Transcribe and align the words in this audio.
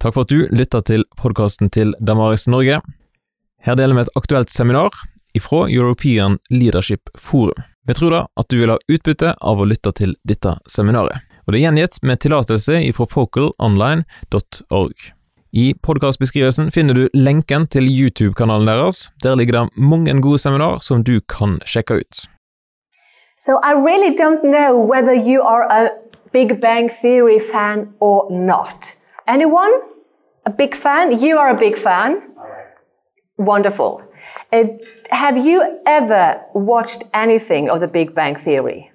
Takk 0.00 0.14
for 0.14 0.24
at 0.24 0.30
du 0.32 0.46
lytter 0.48 0.80
til 0.80 1.02
podkasten 1.20 1.68
til 1.68 1.90
Damaris 2.00 2.46
Norge. 2.48 2.78
Her 3.60 3.74
deler 3.76 3.98
vi 3.98 4.06
et 4.06 4.14
aktuelt 4.16 4.48
seminar 4.48 4.94
ifra 5.36 5.66
European 5.68 6.38
Leadership 6.48 7.10
Forum. 7.20 7.58
Vi 7.84 7.92
tror 7.98 8.14
da 8.14 8.20
at 8.40 8.48
du 8.48 8.62
vil 8.62 8.72
ha 8.72 8.78
utbytte 8.88 9.34
av 9.36 9.60
å 9.60 9.66
lytte 9.68 9.92
til 9.98 10.14
dette 10.24 10.54
seminaret, 10.72 11.20
og 11.44 11.52
det 11.52 11.58
er 11.58 11.66
gjengitt 11.66 11.98
med 12.00 12.20
tillatelse 12.24 12.78
ifra 12.86 13.04
focalonline.org. 13.12 15.04
I 15.52 15.66
podkastbeskrivelsen 15.84 16.70
finner 16.72 16.96
du 16.96 17.08
lenken 17.12 17.66
til 17.68 17.84
YouTube-kanalen 17.90 18.70
deres. 18.70 19.10
Der 19.20 19.36
ligger 19.36 19.58
det 19.58 19.76
mange 19.76 20.14
gode 20.24 20.40
seminar 20.40 20.78
som 20.80 21.04
du 21.04 21.20
kan 21.20 21.58
sjekke 21.66 22.00
ut. 22.00 22.22
So 23.36 23.58
I 23.60 23.76
really 23.76 24.16
don't 24.16 24.40
know 24.48 24.80
whether 24.80 25.12
you 25.12 25.42
are 25.42 25.68
a 25.68 25.90
Big 26.32 26.60
Bang 26.60 26.88
Theory 26.88 27.38
fan 27.40 27.92
or 28.00 28.30
not. 28.30 28.96
Anyone? 29.26 29.72
A 30.46 30.50
big 30.50 30.74
fan? 30.74 31.20
You 31.20 31.38
are 31.38 31.50
a 31.50 31.58
big 31.58 31.78
fan? 31.78 32.22
Wonderful. 33.36 34.02
Uh, 34.52 34.64
have 35.10 35.44
you 35.44 35.80
ever 35.86 36.42
watched 36.54 37.04
anything 37.14 37.70
of 37.70 37.80
the 37.80 37.88
Big 37.88 38.14
Bang 38.14 38.34
Theory? 38.34 38.90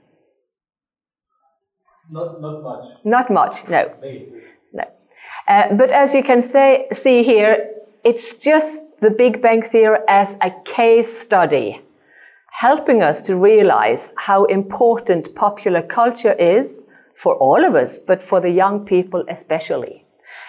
Not, 2.11 2.41
not 2.41 2.61
much. 2.61 2.83
Not 3.03 3.31
much, 3.31 3.67
no. 3.67 3.91
Maybe. 4.01 4.27
no. 4.73 4.83
Uh, 5.47 5.73
but 5.73 5.89
as 5.89 6.13
you 6.13 6.21
can 6.21 6.41
say, 6.41 6.87
see 6.91 7.23
here, 7.23 7.71
it's 8.03 8.37
just 8.37 8.83
the 8.99 9.09
Big 9.09 9.41
Bang 9.41 9.61
Theory 9.61 9.97
as 10.07 10.37
a 10.41 10.51
case 10.63 11.17
study, 11.17 11.81
helping 12.51 13.01
us 13.01 13.21
to 13.23 13.35
realize 13.35 14.13
how 14.17 14.45
important 14.45 15.33
popular 15.33 15.81
culture 15.81 16.33
is 16.33 16.85
for 17.15 17.35
all 17.35 17.65
of 17.65 17.73
us, 17.73 17.97
but 17.97 18.21
for 18.21 18.39
the 18.39 18.51
young 18.51 18.85
people 18.85 19.23
especially. 19.27 20.04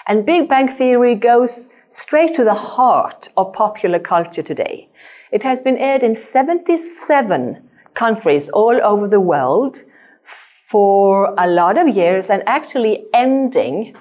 And 0.06 0.24
Big 0.24 0.48
Bang 0.48 0.68
Theory 0.68 1.16
goes 1.16 1.68
straight 1.88 2.32
to 2.34 2.44
the 2.44 2.54
heart 2.54 3.28
of 3.36 3.52
popular 3.52 3.98
culture 3.98 4.42
today. 4.42 4.88
It 5.32 5.42
has 5.42 5.60
been 5.60 5.76
aired 5.76 6.04
in 6.04 6.14
77 6.14 7.68
countries 7.94 8.48
all 8.50 8.80
over 8.82 9.08
the 9.08 9.20
world 9.20 9.82
for 10.22 11.34
a 11.36 11.48
lot 11.48 11.76
of 11.76 11.88
years 11.88 12.30
and 12.30 12.42
actually 12.46 13.06
ending 13.12 13.96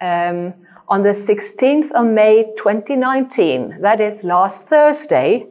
um, 0.00 0.54
on 0.88 1.02
the 1.02 1.10
16th 1.10 1.90
of 1.92 2.06
May 2.06 2.52
2019, 2.56 3.80
that 3.80 4.00
is 4.00 4.22
last 4.24 4.68
Thursday, 4.68 5.46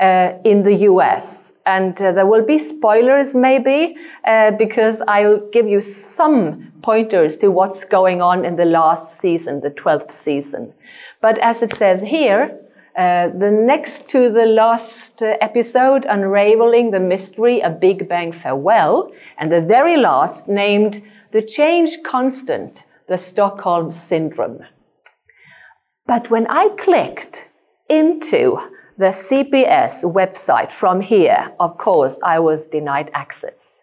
uh, 0.00 0.32
in 0.44 0.62
the 0.62 0.74
US. 0.90 1.54
And 1.64 2.00
uh, 2.00 2.12
there 2.12 2.26
will 2.26 2.44
be 2.44 2.58
spoilers 2.58 3.34
maybe, 3.34 3.96
uh, 4.24 4.50
because 4.52 5.02
I'll 5.08 5.40
give 5.50 5.66
you 5.66 5.80
some 5.80 6.72
pointers 6.82 7.38
to 7.38 7.50
what's 7.50 7.84
going 7.84 8.20
on 8.20 8.44
in 8.44 8.54
the 8.54 8.64
last 8.64 9.18
season, 9.18 9.60
the 9.60 9.70
12th 9.70 10.12
season. 10.12 10.72
But 11.20 11.38
as 11.38 11.62
it 11.62 11.74
says 11.74 12.02
here, 12.02 12.58
uh, 12.96 13.28
the 13.28 13.50
next 13.50 14.08
to 14.08 14.30
the 14.30 14.46
last 14.46 15.22
uh, 15.22 15.36
episode, 15.40 16.06
Unraveling 16.08 16.92
the 16.92 17.00
Mystery 17.00 17.60
A 17.60 17.70
Big 17.70 18.08
Bang 18.08 18.32
Farewell, 18.32 19.12
and 19.38 19.50
the 19.50 19.60
very 19.60 19.98
last 19.98 20.48
named 20.48 21.02
The 21.32 21.42
Change 21.42 21.98
Constant, 22.04 22.84
the 23.06 23.18
Stockholm 23.18 23.92
Syndrome. 23.92 24.60
But 26.06 26.30
when 26.30 26.46
I 26.46 26.70
clicked 26.70 27.50
into 27.90 28.58
the 28.98 29.06
CBS 29.06 30.04
website 30.04 30.72
from 30.72 31.00
here, 31.00 31.54
of 31.60 31.76
course, 31.76 32.18
I 32.22 32.38
was 32.38 32.66
denied 32.66 33.10
access. 33.12 33.82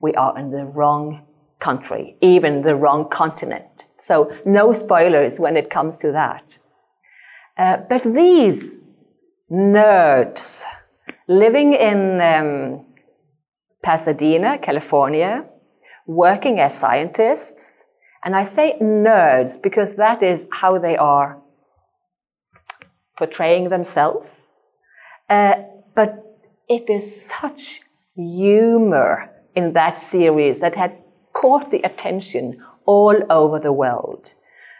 We 0.00 0.14
are 0.14 0.36
in 0.38 0.50
the 0.50 0.64
wrong 0.64 1.26
country, 1.60 2.16
even 2.20 2.62
the 2.62 2.74
wrong 2.74 3.08
continent. 3.08 3.86
So, 3.98 4.32
no 4.44 4.72
spoilers 4.72 5.38
when 5.38 5.56
it 5.56 5.70
comes 5.70 5.98
to 5.98 6.12
that. 6.12 6.58
Uh, 7.56 7.78
but 7.88 8.02
these 8.02 8.78
nerds 9.50 10.64
living 11.28 11.72
in 11.72 12.20
um, 12.20 12.84
Pasadena, 13.82 14.58
California, 14.58 15.44
working 16.06 16.58
as 16.58 16.78
scientists, 16.78 17.84
and 18.24 18.34
I 18.34 18.44
say 18.44 18.76
nerds 18.80 19.60
because 19.60 19.96
that 19.96 20.22
is 20.22 20.48
how 20.50 20.78
they 20.78 20.96
are 20.96 21.40
portraying 23.18 23.68
themselves. 23.68 24.52
Uh, 25.28 25.54
but 25.94 26.24
it 26.68 26.88
is 26.88 27.26
such 27.26 27.80
humor 28.14 29.30
in 29.54 29.72
that 29.72 29.98
series 29.98 30.60
that 30.60 30.76
has 30.76 31.04
caught 31.32 31.70
the 31.70 31.82
attention 31.82 32.62
all 32.86 33.16
over 33.28 33.58
the 33.58 33.72
world. 33.72 34.34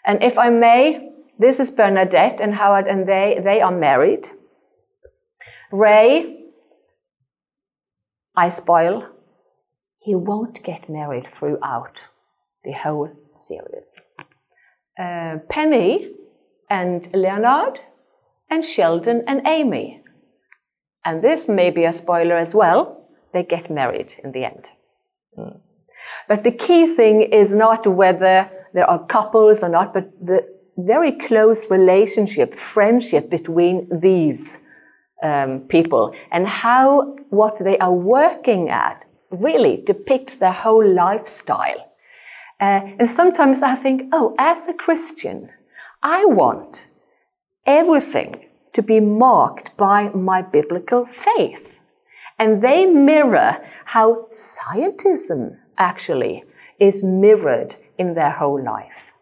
And 0.06 0.22
if 0.22 0.38
I 0.38 0.48
may, 0.48 1.10
this 1.38 1.60
is 1.60 1.70
Bernadette 1.70 2.40
and 2.40 2.54
Howard, 2.54 2.86
and 2.86 3.06
they, 3.06 3.38
they 3.42 3.60
are 3.60 3.70
married. 3.70 4.28
Ray, 5.70 6.36
I 8.34 8.48
spoil, 8.48 9.08
he 10.00 10.14
won't 10.14 10.62
get 10.62 10.88
married 10.88 11.26
throughout 11.26 12.06
the 12.64 12.72
whole 12.72 13.10
series. 13.32 13.92
Uh, 14.98 15.38
Penny 15.48 16.12
and 16.70 17.08
Leonard, 17.14 17.80
and 18.50 18.64
Sheldon 18.64 19.22
and 19.26 19.46
Amy. 19.46 20.02
And 21.04 21.22
this 21.22 21.48
may 21.48 21.70
be 21.70 21.84
a 21.84 21.92
spoiler 21.92 22.36
as 22.36 22.54
well, 22.54 23.08
they 23.32 23.42
get 23.42 23.70
married 23.70 24.14
in 24.22 24.32
the 24.32 24.44
end. 24.44 24.70
Mm. 25.38 25.60
But 26.28 26.42
the 26.42 26.52
key 26.52 26.86
thing 26.86 27.22
is 27.22 27.54
not 27.54 27.86
whether 27.86 28.50
there 28.74 28.88
are 28.88 29.04
couples 29.06 29.62
or 29.62 29.68
not, 29.68 29.94
but 29.94 30.10
the 30.24 30.46
very 30.76 31.12
close 31.12 31.70
relationship, 31.70 32.54
friendship 32.54 33.30
between 33.30 33.88
these 33.90 34.58
um, 35.22 35.60
people 35.68 36.14
and 36.30 36.46
how 36.46 37.16
what 37.30 37.58
they 37.58 37.76
are 37.78 37.92
working 37.92 38.68
at 38.68 39.04
really 39.30 39.82
depicts 39.84 40.38
their 40.38 40.52
whole 40.52 40.86
lifestyle. 40.86 41.84
Uh, 42.60 42.80
and 42.98 43.08
sometimes 43.08 43.62
I 43.62 43.74
think, 43.74 44.02
oh, 44.12 44.34
as 44.38 44.68
a 44.68 44.74
Christian, 44.74 45.50
I 46.02 46.24
want 46.24 46.86
everything 47.68 48.46
to 48.72 48.82
be 48.82 48.98
marked 48.98 49.76
by 49.76 50.08
my 50.08 50.40
biblical 50.40 51.04
faith. 51.04 51.80
And 52.38 52.62
they 52.62 52.86
mirror 52.86 53.58
how 53.84 54.28
scientism 54.32 55.58
actually 55.76 56.44
is 56.80 57.04
mirrored 57.04 57.76
in 57.98 58.14
their 58.14 58.30
whole 58.30 58.62
life. 58.64 59.12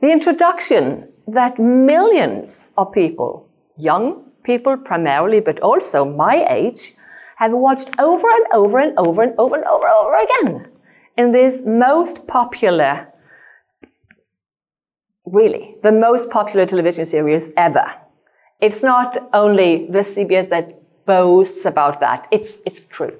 The 0.00 0.10
introduction 0.10 1.12
that 1.26 1.58
millions 1.58 2.72
of 2.78 2.92
people, 2.92 3.48
young 3.76 4.30
people 4.44 4.76
primarily, 4.76 5.40
but 5.40 5.60
also 5.60 6.04
my 6.04 6.46
age, 6.48 6.92
have 7.36 7.52
watched 7.52 7.90
over 7.98 8.28
and 8.28 8.46
over 8.52 8.78
and 8.78 8.96
over 8.98 9.22
and 9.22 9.34
over 9.38 9.56
and 9.56 9.64
over 9.64 9.86
and 9.86 9.94
over 9.94 10.16
again 10.26 10.72
in 11.18 11.32
this 11.32 11.62
most 11.66 12.26
popular 12.26 13.08
really 15.26 15.76
the 15.82 15.92
most 15.92 16.30
popular 16.30 16.66
television 16.66 17.04
series 17.04 17.52
ever. 17.56 17.94
It's 18.60 18.82
not 18.82 19.18
only 19.32 19.86
the 19.90 19.98
CBS 19.98 20.48
that 20.48 20.80
boasts 21.04 21.64
about 21.64 22.00
that, 22.00 22.26
it's, 22.30 22.60
it's 22.64 22.86
true. 22.86 23.18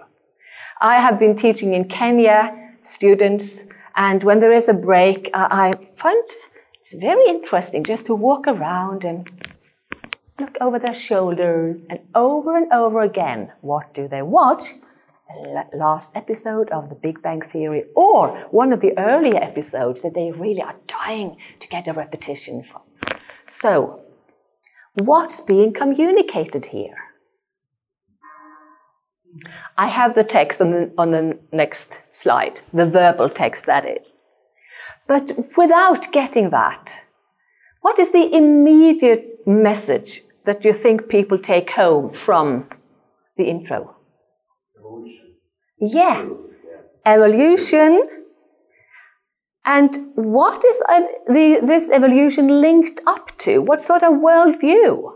I 0.80 1.00
have 1.00 1.18
been 1.18 1.36
teaching 1.36 1.74
in 1.74 1.88
Kenya 1.88 2.74
students, 2.82 3.64
and 3.96 4.22
when 4.22 4.40
there 4.40 4.52
is 4.52 4.68
a 4.68 4.74
break, 4.74 5.30
I, 5.34 5.70
I 5.70 5.84
find 5.84 6.22
it's 6.80 6.94
very 6.94 7.28
interesting 7.28 7.82
just 7.84 8.06
to 8.06 8.14
walk 8.14 8.46
around 8.46 9.04
and 9.04 9.28
look 10.38 10.56
over 10.60 10.78
their 10.78 10.94
shoulders 10.94 11.84
and 11.90 12.00
over 12.14 12.56
and 12.56 12.72
over 12.72 13.00
again. 13.00 13.52
What 13.60 13.92
do 13.94 14.06
they 14.06 14.22
watch? 14.22 14.74
Last 15.74 16.12
episode 16.14 16.70
of 16.70 16.88
The 16.88 16.94
Big 16.94 17.22
Bang 17.22 17.40
Theory 17.40 17.84
or 17.94 18.36
one 18.50 18.72
of 18.72 18.80
the 18.80 18.96
earlier 18.98 19.42
episodes 19.42 20.02
that 20.02 20.14
they 20.14 20.30
really 20.30 20.62
are 20.62 20.76
dying 20.86 21.36
to 21.60 21.68
get 21.68 21.88
a 21.88 21.92
repetition 21.92 22.62
from. 22.62 22.82
So, 23.46 24.02
what's 24.94 25.40
being 25.40 25.72
communicated 25.72 26.66
here? 26.66 26.96
I 29.76 29.88
have 29.88 30.14
the 30.14 30.24
text 30.24 30.60
on 30.60 30.70
the, 30.70 30.92
on 30.96 31.10
the 31.10 31.38
next 31.52 32.00
slide, 32.08 32.60
the 32.72 32.86
verbal 32.86 33.28
text 33.28 33.66
that 33.66 33.84
is. 33.84 34.22
But 35.06 35.32
without 35.56 36.10
getting 36.12 36.50
that, 36.50 37.04
what 37.82 37.98
is 37.98 38.12
the 38.12 38.34
immediate 38.34 39.46
message 39.46 40.22
that 40.44 40.64
you 40.64 40.72
think 40.72 41.08
people 41.08 41.38
take 41.38 41.70
home 41.70 42.12
from 42.12 42.68
the 43.36 43.44
intro? 43.44 43.95
Yeah. 45.80 46.28
Evolution. 47.04 48.08
And 49.64 50.12
what 50.14 50.64
is 50.64 50.78
the, 51.26 51.60
this 51.62 51.90
evolution 51.90 52.60
linked 52.60 53.00
up 53.06 53.36
to? 53.38 53.58
What 53.58 53.82
sort 53.82 54.02
of 54.02 54.14
worldview? 54.14 55.12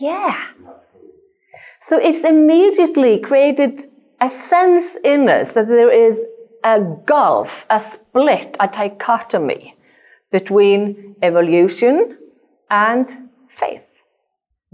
Yeah. 0.00 0.48
So 1.80 1.98
it's 1.98 2.24
immediately 2.24 3.20
created 3.20 3.86
a 4.20 4.28
sense 4.28 4.96
in 5.04 5.28
us 5.28 5.52
that 5.52 5.68
there 5.68 5.92
is 5.92 6.26
a 6.64 6.80
gulf, 7.04 7.66
a 7.70 7.78
split, 7.78 8.56
a 8.58 8.66
dichotomy 8.66 9.76
between 10.32 11.14
evolution 11.22 12.18
and 12.70 13.28
faith. 13.48 13.95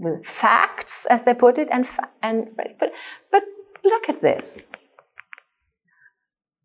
With 0.03 0.25
facts, 0.25 1.07
as 1.09 1.23
they 1.25 1.33
put 1.33 1.57
it, 1.57 1.69
and, 1.71 1.87
and 2.21 2.49
but, 2.57 2.91
but 3.31 3.43
look 3.83 4.09
at 4.09 4.21
this 4.21 4.67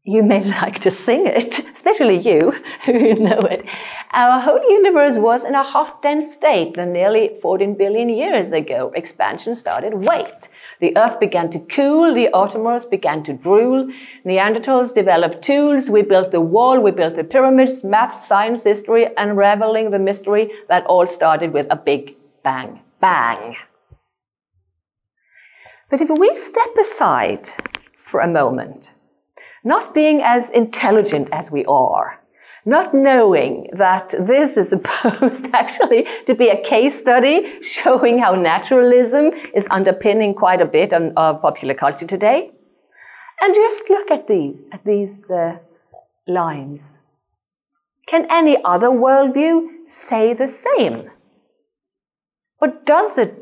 you 0.08 0.23
may 0.23 0.43
like 0.62 0.79
to 0.81 0.90
sing 0.90 1.26
it, 1.26 1.58
especially 1.75 2.19
you 2.19 2.52
who 2.87 3.14
know 3.14 3.40
it. 3.40 3.64
Our 4.12 4.40
whole 4.40 4.62
universe 4.70 5.19
was 5.19 5.44
in 5.44 5.55
a 5.55 5.62
hot, 5.62 6.02
dense 6.02 6.32
state 6.32 6.76
when 6.76 6.93
nearly 6.93 7.37
14 7.43 7.75
billion 7.75 8.08
years 8.08 8.52
ago 8.52 8.90
expansion 8.96 9.55
started. 9.55 9.94
Wait. 9.94 10.49
The 10.81 10.96
earth 10.96 11.19
began 11.19 11.50
to 11.50 11.58
cool, 11.58 12.14
the 12.14 12.29
autotrophs 12.32 12.88
began 12.88 13.25
to 13.25 13.32
drool, 13.32 13.91
Neanderthals 14.25 14.94
developed 14.94 15.43
tools, 15.43 15.91
we 15.91 16.02
built 16.02 16.31
the 16.31 16.41
wall, 16.41 16.79
we 16.79 16.93
built 16.93 17.17
the 17.17 17.25
pyramids, 17.25 17.82
math, 17.82 18.20
science, 18.25 18.62
history, 18.62 19.08
unraveling 19.17 19.91
the 19.91 19.99
mystery 19.99 20.52
that 20.69 20.87
all 20.87 21.08
started 21.08 21.52
with 21.52 21.67
a 21.69 21.75
big 21.75 22.14
bang. 22.44 22.79
Bang. 23.00 23.56
But 25.90 26.00
if 26.00 26.10
we 26.10 26.34
step 26.34 26.76
aside 26.78 27.48
for 28.04 28.20
a 28.20 28.28
moment, 28.28 28.94
not 29.64 29.94
being 29.94 30.20
as 30.22 30.50
intelligent 30.50 31.28
as 31.32 31.50
we 31.50 31.64
are, 31.64 32.22
not 32.64 32.92
knowing 32.92 33.70
that 33.72 34.14
this 34.18 34.56
is 34.56 34.68
supposed 34.74 35.46
actually 35.52 36.06
to 36.26 36.34
be 36.34 36.48
a 36.48 36.62
case 36.62 36.98
study 36.98 37.62
showing 37.62 38.18
how 38.18 38.34
naturalism 38.34 39.32
is 39.54 39.66
underpinning 39.70 40.34
quite 40.34 40.60
a 40.60 40.66
bit 40.66 40.92
of 40.92 41.40
popular 41.40 41.74
culture 41.74 42.06
today. 42.06 42.50
And 43.40 43.54
just 43.54 43.88
look 43.88 44.10
at 44.10 44.26
these, 44.26 44.62
at 44.72 44.84
these 44.84 45.30
uh, 45.30 45.58
lines. 46.26 46.98
Can 48.06 48.26
any 48.30 48.56
other 48.64 48.88
worldview 48.88 49.86
say 49.86 50.34
the 50.34 50.48
same? 50.48 51.10
Or 52.60 52.69
does 52.84 53.19
it 53.19 53.34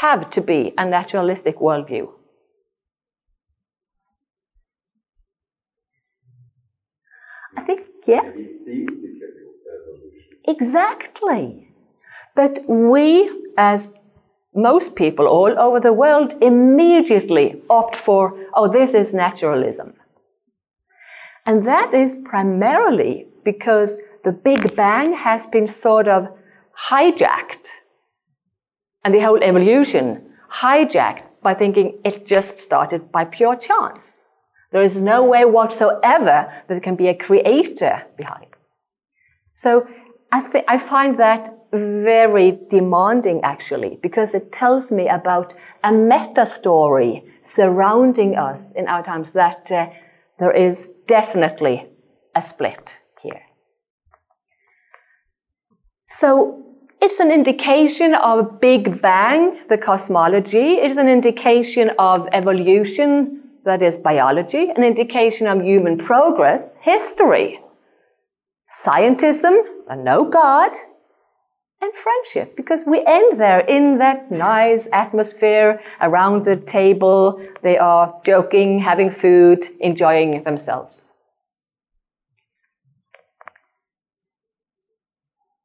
have 0.00 0.30
to 0.30 0.40
be 0.40 0.72
a 0.78 0.84
naturalistic 0.84 1.58
worldview? 1.58 2.10
I 7.56 7.62
think, 7.62 7.86
yeah. 8.06 8.32
Exactly. 10.46 11.68
But 12.34 12.64
we, 12.68 13.30
as 13.56 13.94
most 14.54 14.96
people 14.96 15.26
all 15.26 15.58
over 15.58 15.80
the 15.80 15.92
world, 15.92 16.34
immediately 16.40 17.62
opt 17.70 17.96
for, 17.96 18.36
oh, 18.54 18.68
this 18.68 18.94
is 18.94 19.14
naturalism. 19.14 19.94
And 21.46 21.64
that 21.64 21.92
is 21.94 22.16
primarily 22.16 23.26
because 23.44 23.98
the 24.24 24.32
Big 24.32 24.74
Bang 24.74 25.14
has 25.14 25.46
been 25.46 25.68
sort 25.68 26.08
of 26.08 26.28
hijacked, 26.88 27.68
and 29.04 29.14
the 29.14 29.20
whole 29.20 29.42
evolution 29.42 30.32
hijacked 30.60 31.24
by 31.42 31.54
thinking 31.54 31.98
it 32.04 32.26
just 32.26 32.58
started 32.58 33.12
by 33.12 33.24
pure 33.24 33.54
chance. 33.54 34.24
There 34.72 34.82
is 34.82 35.00
no 35.00 35.22
way 35.22 35.44
whatsoever 35.44 36.50
that 36.50 36.68
there 36.68 36.80
can 36.80 36.96
be 36.96 37.08
a 37.08 37.14
creator 37.14 38.06
behind. 38.16 38.46
So 39.52 39.86
I, 40.32 40.40
th- 40.50 40.64
I 40.66 40.78
find 40.78 41.18
that 41.18 41.56
very 41.70 42.58
demanding 42.70 43.40
actually, 43.42 43.98
because 44.02 44.34
it 44.34 44.52
tells 44.52 44.90
me 44.90 45.08
about 45.08 45.54
a 45.82 45.92
meta 45.92 46.46
story 46.46 47.22
surrounding 47.42 48.36
us 48.36 48.72
in 48.72 48.88
our 48.88 49.04
times 49.04 49.32
that 49.34 49.70
uh, 49.70 49.86
there 50.38 50.52
is 50.52 50.90
definitely 51.06 51.86
a 52.34 52.42
split 52.42 53.00
here. 53.22 53.42
So 56.08 56.64
it's 57.04 57.20
an 57.20 57.30
indication 57.30 58.14
of 58.14 58.38
a 58.38 58.42
Big 58.42 59.02
Bang, 59.02 59.58
the 59.68 59.76
cosmology. 59.76 60.76
It 60.84 60.90
is 60.90 60.96
an 60.96 61.06
indication 61.06 61.90
of 61.98 62.26
evolution, 62.32 63.42
that 63.66 63.82
is 63.82 63.98
biology, 63.98 64.70
an 64.70 64.82
indication 64.82 65.46
of 65.46 65.62
human 65.62 65.98
progress, 65.98 66.76
history, 66.80 67.60
scientism, 68.66 69.54
and 69.86 70.02
no 70.02 70.24
God, 70.24 70.72
and 71.82 71.92
friendship, 71.94 72.56
because 72.56 72.84
we 72.86 73.04
end 73.06 73.38
there 73.38 73.60
in 73.60 73.98
that 73.98 74.30
nice 74.30 74.88
atmosphere 74.90 75.82
around 76.00 76.46
the 76.46 76.56
table. 76.56 77.38
They 77.62 77.76
are 77.76 78.18
joking, 78.24 78.78
having 78.78 79.10
food, 79.10 79.66
enjoying 79.78 80.42
themselves. 80.44 81.13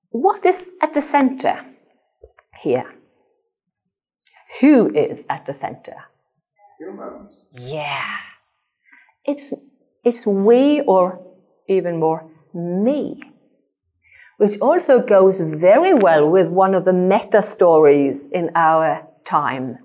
What 0.09 0.45
is 0.45 0.71
at 0.81 0.94
the 0.94 1.01
center 1.01 1.65
here? 2.61 2.94
Who 4.61 4.94
is 4.94 5.25
at 5.29 5.45
the 5.45 5.53
center? 5.53 6.09
humans. 6.79 7.44
Yeah. 7.53 8.17
It's, 9.25 9.53
it's 10.03 10.25
we 10.25 10.81
or 10.81 11.21
even 11.67 12.00
more 12.00 12.31
me. 12.53 13.21
Which 14.38 14.59
also 14.61 15.01
goes 15.01 15.39
very 15.41 15.94
well 15.94 16.27
with 16.27 16.47
one 16.47 16.73
of 16.73 16.85
the 16.85 16.94
meta 16.94 17.41
stories 17.41 18.27
in 18.27 18.51
our 18.56 19.06
time 19.25 19.79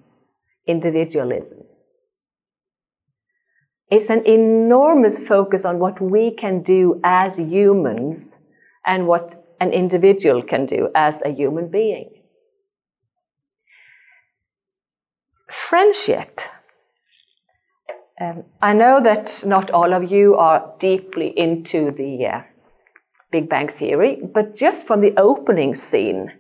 individualism. 0.66 1.64
It's 3.90 4.08
an 4.08 4.24
enormous 4.26 5.18
focus 5.18 5.64
on 5.64 5.78
what 5.78 6.00
we 6.00 6.30
can 6.30 6.62
do 6.62 7.00
as 7.04 7.38
humans 7.38 8.38
and 8.86 9.06
what 9.06 9.43
an 9.64 9.72
individual 9.72 10.42
can 10.42 10.66
do 10.66 10.80
as 10.94 11.22
a 11.22 11.30
human 11.40 11.66
being. 11.68 12.08
Friendship 15.50 16.40
um, 18.20 18.44
I 18.62 18.72
know 18.74 19.00
that 19.02 19.42
not 19.44 19.72
all 19.72 19.92
of 19.92 20.10
you 20.10 20.36
are 20.36 20.72
deeply 20.78 21.36
into 21.36 21.90
the 21.90 22.26
uh, 22.26 22.42
Big 23.32 23.48
Bang 23.48 23.68
Theory, 23.68 24.20
but 24.22 24.54
just 24.54 24.86
from 24.86 25.00
the 25.00 25.12
opening 25.16 25.74
scene, 25.74 26.32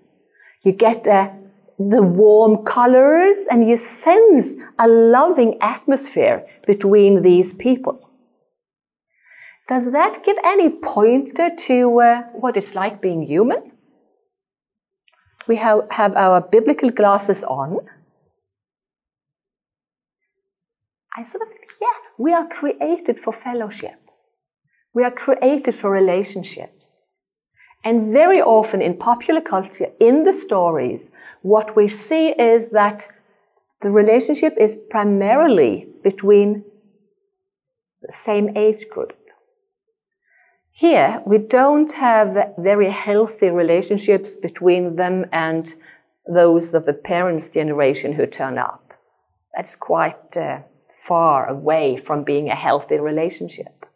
you 0.64 0.70
get 0.70 1.08
uh, 1.08 1.30
the 1.78 2.02
warm 2.02 2.64
colors 2.64 3.48
and 3.50 3.68
you 3.68 3.76
sense 3.76 4.54
a 4.78 4.86
loving 4.86 5.58
atmosphere 5.60 6.46
between 6.64 7.22
these 7.22 7.52
people. 7.52 8.08
Does 9.66 9.92
that 9.92 10.22
give 10.24 10.36
any 10.44 10.68
pointer 10.68 11.50
to 11.56 12.00
uh, 12.00 12.22
what 12.32 12.56
it's 12.56 12.74
like 12.74 13.00
being 13.00 13.22
human? 13.22 13.72
We 15.48 15.56
have, 15.56 15.90
have 15.90 16.16
our 16.16 16.40
biblical 16.40 16.90
glasses 16.90 17.44
on. 17.44 17.78
I 21.16 21.22
sort 21.22 21.42
of 21.42 21.48
yeah, 21.80 21.86
we 22.18 22.32
are 22.32 22.46
created 22.46 23.18
for 23.18 23.32
fellowship. 23.32 23.98
We 24.92 25.02
are 25.04 25.10
created 25.10 25.74
for 25.74 25.90
relationships. 25.90 27.06
And 27.82 28.12
very 28.12 28.40
often 28.40 28.80
in 28.80 28.96
popular 28.96 29.40
culture, 29.40 29.88
in 30.00 30.24
the 30.24 30.32
stories, 30.32 31.10
what 31.42 31.76
we 31.76 31.88
see 31.88 32.28
is 32.30 32.70
that 32.70 33.06
the 33.82 33.90
relationship 33.90 34.54
is 34.58 34.74
primarily 34.90 35.86
between 36.02 36.64
the 38.00 38.12
same 38.12 38.56
age 38.56 38.88
group. 38.88 39.12
Here, 40.76 41.22
we 41.24 41.38
don't 41.38 41.92
have 41.92 42.54
very 42.58 42.90
healthy 42.90 43.48
relationships 43.48 44.34
between 44.34 44.96
them 44.96 45.24
and 45.30 45.72
those 46.26 46.74
of 46.74 46.84
the 46.84 46.92
parents' 46.92 47.48
generation 47.48 48.14
who 48.14 48.26
turn 48.26 48.58
up. 48.58 48.92
That's 49.54 49.76
quite 49.76 50.36
uh, 50.36 50.62
far 50.90 51.48
away 51.48 51.96
from 51.96 52.24
being 52.24 52.48
a 52.50 52.56
healthy 52.56 52.98
relationship. 52.98 53.86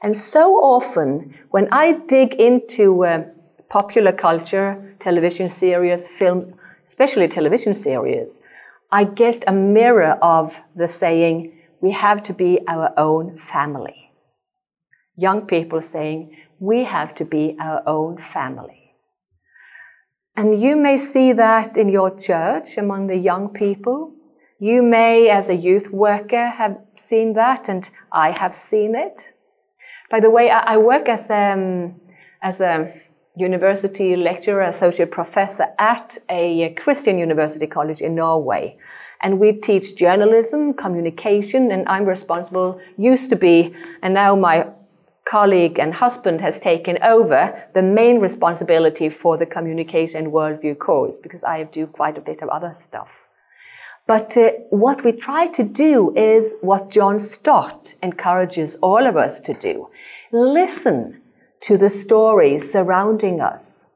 And 0.00 0.16
so 0.16 0.54
often, 0.54 1.34
when 1.50 1.66
I 1.72 1.94
dig 2.06 2.34
into 2.34 3.04
uh, 3.04 3.24
popular 3.68 4.12
culture, 4.12 4.94
television 5.00 5.48
series, 5.48 6.06
films, 6.06 6.48
especially 6.86 7.26
television 7.26 7.74
series, 7.74 8.38
I 8.92 9.02
get 9.02 9.42
a 9.44 9.52
mirror 9.52 10.12
of 10.22 10.60
the 10.76 10.86
saying, 10.86 11.52
we 11.80 11.90
have 11.90 12.22
to 12.24 12.32
be 12.32 12.60
our 12.68 12.96
own 12.96 13.36
family. 13.36 13.99
Young 15.20 15.46
people 15.46 15.82
saying, 15.82 16.36
we 16.58 16.84
have 16.84 17.14
to 17.16 17.24
be 17.24 17.56
our 17.60 17.82
own 17.86 18.16
family. 18.16 18.94
And 20.36 20.58
you 20.58 20.76
may 20.76 20.96
see 20.96 21.32
that 21.32 21.76
in 21.76 21.88
your 21.90 22.10
church 22.16 22.78
among 22.78 23.08
the 23.08 23.16
young 23.16 23.50
people. 23.50 24.14
You 24.58 24.82
may, 24.82 25.28
as 25.28 25.48
a 25.50 25.54
youth 25.54 25.90
worker, 25.90 26.48
have 26.48 26.78
seen 26.96 27.34
that, 27.34 27.68
and 27.68 27.88
I 28.12 28.30
have 28.30 28.54
seen 28.54 28.94
it. 28.94 29.32
By 30.10 30.20
the 30.20 30.30
way, 30.30 30.50
I, 30.50 30.76
work 30.76 31.08
as 31.08 31.30
a, 31.30 31.52
um, 31.52 32.00
as 32.40 32.60
a 32.60 32.92
university 33.36 34.16
lecturer, 34.16 34.62
associate 34.62 35.10
professor 35.10 35.66
at 35.78 36.18
a 36.28 36.74
Christian 36.82 37.18
university 37.18 37.66
college 37.66 38.00
in 38.00 38.14
Norway. 38.14 38.76
And 39.22 39.38
we 39.38 39.52
teach 39.52 39.96
journalism, 39.96 40.72
communication, 40.74 41.70
and 41.70 41.86
I'm 41.88 42.06
responsible, 42.06 42.80
used 42.96 43.28
to 43.30 43.36
be, 43.36 43.74
and 44.02 44.14
now 44.14 44.34
my 44.34 44.66
colleague 45.30 45.78
and 45.78 45.94
husband 45.94 46.40
has 46.40 46.58
taken 46.58 46.98
over 47.02 47.68
the 47.72 47.82
main 47.82 48.18
responsibility 48.18 49.08
for 49.08 49.36
the 49.38 49.46
communication 49.46 50.32
worldview 50.32 50.76
course 50.76 51.18
because 51.18 51.44
I 51.44 51.62
do 51.62 51.86
quite 51.86 52.18
a 52.18 52.20
bit 52.20 52.42
of 52.42 52.48
other 52.48 52.72
stuff. 52.72 53.26
But 54.08 54.36
uh, 54.36 54.50
what 54.70 55.04
we 55.04 55.12
try 55.12 55.46
to 55.46 55.62
do 55.62 56.12
is 56.16 56.56
what 56.62 56.90
John 56.90 57.20
Stott 57.20 57.94
encourages 58.02 58.74
all 58.82 59.06
of 59.06 59.16
us 59.16 59.40
to 59.42 59.54
do. 59.54 59.86
Listen 60.32 61.22
to 61.60 61.78
the 61.78 61.90
stories 61.90 62.72
surrounding 62.72 63.40
us. 63.40 63.86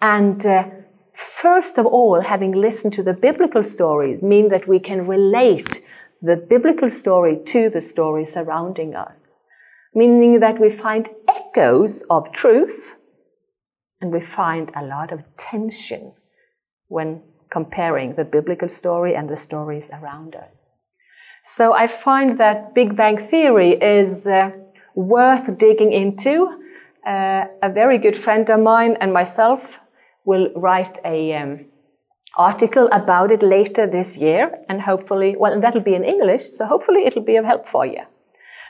And 0.00 0.46
uh, 0.46 0.68
first 1.12 1.78
of 1.78 1.86
all, 1.86 2.22
having 2.22 2.52
listened 2.52 2.92
to 2.92 3.02
the 3.02 3.14
biblical 3.14 3.64
stories 3.64 4.22
mean 4.22 4.50
that 4.50 4.68
we 4.68 4.78
can 4.78 5.04
relate 5.06 5.82
the 6.22 6.36
biblical 6.36 6.92
story 6.92 7.40
to 7.46 7.68
the 7.70 7.80
story 7.80 8.24
surrounding 8.24 8.94
us. 8.94 9.34
Meaning 9.94 10.40
that 10.40 10.60
we 10.60 10.70
find 10.70 11.08
echoes 11.28 12.02
of 12.08 12.32
truth 12.32 12.96
and 14.00 14.12
we 14.12 14.20
find 14.20 14.70
a 14.74 14.84
lot 14.84 15.12
of 15.12 15.24
tension 15.36 16.12
when 16.88 17.22
comparing 17.50 18.14
the 18.14 18.24
biblical 18.24 18.68
story 18.68 19.14
and 19.14 19.28
the 19.28 19.36
stories 19.36 19.90
around 19.92 20.36
us. 20.36 20.70
So 21.44 21.72
I 21.72 21.86
find 21.86 22.38
that 22.38 22.74
Big 22.74 22.96
Bang 22.96 23.16
Theory 23.16 23.72
is 23.72 24.26
uh, 24.26 24.50
worth 24.94 25.58
digging 25.58 25.92
into. 25.92 26.48
Uh, 27.06 27.46
a 27.62 27.70
very 27.72 27.98
good 27.98 28.16
friend 28.16 28.48
of 28.50 28.60
mine 28.60 28.96
and 29.00 29.12
myself 29.12 29.80
will 30.24 30.50
write 30.54 30.98
a 31.04 31.34
um, 31.34 31.64
article 32.36 32.88
about 32.92 33.30
it 33.30 33.42
later 33.42 33.86
this 33.86 34.18
year, 34.18 34.62
and 34.68 34.82
hopefully, 34.82 35.34
well, 35.36 35.58
that'll 35.60 35.80
be 35.80 35.94
in 35.94 36.04
English, 36.04 36.52
so 36.52 36.66
hopefully 36.66 37.06
it'll 37.06 37.22
be 37.22 37.36
of 37.36 37.44
help 37.44 37.66
for 37.66 37.86
you. 37.86 38.02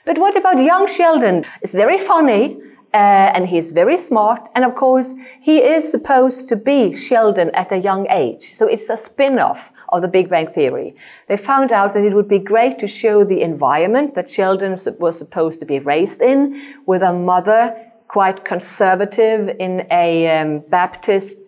But 0.05 0.19
what 0.19 0.37
about 0.37 0.59
young 0.59 0.87
Sheldon? 0.87 1.45
It's 1.63 1.75
very 1.75 1.99
funny, 1.99 2.59
uh, 2.93 2.97
and 3.35 3.49
he's 3.49 3.71
very 3.71 3.99
smart. 3.99 4.49
And 4.55 4.65
of 4.65 4.75
course, 4.75 5.15
he 5.41 5.59
is 5.59 5.91
supposed 5.91 6.49
to 6.49 6.57
be 6.57 6.93
Sheldon 6.93 7.51
at 7.51 7.71
a 7.73 7.79
young 7.79 8.07
age. 8.11 8.43
So 8.43 8.67
it's 8.67 8.89
a 8.91 8.97
spin-off 8.97 9.73
of 9.91 10.03
the 10.03 10.09
Big 10.09 10.29
Bang 10.31 10.47
Theory. 10.47 10.95
They 11.29 11.37
found 11.37 11.73
out 11.73 11.95
that 11.95 12.05
it 12.05 12.15
would 12.15 12.29
be 12.29 12.39
great 12.39 12.79
to 12.79 12.87
show 12.87 13.25
the 13.25 13.43
environment 13.43 14.15
that 14.15 14.29
Sheldon 14.29 14.75
was 14.99 15.19
supposed 15.19 15.61
to 15.61 15.67
be 15.67 15.79
raised 15.79 16.23
in, 16.23 16.61
with 16.87 17.03
a 17.03 17.13
mother 17.13 17.75
quite 18.09 18.45
conservative 18.45 19.49
in 19.59 19.87
a 19.91 20.41
um, 20.41 20.65
Baptist 20.69 21.39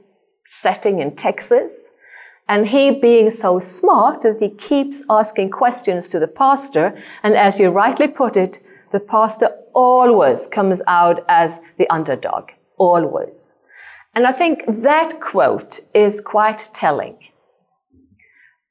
setting 0.47 1.01
in 1.01 1.17
Texas. 1.17 1.91
And 2.49 2.69
he 2.69 2.91
being 2.91 3.31
so 3.31 3.61
smart 3.61 4.23
that 4.23 4.39
he 4.41 4.51
keeps 4.51 5.05
asking 5.09 5.51
questions 5.51 6.09
to 6.09 6.19
the 6.19 6.27
pastor. 6.27 6.95
And 7.23 7.35
as 7.35 7.59
you 7.59 7.71
rightly 7.71 8.09
put 8.09 8.37
it, 8.37 8.61
the 8.93 9.01
pastor 9.01 9.51
always 9.75 10.47
comes 10.47 10.83
out 10.87 11.25
as 11.29 11.61
the 11.79 11.89
underdog. 11.89 12.51
Always. 12.77 13.55
And 14.15 14.27
I 14.27 14.33
think 14.33 14.65
that 14.67 15.21
quote 15.21 15.81
is 15.95 16.21
quite 16.21 16.69
telling. 16.75 17.17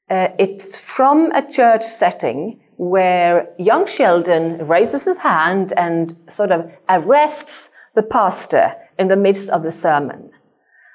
Uh, 0.08 0.28
it's 0.38 0.76
from 0.76 1.32
a 1.32 1.42
church 1.48 1.82
setting 1.82 2.60
where 2.76 3.48
young 3.58 3.86
Sheldon 3.86 4.66
raises 4.66 5.04
his 5.06 5.18
hand 5.18 5.72
and 5.76 6.16
sort 6.28 6.52
of 6.52 6.70
arrests 6.88 7.70
the 7.94 8.02
pastor 8.02 8.74
in 8.98 9.08
the 9.08 9.16
midst 9.16 9.50
of 9.50 9.62
the 9.62 9.72
sermon. 9.72 10.30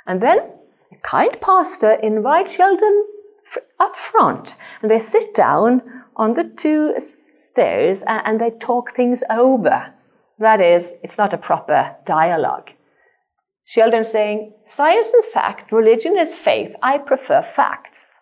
And 0.06 0.22
then 0.22 0.40
kind 1.08 1.40
pastor 1.40 1.94
invites 1.94 2.56
Sheldon 2.56 3.06
up 3.80 3.96
front 3.96 4.56
and 4.82 4.92
they 4.92 5.00
sit 5.00 5.34
down 5.34 5.82
on 6.18 6.34
the 6.34 6.44
two 6.44 6.94
stairs 6.98 8.04
and, 8.04 8.22
and 8.26 8.42
they 8.42 8.50
talk 8.50 8.92
things 8.92 9.24
over. 9.30 9.94
That 10.38 10.60
is, 10.60 10.96
it's 11.04 11.18
not 11.18 11.34
a 11.34 11.38
proper 11.38 11.96
dialogue. 12.06 12.72
Sheldon 13.64 14.04
saying, 14.04 14.54
science 14.66 15.08
is 15.08 15.26
fact, 15.34 15.72
religion 15.72 16.18
is 16.18 16.34
faith, 16.34 16.76
I 16.82 16.98
prefer 16.98 17.42
facts. 17.42 18.20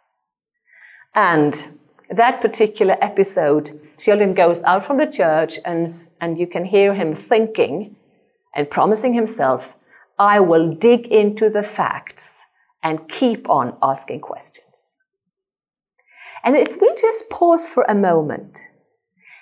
And 1.13 1.80
that 2.10 2.42
particular 2.42 2.98
episode, 3.01 3.80
Sheldon 3.98 4.34
goes 4.34 4.62
out 4.63 4.86
from 4.86 4.98
the 4.98 5.08
church 5.08 5.60
and, 5.65 5.88
and 6.22 6.38
you 6.38 6.46
can 6.46 6.65
hear 6.65 6.94
him 6.94 7.15
thinking 7.15 7.96
and 8.54 8.70
promising 8.70 9.13
himself, 9.13 9.75
I 10.20 10.39
will 10.39 10.74
dig 10.74 11.08
into 11.08 11.50
the 11.50 11.63
facts 11.63 12.46
and 12.86 13.10
keep 13.10 13.50
on 13.50 13.75
asking 13.82 14.20
questions. 14.20 15.00
And 16.44 16.56
if 16.56 16.80
we 16.80 16.94
just 16.96 17.32
pause 17.32 17.68
for 17.68 17.84
a 17.89 17.96
moment, 17.96 18.60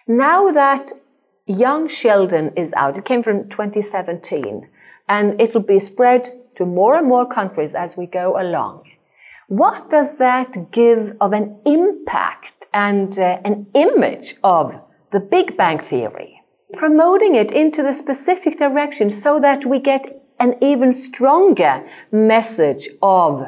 now 0.07 0.49
that 0.51 0.93
young 1.45 1.89
Sheldon 1.89 2.53
is 2.55 2.73
out, 2.77 2.97
it 2.97 3.03
came 3.03 3.21
from 3.21 3.49
2017, 3.49 4.69
and 5.09 5.41
it'll 5.41 5.61
be 5.61 5.79
spread 5.79 6.29
to 6.55 6.65
more 6.65 6.95
and 6.95 7.05
more 7.05 7.27
countries 7.27 7.75
as 7.75 7.97
we 7.97 8.05
go 8.05 8.41
along. 8.41 8.83
What 9.49 9.89
does 9.89 10.17
that 10.19 10.71
give 10.71 11.17
of 11.19 11.33
an 11.33 11.59
impact 11.65 12.67
and 12.73 13.19
uh, 13.19 13.39
an 13.43 13.67
image 13.73 14.35
of 14.41 14.79
the 15.11 15.19
Big 15.19 15.57
Bang 15.57 15.79
Theory? 15.79 16.41
Promoting 16.71 17.35
it 17.35 17.51
into 17.51 17.83
the 17.83 17.93
specific 17.93 18.57
direction 18.57 19.11
so 19.11 19.41
that 19.41 19.65
we 19.65 19.79
get 19.79 20.22
an 20.43 20.55
even 20.61 20.91
stronger 20.91 21.87
message 22.11 22.89
of 23.01 23.45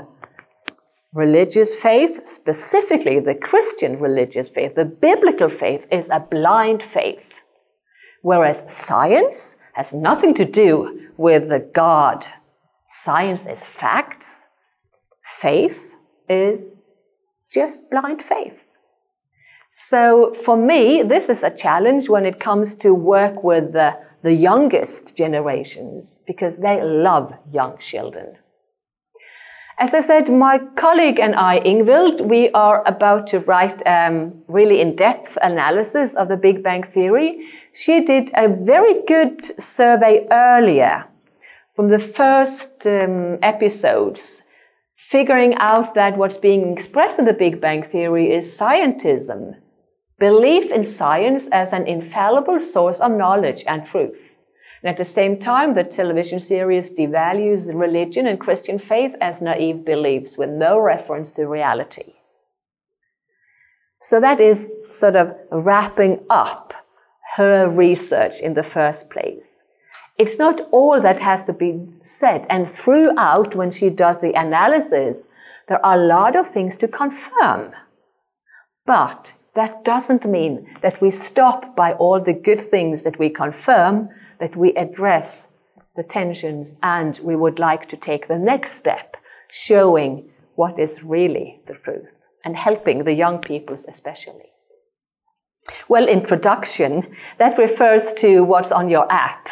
religious 1.13 1.75
faith, 1.75 2.25
specifically 2.25 3.19
the 3.19 3.35
Christian 3.35 3.99
religious 3.99 4.47
faith, 4.47 4.75
the 4.75 4.85
biblical 4.85 5.49
faith 5.49 5.85
is 5.91 6.09
a 6.09 6.21
blind 6.21 6.81
faith. 6.81 7.43
Whereas 8.21 8.71
science 8.71 9.57
has 9.73 9.93
nothing 9.93 10.33
to 10.35 10.45
do 10.45 11.09
with 11.17 11.49
the 11.49 11.59
God. 11.59 12.25
Science 12.87 13.45
is 13.45 13.61
facts. 13.61 14.47
Faith 15.21 15.97
is 16.29 16.79
just 17.51 17.89
blind 17.91 18.23
faith. 18.23 18.67
So 19.71 20.33
for 20.45 20.55
me, 20.55 21.03
this 21.03 21.27
is 21.27 21.43
a 21.43 21.53
challenge 21.53 22.07
when 22.07 22.25
it 22.25 22.39
comes 22.39 22.73
to 22.75 22.93
work 22.93 23.43
with 23.43 23.73
the, 23.73 23.97
the 24.23 24.33
youngest 24.33 25.15
generations 25.15 26.23
because 26.25 26.57
they 26.57 26.81
love 26.81 27.33
young 27.51 27.77
children. 27.77 28.37
As 29.77 29.93
I 29.93 29.99
said, 29.99 30.29
my 30.29 30.59
colleague 30.75 31.19
and 31.19 31.35
I, 31.35 31.59
Ingvild, 31.59 32.21
we 32.21 32.49
are 32.51 32.81
about 32.87 33.27
to 33.27 33.39
write 33.39 33.85
um, 33.85 34.41
really 34.47 34.79
in-depth 34.79 35.37
analysis 35.41 36.15
of 36.15 36.29
the 36.29 36.37
Big 36.37 36.63
Bang 36.63 36.81
Theory. 36.81 37.45
She 37.73 38.01
did 38.01 38.31
a 38.35 38.47
very 38.47 39.01
good 39.05 39.43
survey 39.61 40.27
earlier 40.31 41.09
from 41.75 41.89
the 41.89 41.99
first 41.99 42.87
um, 42.87 43.37
episodes, 43.41 44.43
figuring 44.95 45.55
out 45.55 45.93
that 45.93 46.17
what's 46.17 46.37
being 46.37 46.71
expressed 46.71 47.19
in 47.19 47.25
the 47.25 47.33
Big 47.33 47.59
Bang 47.59 47.83
Theory 47.83 48.31
is 48.31 48.57
scientism, 48.57 49.55
belief 50.19 50.71
in 50.71 50.85
science 50.85 51.47
as 51.51 51.73
an 51.73 51.87
infallible 51.87 52.59
source 52.59 52.99
of 52.99 53.11
knowledge 53.11 53.63
and 53.67 53.85
truth. 53.85 54.35
And 54.81 54.89
at 54.91 54.97
the 54.97 55.05
same 55.05 55.39
time, 55.39 55.73
the 55.73 55.83
television 55.83 56.39
series 56.39 56.91
devalues 56.91 57.73
religion 57.73 58.27
and 58.27 58.39
Christian 58.39 58.77
faith 58.77 59.15
as 59.19 59.41
naive 59.41 59.83
beliefs 59.83 60.37
with 60.37 60.49
no 60.49 60.79
reference 60.79 61.31
to 61.33 61.47
reality. 61.47 62.13
So 64.01 64.21
that 64.21 64.39
is 64.39 64.71
sort 64.91 65.15
of 65.15 65.35
wrapping 65.51 66.23
up 66.29 66.73
her 67.35 67.67
research 67.67 68.39
in 68.39 68.53
the 68.53 68.63
first 68.63 69.09
place. 69.09 69.63
It's 70.17 70.37
not 70.37 70.61
all 70.71 71.01
that 71.01 71.19
has 71.19 71.45
to 71.45 71.53
be 71.53 71.87
said. 71.97 72.45
And 72.49 72.69
throughout, 72.69 73.55
when 73.55 73.71
she 73.71 73.89
does 73.89 74.21
the 74.21 74.33
analysis, 74.33 75.27
there 75.67 75.83
are 75.85 75.95
a 75.95 76.01
lot 76.01 76.35
of 76.35 76.47
things 76.47 76.77
to 76.77 76.87
confirm. 76.87 77.73
But 78.85 79.33
that 79.55 79.85
doesn't 79.85 80.25
mean 80.25 80.67
that 80.81 81.01
we 81.01 81.09
stop 81.09 81.75
by 81.75 81.93
all 81.93 82.21
the 82.21 82.33
good 82.33 82.61
things 82.61 83.03
that 83.03 83.17
we 83.17 83.29
confirm 83.29 84.09
that 84.39 84.55
we 84.55 84.73
address 84.73 85.51
the 85.95 86.03
tensions 86.03 86.75
and 86.83 87.19
we 87.23 87.35
would 87.35 87.57
like 87.57 87.87
to 87.87 87.97
take 87.97 88.27
the 88.27 88.37
next 88.37 88.71
step, 88.71 89.15
showing 89.49 90.29
what 90.55 90.77
is 90.77 91.03
really 91.03 91.61
the 91.67 91.73
truth 91.73 92.09
and 92.43 92.57
helping 92.57 93.03
the 93.03 93.13
young 93.13 93.39
peoples 93.39 93.85
especially. 93.87 94.51
Well, 95.87 96.07
introduction, 96.07 97.15
that 97.39 97.57
refers 97.57 98.13
to 98.13 98.43
what's 98.43 98.71
on 98.71 98.89
your 98.89 99.11
app. 99.11 99.49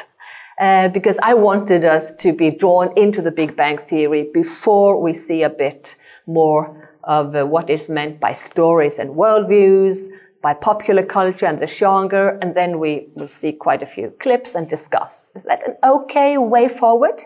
Uh, 0.60 0.88
because 0.90 1.18
I 1.24 1.34
wanted 1.34 1.84
us 1.84 2.16
to 2.18 2.32
be 2.32 2.52
drawn 2.52 2.96
into 2.96 3.24
the 3.24 3.32
Big 3.32 3.56
Bang 3.56 3.80
Theory 3.80 4.30
before 4.32 5.02
we 5.02 5.12
see 5.12 5.42
a 5.42 5.50
bit 5.50 5.96
more 6.28 6.93
of 7.04 7.36
uh, 7.36 7.46
what 7.46 7.70
is 7.70 7.90
meant 7.90 8.20
by 8.20 8.32
stories 8.34 9.00
and 9.00 9.12
worldviews, 9.12 10.08
by 10.42 10.54
popular 10.54 11.04
culture 11.04 11.46
and 11.46 11.60
the 11.60 11.68
genre, 11.68 12.38
and 12.42 12.54
then 12.56 12.80
we 12.80 13.08
will 13.16 13.28
see 13.28 13.54
quite 13.54 13.82
a 13.82 13.86
few 13.86 14.12
clips 14.20 14.56
and 14.56 14.68
discuss. 14.68 15.32
Is 15.36 15.46
that 15.46 15.66
an 15.68 15.76
okay 15.84 16.38
way 16.38 16.68
forward? 16.68 17.24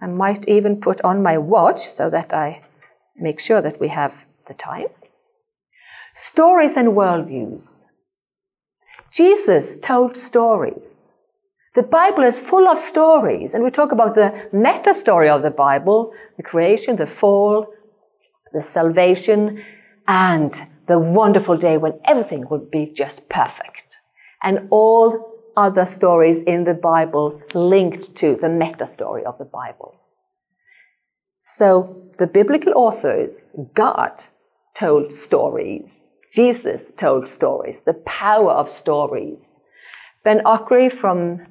I 0.00 0.06
might 0.06 0.48
even 0.48 0.80
put 0.80 1.00
on 1.02 1.22
my 1.22 1.38
watch 1.38 1.80
so 1.80 2.10
that 2.10 2.32
I 2.32 2.62
make 3.16 3.40
sure 3.40 3.60
that 3.62 3.80
we 3.80 3.88
have 3.88 4.26
the 4.46 4.54
time. 4.54 4.86
Stories 6.14 6.76
and 6.76 6.88
worldviews. 6.88 7.86
Jesus 9.10 9.76
told 9.76 10.16
stories. 10.16 11.12
The 11.74 11.82
Bible 11.82 12.22
is 12.22 12.38
full 12.38 12.68
of 12.68 12.78
stories, 12.78 13.52
and 13.52 13.64
we 13.64 13.70
talk 13.70 13.90
about 13.90 14.14
the 14.14 14.48
meta 14.52 14.94
story 14.94 15.28
of 15.28 15.42
the 15.42 15.50
Bible 15.50 16.12
the 16.36 16.42
creation, 16.42 16.96
the 16.96 17.06
fall, 17.06 17.66
the 18.54 18.62
salvation, 18.62 19.62
and 20.08 20.54
the 20.86 20.98
wonderful 20.98 21.56
day 21.56 21.76
when 21.76 22.00
everything 22.06 22.48
would 22.48 22.70
be 22.70 22.86
just 22.86 23.28
perfect. 23.28 23.96
And 24.42 24.68
all 24.70 25.34
other 25.56 25.86
stories 25.86 26.42
in 26.42 26.64
the 26.64 26.74
Bible 26.74 27.40
linked 27.54 28.16
to 28.16 28.36
the 28.36 28.48
meta 28.48 28.86
story 28.86 29.24
of 29.24 29.38
the 29.38 29.44
Bible. 29.44 29.94
So 31.40 32.10
the 32.18 32.26
biblical 32.26 32.72
authors, 32.74 33.54
God 33.74 34.24
told 34.74 35.12
stories. 35.12 36.10
Jesus 36.34 36.90
told 36.90 37.28
stories, 37.28 37.82
the 37.82 37.94
power 37.94 38.50
of 38.50 38.70
stories. 38.70 39.60
Ben 40.24 40.40
Okri 40.44 40.90
from 40.90 41.46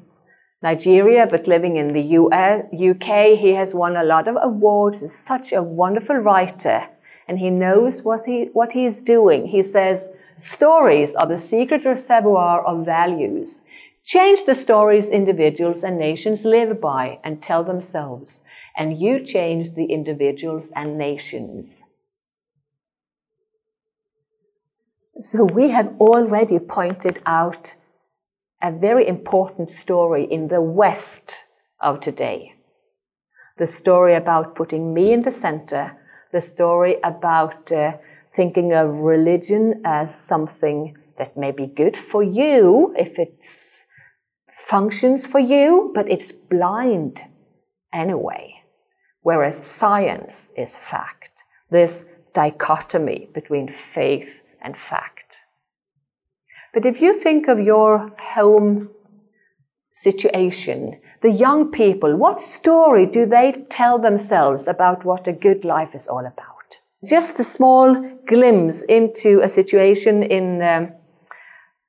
Nigeria, 0.63 1.27
but 1.29 1.47
living 1.47 1.77
in 1.77 1.93
the 1.93 2.01
US, 2.19 2.63
UK, 2.73 3.37
he 3.37 3.53
has 3.53 3.73
won 3.73 3.95
a 3.95 4.03
lot 4.03 4.27
of 4.27 4.35
awards. 4.41 5.01
He's 5.01 5.13
such 5.13 5.53
a 5.53 5.61
wonderful 5.61 6.15
writer, 6.15 6.87
and 7.27 7.39
he 7.39 7.49
knows 7.49 8.03
what, 8.03 8.21
he, 8.25 8.49
what 8.53 8.73
he's 8.73 9.01
doing. 9.01 9.47
He 9.47 9.63
says, 9.63 10.13
Stories 10.37 11.15
are 11.15 11.27
the 11.27 11.39
secret 11.39 11.85
reservoir 11.85 12.65
of 12.65 12.85
values. 12.85 13.61
Change 14.03 14.45
the 14.45 14.55
stories 14.55 15.07
individuals 15.07 15.83
and 15.83 15.97
nations 15.97 16.43
live 16.43 16.81
by 16.81 17.19
and 17.23 17.41
tell 17.41 17.63
themselves, 17.63 18.41
and 18.75 18.99
you 18.99 19.23
change 19.23 19.75
the 19.75 19.85
individuals 19.85 20.73
and 20.75 20.97
nations. 20.97 21.83
So 25.19 25.45
we 25.45 25.69
have 25.69 25.93
already 25.99 26.59
pointed 26.59 27.21
out 27.25 27.75
a 28.61 28.71
very 28.71 29.07
important 29.07 29.71
story 29.71 30.25
in 30.29 30.47
the 30.47 30.61
West 30.61 31.45
of 31.79 31.99
today. 31.99 32.55
The 33.57 33.67
story 33.67 34.15
about 34.15 34.55
putting 34.55 34.93
me 34.93 35.13
in 35.13 35.21
the 35.21 35.31
center, 35.31 35.97
the 36.33 36.41
story 36.41 36.97
about 37.03 37.71
uh, 37.71 37.93
thinking 38.33 38.73
of 38.73 38.89
religion 38.89 39.81
as 39.85 40.13
something 40.13 40.97
that 41.17 41.37
may 41.37 41.51
be 41.51 41.67
good 41.67 41.95
for 41.95 42.23
you 42.23 42.93
if 42.97 43.19
it 43.19 43.45
functions 44.51 45.25
for 45.25 45.39
you, 45.39 45.91
but 45.93 46.09
it's 46.09 46.31
blind 46.31 47.21
anyway. 47.93 48.55
Whereas 49.21 49.55
science 49.63 50.51
is 50.57 50.75
fact. 50.75 51.31
This 51.69 52.05
dichotomy 52.33 53.29
between 53.33 53.67
faith 53.67 54.41
and 54.61 54.75
fact. 54.75 55.37
But 56.73 56.85
if 56.85 56.99
you 56.99 57.17
think 57.17 57.47
of 57.47 57.59
your 57.59 58.11
home 58.19 58.89
situation, 59.91 60.99
the 61.23 61.31
young 61.31 61.71
people, 61.71 62.17
what 62.17 62.41
story 62.41 63.05
do 63.05 63.25
they 63.25 63.65
tell 63.69 63.97
themselves 63.97 64.67
about 64.67 65.05
what 65.05 65.25
a 65.25 65.31
good 65.31 65.63
life 65.63 65.95
is 65.95 66.07
all 66.07 66.25
about? 66.25 66.81
Just 67.07 67.39
a 67.39 67.45
small 67.45 67.95
glimpse 68.27 68.83
into 68.83 69.39
a 69.41 69.47
situation 69.47 70.21
in 70.21 70.61
um, 70.61 70.91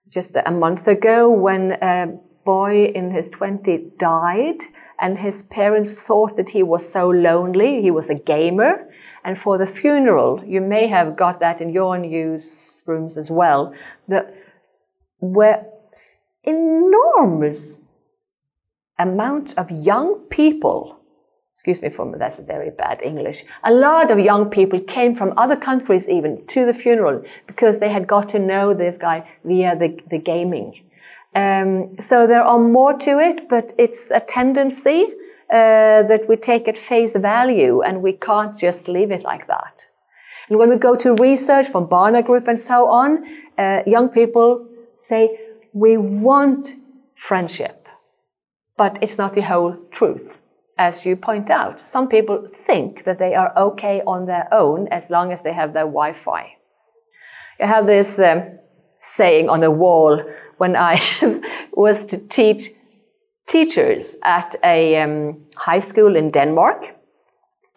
just 0.08 0.36
a 0.36 0.50
month 0.52 0.86
ago 0.86 1.30
when 1.30 1.72
a 1.82 2.16
boy 2.44 2.84
in 2.84 3.10
his 3.10 3.30
20s 3.32 3.98
died 3.98 4.60
and 5.00 5.18
his 5.18 5.42
parents 5.42 6.00
thought 6.00 6.36
that 6.36 6.50
he 6.50 6.62
was 6.62 6.88
so 6.88 7.08
lonely. 7.08 7.82
He 7.82 7.90
was 7.90 8.08
a 8.08 8.14
gamer 8.14 8.88
and 9.24 9.36
for 9.36 9.58
the 9.58 9.66
funeral, 9.66 10.44
you 10.46 10.60
may 10.60 10.86
have 10.86 11.16
got 11.16 11.40
that 11.40 11.60
in 11.60 11.70
your 11.70 11.98
news 11.98 12.82
rooms 12.86 13.16
as 13.16 13.30
well, 13.30 13.74
that 14.06 14.32
were 15.20 15.64
enormous 16.44 17.83
amount 18.98 19.56
of 19.58 19.70
young 19.70 20.20
people 20.30 21.00
excuse 21.50 21.80
me 21.82 21.88
for 21.88 22.12
that's 22.18 22.40
a 22.40 22.42
very 22.42 22.70
bad 22.70 23.00
English. 23.00 23.44
A 23.62 23.72
lot 23.72 24.10
of 24.10 24.18
young 24.18 24.50
people 24.50 24.80
came 24.80 25.14
from 25.14 25.32
other 25.36 25.54
countries 25.54 26.08
even 26.08 26.44
to 26.48 26.66
the 26.66 26.72
funeral 26.72 27.22
because 27.46 27.78
they 27.78 27.90
had 27.90 28.08
got 28.08 28.28
to 28.30 28.40
know 28.40 28.74
this 28.74 28.98
guy 28.98 29.24
via 29.44 29.78
the, 29.78 29.96
the 30.10 30.18
gaming. 30.18 30.82
Um, 31.32 31.96
so 32.00 32.26
there 32.26 32.42
are 32.42 32.58
more 32.58 32.98
to 32.98 33.20
it, 33.20 33.48
but 33.48 33.72
it's 33.78 34.10
a 34.10 34.18
tendency 34.18 35.06
uh, 35.48 36.02
that 36.02 36.24
we 36.28 36.34
take 36.36 36.66
at 36.66 36.76
face 36.76 37.14
value 37.14 37.82
and 37.82 38.02
we 38.02 38.14
can't 38.14 38.58
just 38.58 38.88
leave 38.88 39.12
it 39.12 39.22
like 39.22 39.46
that. 39.46 39.86
And 40.48 40.58
when 40.58 40.70
we 40.70 40.76
go 40.76 40.96
to 40.96 41.14
research 41.14 41.66
from 41.68 41.86
Barna 41.86 42.24
Group 42.24 42.48
and 42.48 42.58
so 42.58 42.88
on, 42.88 43.24
uh, 43.56 43.82
young 43.86 44.08
people 44.08 44.66
say, 44.96 45.38
we 45.72 45.96
want 45.96 46.74
friendship, 47.14 47.83
but 48.76 48.98
it's 49.00 49.18
not 49.18 49.34
the 49.34 49.42
whole 49.42 49.76
truth. 49.90 50.40
As 50.76 51.06
you 51.06 51.16
point 51.16 51.50
out, 51.50 51.80
some 51.80 52.08
people 52.08 52.48
think 52.52 53.04
that 53.04 53.18
they 53.18 53.34
are 53.34 53.56
okay 53.56 54.02
on 54.06 54.26
their 54.26 54.52
own 54.52 54.88
as 54.88 55.10
long 55.10 55.32
as 55.32 55.42
they 55.42 55.52
have 55.52 55.72
their 55.72 55.84
Wi-Fi. 55.84 56.56
I 57.60 57.66
have 57.66 57.86
this 57.86 58.18
um, 58.18 58.58
saying 59.00 59.48
on 59.48 59.60
the 59.60 59.70
wall 59.70 60.20
when 60.58 60.74
I 60.76 61.00
was 61.72 62.04
to 62.06 62.18
teach 62.18 62.70
teachers 63.48 64.16
at 64.24 64.56
a 64.64 65.00
um, 65.00 65.44
high 65.56 65.78
school 65.78 66.16
in 66.16 66.30
Denmark. 66.30 66.96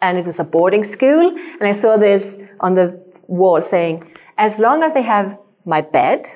And 0.00 0.18
it 0.18 0.26
was 0.26 0.40
a 0.40 0.44
boarding 0.44 0.84
school. 0.84 1.36
And 1.60 1.68
I 1.68 1.72
saw 1.72 1.96
this 1.96 2.38
on 2.60 2.74
the 2.74 3.00
wall 3.26 3.60
saying, 3.60 4.14
as 4.36 4.58
long 4.58 4.82
as 4.82 4.96
I 4.96 5.00
have 5.00 5.38
my 5.64 5.80
bed, 5.80 6.28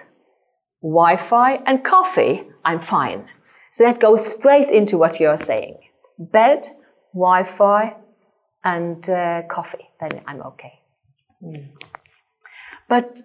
Wi 0.83 1.17
Fi, 1.17 1.61
and 1.67 1.85
coffee, 1.85 2.43
I'm 2.65 2.81
fine. 2.81 3.29
So 3.73 3.85
that 3.85 4.01
goes 4.01 4.25
straight 4.25 4.71
into 4.71 4.99
what 4.99 5.19
you're 5.21 5.37
saying 5.37 5.79
bed, 6.19 6.69
Wi 7.15 7.43
Fi, 7.45 7.97
and 8.63 9.09
uh, 9.11 9.43
coffee, 9.49 9.89
then 10.01 10.21
I'm 10.27 10.41
okay. 10.43 10.75
Mm. 11.43 11.69
But 12.89 13.17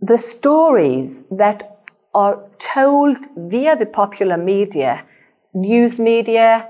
the 0.00 0.18
stories 0.18 1.24
that 1.30 1.82
are 2.14 2.50
told 2.58 3.18
via 3.36 3.76
the 3.76 3.86
popular 3.86 4.36
media, 4.36 5.06
news 5.54 5.98
media, 6.00 6.68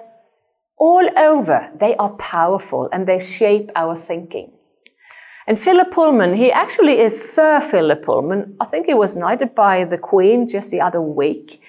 all 0.78 1.08
over. 1.16 1.70
They 1.78 1.94
are 1.96 2.10
powerful 2.10 2.88
and 2.92 3.06
they 3.06 3.20
shape 3.20 3.70
our 3.76 3.98
thinking. 3.98 4.52
And 5.46 5.58
Philip 5.58 5.90
Pullman, 5.90 6.34
he 6.34 6.52
actually 6.52 6.98
is 6.98 7.32
Sir 7.34 7.60
Philip 7.60 8.04
Pullman. 8.04 8.56
I 8.60 8.66
think 8.66 8.86
he 8.86 8.94
was 8.94 9.16
knighted 9.16 9.54
by 9.54 9.84
the 9.84 9.98
Queen 9.98 10.48
just 10.48 10.70
the 10.70 10.80
other 10.80 11.00
week. 11.00 11.60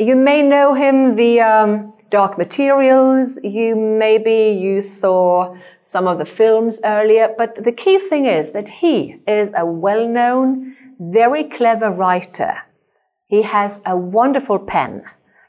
You 0.00 0.16
may 0.16 0.42
know 0.42 0.74
him 0.74 1.14
via 1.14 1.64
um, 1.64 1.92
Dark 2.10 2.38
Materials. 2.38 3.38
You 3.44 3.76
maybe 3.76 4.58
you 4.58 4.80
saw 4.80 5.54
some 5.82 6.08
of 6.08 6.18
the 6.18 6.24
films 6.24 6.80
earlier. 6.84 7.28
But 7.36 7.62
the 7.62 7.72
key 7.72 7.98
thing 7.98 8.24
is 8.24 8.52
that 8.52 8.68
he 8.68 9.20
is 9.28 9.52
a 9.56 9.64
well-known, 9.66 10.74
very 10.98 11.44
clever 11.44 11.90
writer 11.90 12.54
he 13.30 13.42
has 13.42 13.80
a 13.86 13.96
wonderful 13.96 14.58
pen. 14.58 15.04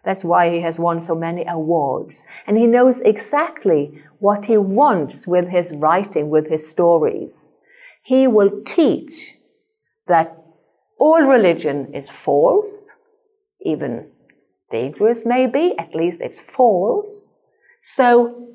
That's 0.05 0.23
why 0.23 0.51
he 0.51 0.61
has 0.61 0.79
won 0.79 0.99
so 0.99 1.15
many 1.15 1.43
awards. 1.47 2.23
And 2.45 2.55
he 2.55 2.67
knows 2.67 3.01
exactly 3.01 4.03
what 4.19 4.45
he 4.45 4.57
wants 4.57 5.25
with 5.25 5.49
his 5.49 5.73
writing, 5.75 6.29
with 6.29 6.47
his 6.47 6.69
stories. 6.69 7.51
He 8.03 8.27
will 8.27 8.61
teach 8.63 9.33
that 10.07 10.37
all 10.99 11.23
religion 11.23 11.91
is 11.95 12.09
false, 12.09 12.91
even 13.65 14.11
dangerous 14.71 15.25
maybe, 15.25 15.75
at 15.77 15.93
least 15.93 16.21
it's 16.21 16.39
false. 16.39 17.29
So 17.81 18.47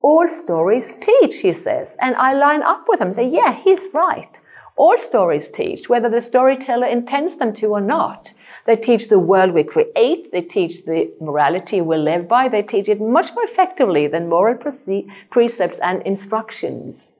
all 0.00 0.28
stories 0.28 0.94
teach, 0.94 1.40
he 1.40 1.52
says. 1.52 1.96
And 2.00 2.14
I 2.16 2.32
line 2.32 2.62
up 2.62 2.84
with 2.88 3.00
him, 3.00 3.12
say, 3.12 3.28
yeah, 3.28 3.54
he's 3.54 3.88
right. 3.92 4.40
All 4.76 4.98
stories 4.98 5.50
teach, 5.50 5.88
whether 5.88 6.10
the 6.10 6.20
storyteller 6.20 6.86
intends 6.86 7.38
them 7.38 7.54
to 7.54 7.68
or 7.68 7.80
not. 7.80 8.34
They 8.66 8.76
teach 8.76 9.08
the 9.08 9.18
world 9.18 9.52
we 9.52 9.64
create. 9.64 10.32
They 10.32 10.42
teach 10.42 10.84
the 10.84 11.12
morality 11.20 11.80
we 11.80 11.96
live 11.96 12.28
by. 12.28 12.48
They 12.48 12.62
teach 12.62 12.88
it 12.88 13.00
much 13.00 13.32
more 13.34 13.44
effectively 13.44 14.06
than 14.06 14.28
moral 14.28 14.56
precepts 15.30 15.80
and 15.80 16.02
instructions. 16.02 17.14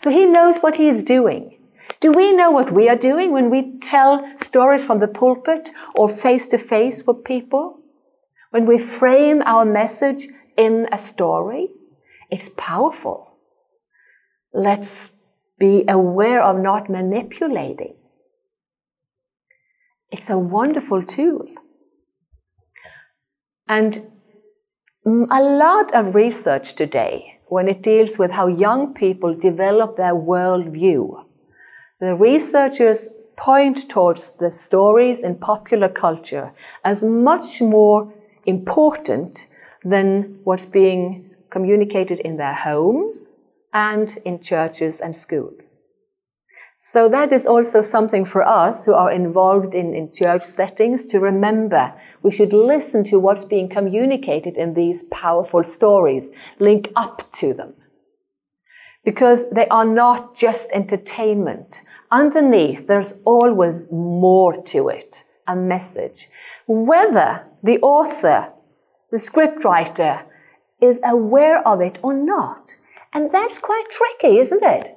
So 0.00 0.10
he 0.10 0.26
knows 0.26 0.58
what 0.58 0.76
he 0.76 0.88
is 0.88 1.02
doing. 1.02 1.58
Do 2.04 2.12
we 2.12 2.34
know 2.34 2.50
what 2.50 2.70
we 2.70 2.86
are 2.90 2.96
doing 2.96 3.32
when 3.32 3.48
we 3.48 3.78
tell 3.80 4.22
stories 4.36 4.84
from 4.84 4.98
the 4.98 5.08
pulpit 5.08 5.70
or 5.94 6.06
face 6.06 6.46
to 6.48 6.58
face 6.58 7.06
with 7.06 7.24
people? 7.24 7.78
When 8.50 8.66
we 8.66 8.78
frame 8.78 9.40
our 9.46 9.64
message 9.64 10.28
in 10.54 10.86
a 10.92 10.98
story? 10.98 11.70
It's 12.30 12.50
powerful. 12.58 13.38
Let's 14.52 15.12
be 15.58 15.86
aware 15.88 16.42
of 16.42 16.58
not 16.58 16.90
manipulating. 16.90 17.94
It's 20.10 20.28
a 20.28 20.36
wonderful 20.36 21.02
tool. 21.02 21.46
And 23.66 24.10
a 25.06 25.42
lot 25.42 25.94
of 25.94 26.14
research 26.14 26.74
today, 26.74 27.38
when 27.46 27.66
it 27.66 27.82
deals 27.82 28.18
with 28.18 28.32
how 28.32 28.46
young 28.46 28.92
people 28.92 29.34
develop 29.34 29.96
their 29.96 30.14
worldview, 30.14 31.24
The 32.00 32.14
researchers 32.14 33.10
point 33.36 33.88
towards 33.88 34.34
the 34.34 34.50
stories 34.50 35.22
in 35.22 35.36
popular 35.36 35.88
culture 35.88 36.52
as 36.84 37.02
much 37.02 37.60
more 37.60 38.12
important 38.46 39.46
than 39.84 40.40
what's 40.44 40.66
being 40.66 41.30
communicated 41.50 42.20
in 42.20 42.36
their 42.36 42.54
homes 42.54 43.36
and 43.72 44.16
in 44.24 44.40
churches 44.40 45.00
and 45.00 45.16
schools. 45.16 45.88
So 46.76 47.08
that 47.08 47.32
is 47.32 47.46
also 47.46 47.82
something 47.82 48.24
for 48.24 48.42
us 48.42 48.84
who 48.84 48.94
are 48.94 49.10
involved 49.10 49.74
in, 49.74 49.94
in 49.94 50.10
church 50.12 50.42
settings 50.42 51.04
to 51.06 51.20
remember. 51.20 51.94
We 52.22 52.32
should 52.32 52.52
listen 52.52 53.04
to 53.04 53.20
what's 53.20 53.44
being 53.44 53.68
communicated 53.68 54.56
in 54.56 54.74
these 54.74 55.04
powerful 55.04 55.62
stories, 55.62 56.30
link 56.58 56.90
up 56.96 57.30
to 57.34 57.54
them. 57.54 57.74
Because 59.04 59.50
they 59.50 59.68
are 59.68 59.84
not 59.84 60.34
just 60.34 60.70
entertainment. 60.72 61.82
Underneath, 62.10 62.86
there's 62.86 63.14
always 63.24 63.90
more 63.92 64.54
to 64.62 64.88
it, 64.88 65.24
a 65.46 65.54
message. 65.54 66.28
Whether 66.66 67.46
the 67.62 67.78
author, 67.80 68.52
the 69.10 69.18
scriptwriter, 69.18 70.24
is 70.80 71.00
aware 71.04 71.66
of 71.66 71.80
it 71.80 71.98
or 72.02 72.14
not. 72.14 72.76
And 73.12 73.30
that's 73.30 73.58
quite 73.58 73.84
tricky, 73.90 74.38
isn't 74.38 74.62
it? 74.62 74.96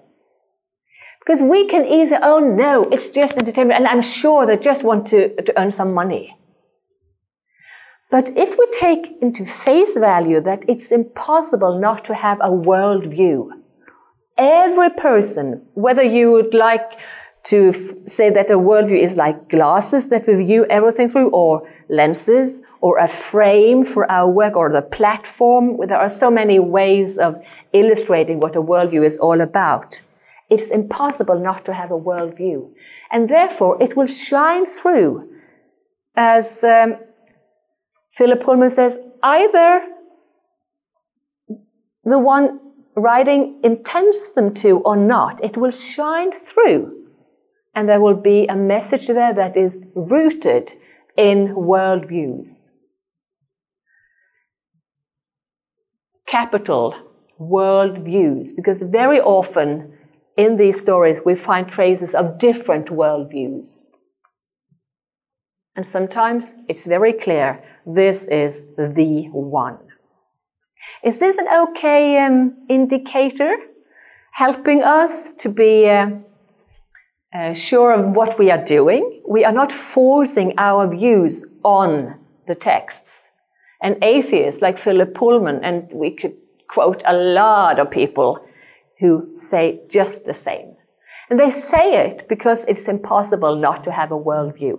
Because 1.19 1.41
we 1.41 1.67
can 1.67 1.85
easily, 1.85 2.21
oh 2.23 2.39
no, 2.39 2.83
it's 2.83 3.09
just 3.09 3.37
entertainment, 3.37 3.79
and 3.79 3.87
I'm 3.87 4.01
sure 4.01 4.45
they 4.45 4.57
just 4.57 4.83
want 4.83 5.05
to, 5.07 5.35
to 5.41 5.59
earn 5.59 5.71
some 5.71 5.93
money. 5.93 6.37
But 8.09 8.31
if 8.37 8.57
we 8.57 8.65
take 8.71 9.21
into 9.21 9.45
face 9.45 9.97
value 9.97 10.39
that 10.41 10.63
it's 10.69 10.91
impossible 10.91 11.77
not 11.79 12.05
to 12.05 12.15
have 12.15 12.39
a 12.39 12.49
worldview, 12.49 13.49
every 14.37 14.89
person, 14.89 15.61
whether 15.73 16.03
you 16.03 16.31
would 16.31 16.53
like 16.53 16.99
to 17.45 17.71
say 18.05 18.29
that 18.29 18.49
a 18.49 18.57
worldview 18.57 19.01
is 19.01 19.15
like 19.15 19.47
glasses 19.49 20.07
that 20.07 20.27
we 20.27 20.35
view 20.35 20.65
everything 20.69 21.07
through, 21.07 21.29
or 21.29 21.67
lenses, 21.89 22.61
or 22.81 22.97
a 22.97 23.07
frame 23.07 23.83
for 23.83 24.09
our 24.11 24.29
work, 24.29 24.55
or 24.55 24.71
the 24.71 24.81
platform, 24.81 25.77
there 25.87 25.97
are 25.97 26.09
so 26.09 26.29
many 26.29 26.59
ways 26.59 27.17
of 27.17 27.41
illustrating 27.71 28.39
what 28.39 28.55
a 28.55 28.61
worldview 28.61 29.05
is 29.05 29.17
all 29.17 29.39
about 29.39 30.01
it's 30.49 30.69
impossible 30.71 31.39
not 31.39 31.65
to 31.65 31.73
have 31.73 31.91
a 31.91 31.99
worldview. 31.99 32.69
And 33.11 33.29
therefore, 33.29 33.81
it 33.81 33.95
will 33.95 34.07
shine 34.07 34.65
through, 34.65 35.29
as 36.15 36.63
um, 36.63 36.97
Philip 38.13 38.41
Pullman 38.41 38.69
says, 38.69 38.99
either 39.23 39.81
the 42.03 42.19
one 42.19 42.59
writing 42.97 43.59
intends 43.63 44.33
them 44.33 44.53
to 44.55 44.79
or 44.79 44.97
not, 44.97 45.41
it 45.43 45.55
will 45.55 45.71
shine 45.71 46.31
through. 46.31 47.05
And 47.75 47.87
there 47.87 48.01
will 48.01 48.15
be 48.15 48.47
a 48.47 48.55
message 48.55 49.07
there 49.07 49.33
that 49.35 49.55
is 49.55 49.85
rooted 49.95 50.73
in 51.15 51.49
worldviews. 51.55 52.71
Capital 56.27 56.95
worldviews, 57.39 58.49
because 58.55 58.81
very 58.81 59.21
often 59.21 59.93
in 60.35 60.55
these 60.55 60.79
stories, 60.79 61.21
we 61.23 61.35
find 61.35 61.67
traces 61.67 62.15
of 62.15 62.39
different 62.39 62.87
worldviews. 62.87 63.85
And 65.75 65.85
sometimes 65.85 66.55
it's 66.67 66.87
very 66.87 67.13
clear 67.13 67.59
this 67.85 68.27
is 68.27 68.65
the 68.75 69.29
one. 69.31 69.86
Is 71.03 71.19
this 71.19 71.37
an 71.37 71.47
okay 71.47 72.19
um, 72.19 72.55
indicator 72.69 73.55
helping 74.33 74.83
us 74.83 75.31
to 75.31 75.49
be 75.49 75.89
uh, 75.89 76.09
uh, 77.33 77.53
sure 77.53 77.93
of 77.93 78.15
what 78.15 78.39
we 78.39 78.51
are 78.51 78.63
doing? 78.63 79.21
We 79.27 79.45
are 79.45 79.51
not 79.51 79.71
forcing 79.71 80.53
our 80.57 80.89
views 80.89 81.45
on 81.63 82.15
the 82.47 82.55
texts. 82.55 83.31
An 83.81 83.97
atheist 84.01 84.61
like 84.61 84.77
Philip 84.77 85.13
Pullman, 85.13 85.63
and 85.63 85.87
we 85.91 86.11
could 86.11 86.35
quote 86.67 87.01
a 87.05 87.13
lot 87.13 87.79
of 87.79 87.91
people 87.91 88.39
who 88.99 89.29
say 89.33 89.81
just 89.89 90.25
the 90.25 90.33
same. 90.33 90.75
And 91.29 91.39
they 91.39 91.51
say 91.51 92.07
it 92.07 92.27
because 92.27 92.65
it's 92.65 92.87
impossible 92.87 93.55
not 93.55 93.83
to 93.83 93.91
have 93.91 94.11
a 94.11 94.17
worldview. 94.17 94.77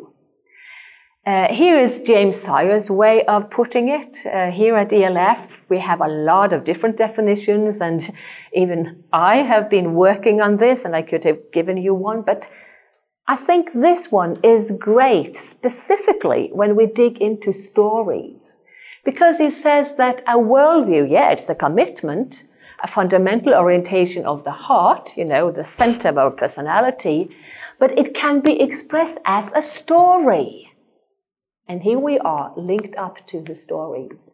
Uh, 1.27 1.53
here 1.53 1.79
is 1.79 2.01
James 2.01 2.41
Sire's 2.41 2.89
way 2.91 3.25
of 3.27 3.51
putting 3.51 3.89
it. 3.89 4.25
Uh, 4.25 4.51
here 4.51 4.77
at 4.77 4.93
ELF, 4.93 5.61
we 5.69 5.79
have 5.79 6.01
a 6.01 6.09
lot 6.09 6.53
of 6.53 6.65
different 6.65 6.97
definitions, 6.97 7.81
and 7.81 8.15
even 8.55 9.05
I 9.13 9.37
have 9.39 9.69
been 9.69 9.95
working 9.95 10.41
on 10.41 10.57
this, 10.57 10.85
and 10.87 10.97
I 10.97 11.03
could 11.03 11.25
have 11.25 11.53
given 11.53 11.77
you 11.77 11.93
one, 11.95 12.23
but 12.23 12.49
I 13.27 13.37
think 13.37 13.73
this 13.73 14.11
one 14.11 14.39
is 14.43 14.73
great, 14.79 15.37
specifically 15.37 16.49
when 16.55 16.75
we 16.77 16.87
dig 16.87 17.19
into 17.19 17.53
stories. 17.53 18.59
Because 19.05 19.37
he 19.37 19.51
says 19.51 19.97
that 19.97 20.23
a 20.27 20.39
worldview, 20.39 21.11
yeah, 21.11 21.31
it's 21.31 21.51
a 21.51 21.55
commitment, 21.55 22.45
a 22.83 22.89
fundamental 22.89 23.53
orientation 23.53 24.25
of 24.25 24.45
the 24.45 24.53
heart, 24.53 25.17
you 25.17 25.27
know, 25.27 25.51
the 25.51 25.65
center 25.65 26.09
of 26.09 26.17
our 26.17 26.31
personality, 26.31 27.29
but 27.79 27.99
it 27.99 28.15
can 28.15 28.41
be 28.41 28.59
expressed 28.61 29.19
as 29.27 29.53
a 29.53 29.63
story. 29.63 30.68
And 31.69 31.83
here 31.83 31.99
we 31.99 32.19
are 32.19 32.53
linked 32.57 32.97
up 32.97 33.27
to 33.27 33.43
the 33.43 33.55
stories. 33.55 34.31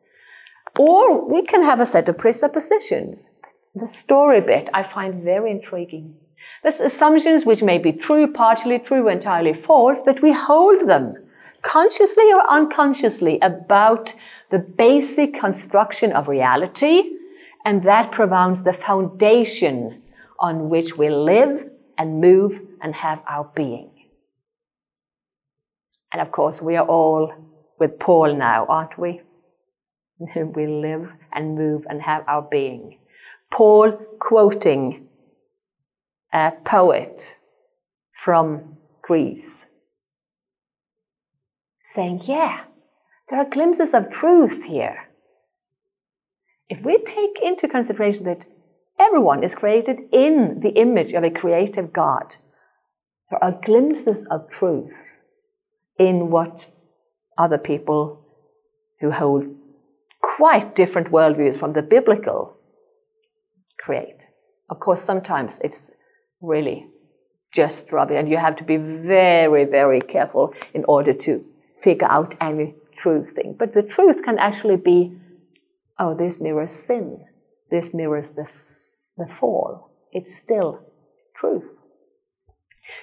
Or 0.79 1.29
we 1.29 1.43
can 1.43 1.63
have 1.63 1.81
a 1.81 1.87
set 1.87 2.09
of 2.09 2.19
presuppositions. 2.19 3.29
The 3.75 3.87
story 3.87 4.41
bit 4.41 4.69
I 4.73 4.85
find 4.85 5.23
very 5.25 5.51
intriguing. 5.51 6.15
There's 6.63 6.81
assumptions 6.81 7.45
which 7.45 7.63
may 7.63 7.79
be 7.79 7.93
true, 7.93 8.33
partially 8.33 8.79
true, 8.79 9.09
entirely 9.09 9.53
false, 9.53 10.03
but 10.03 10.23
we 10.23 10.33
hold 10.33 10.89
them 10.89 11.17
consciously 11.63 12.33
or 12.33 12.49
unconsciously 12.49 13.39
about 13.41 14.15
the 14.51 14.59
basic 14.59 15.35
construction 15.35 16.13
of 16.13 16.29
reality 16.29 17.11
and 17.65 17.83
that 17.83 18.13
provides 18.13 18.63
the 18.63 18.73
foundation 18.73 20.03
on 20.39 20.69
which 20.69 20.97
we 20.97 21.09
live 21.09 21.69
and 21.97 22.21
move 22.21 22.61
and 22.83 22.95
have 22.95 23.21
our 23.27 23.51
being. 23.55 23.91
And 26.15 26.23
of 26.23 26.31
course, 26.31 26.63
we 26.63 26.77
are 26.77 26.87
all 26.87 27.35
with 27.81 27.99
Paul 27.99 28.37
now, 28.37 28.67
aren't 28.67 28.97
we? 28.97 29.23
we 30.55 30.67
live 30.69 31.11
and 31.33 31.57
move 31.57 31.85
and 31.91 32.03
have 32.03 32.23
our 32.29 32.43
being. 32.49 33.01
Paul 33.53 33.99
quoting 34.21 35.09
a 36.33 36.53
poet 36.65 37.37
from 38.13 38.77
Greece, 39.03 39.67
saying, 41.83 42.21
Yeah, 42.27 42.61
there 43.29 43.41
are 43.41 43.51
glimpses 43.51 43.93
of 43.93 44.13
truth 44.13 44.67
here. 44.67 45.09
If 46.69 46.83
we 46.83 46.99
take 46.99 47.41
into 47.43 47.67
consideration 47.67 48.25
that 48.27 48.47
everyone 49.01 49.43
is 49.43 49.57
created 49.57 49.99
in 50.13 50.61
the 50.61 50.75
image 50.77 51.13
of 51.13 51.25
a 51.25 51.31
creative 51.31 51.93
God, 51.93 52.37
there 53.31 53.43
are 53.43 53.61
glimpses 53.65 54.29
of 54.31 54.49
truth 54.49 55.19
in 55.99 56.31
what 56.31 56.67
other 57.39 57.59
people 57.59 58.25
who 59.01 59.11
hold 59.11 59.45
quite 60.21 60.75
different 60.75 61.11
worldviews 61.11 61.57
from 61.57 61.73
the 61.73 61.83
biblical 61.83 62.57
create. 63.79 64.27
Of 64.71 64.81
course, 64.81 65.03
sometimes 65.03 65.61
it's 65.63 65.91
really 66.41 66.87
just 67.53 67.93
rubbish, 67.93 68.17
and 68.19 68.29
you 68.29 68.37
have 68.37 68.57
to 68.57 68.65
be 68.65 68.77
very, 68.77 69.65
very 69.65 70.01
careful 70.01 70.53
in 70.73 70.85
order 70.89 71.13
to 71.13 71.45
figure 71.83 72.09
out 72.11 72.35
any 72.41 72.75
true 72.97 73.27
thing. 73.35 73.55
But 73.59 73.75
the 73.75 73.83
truth 73.83 74.23
can 74.25 74.39
actually 74.39 74.77
be 74.77 75.17
oh, 75.99 76.15
this 76.15 76.41
mirrors 76.41 76.73
sin, 76.73 77.25
this 77.71 77.95
mirrors 77.95 78.31
the, 78.31 78.43
the 79.17 79.31
fall. 79.31 79.91
It's 80.13 80.37
still 80.37 80.81
truth. 81.37 81.65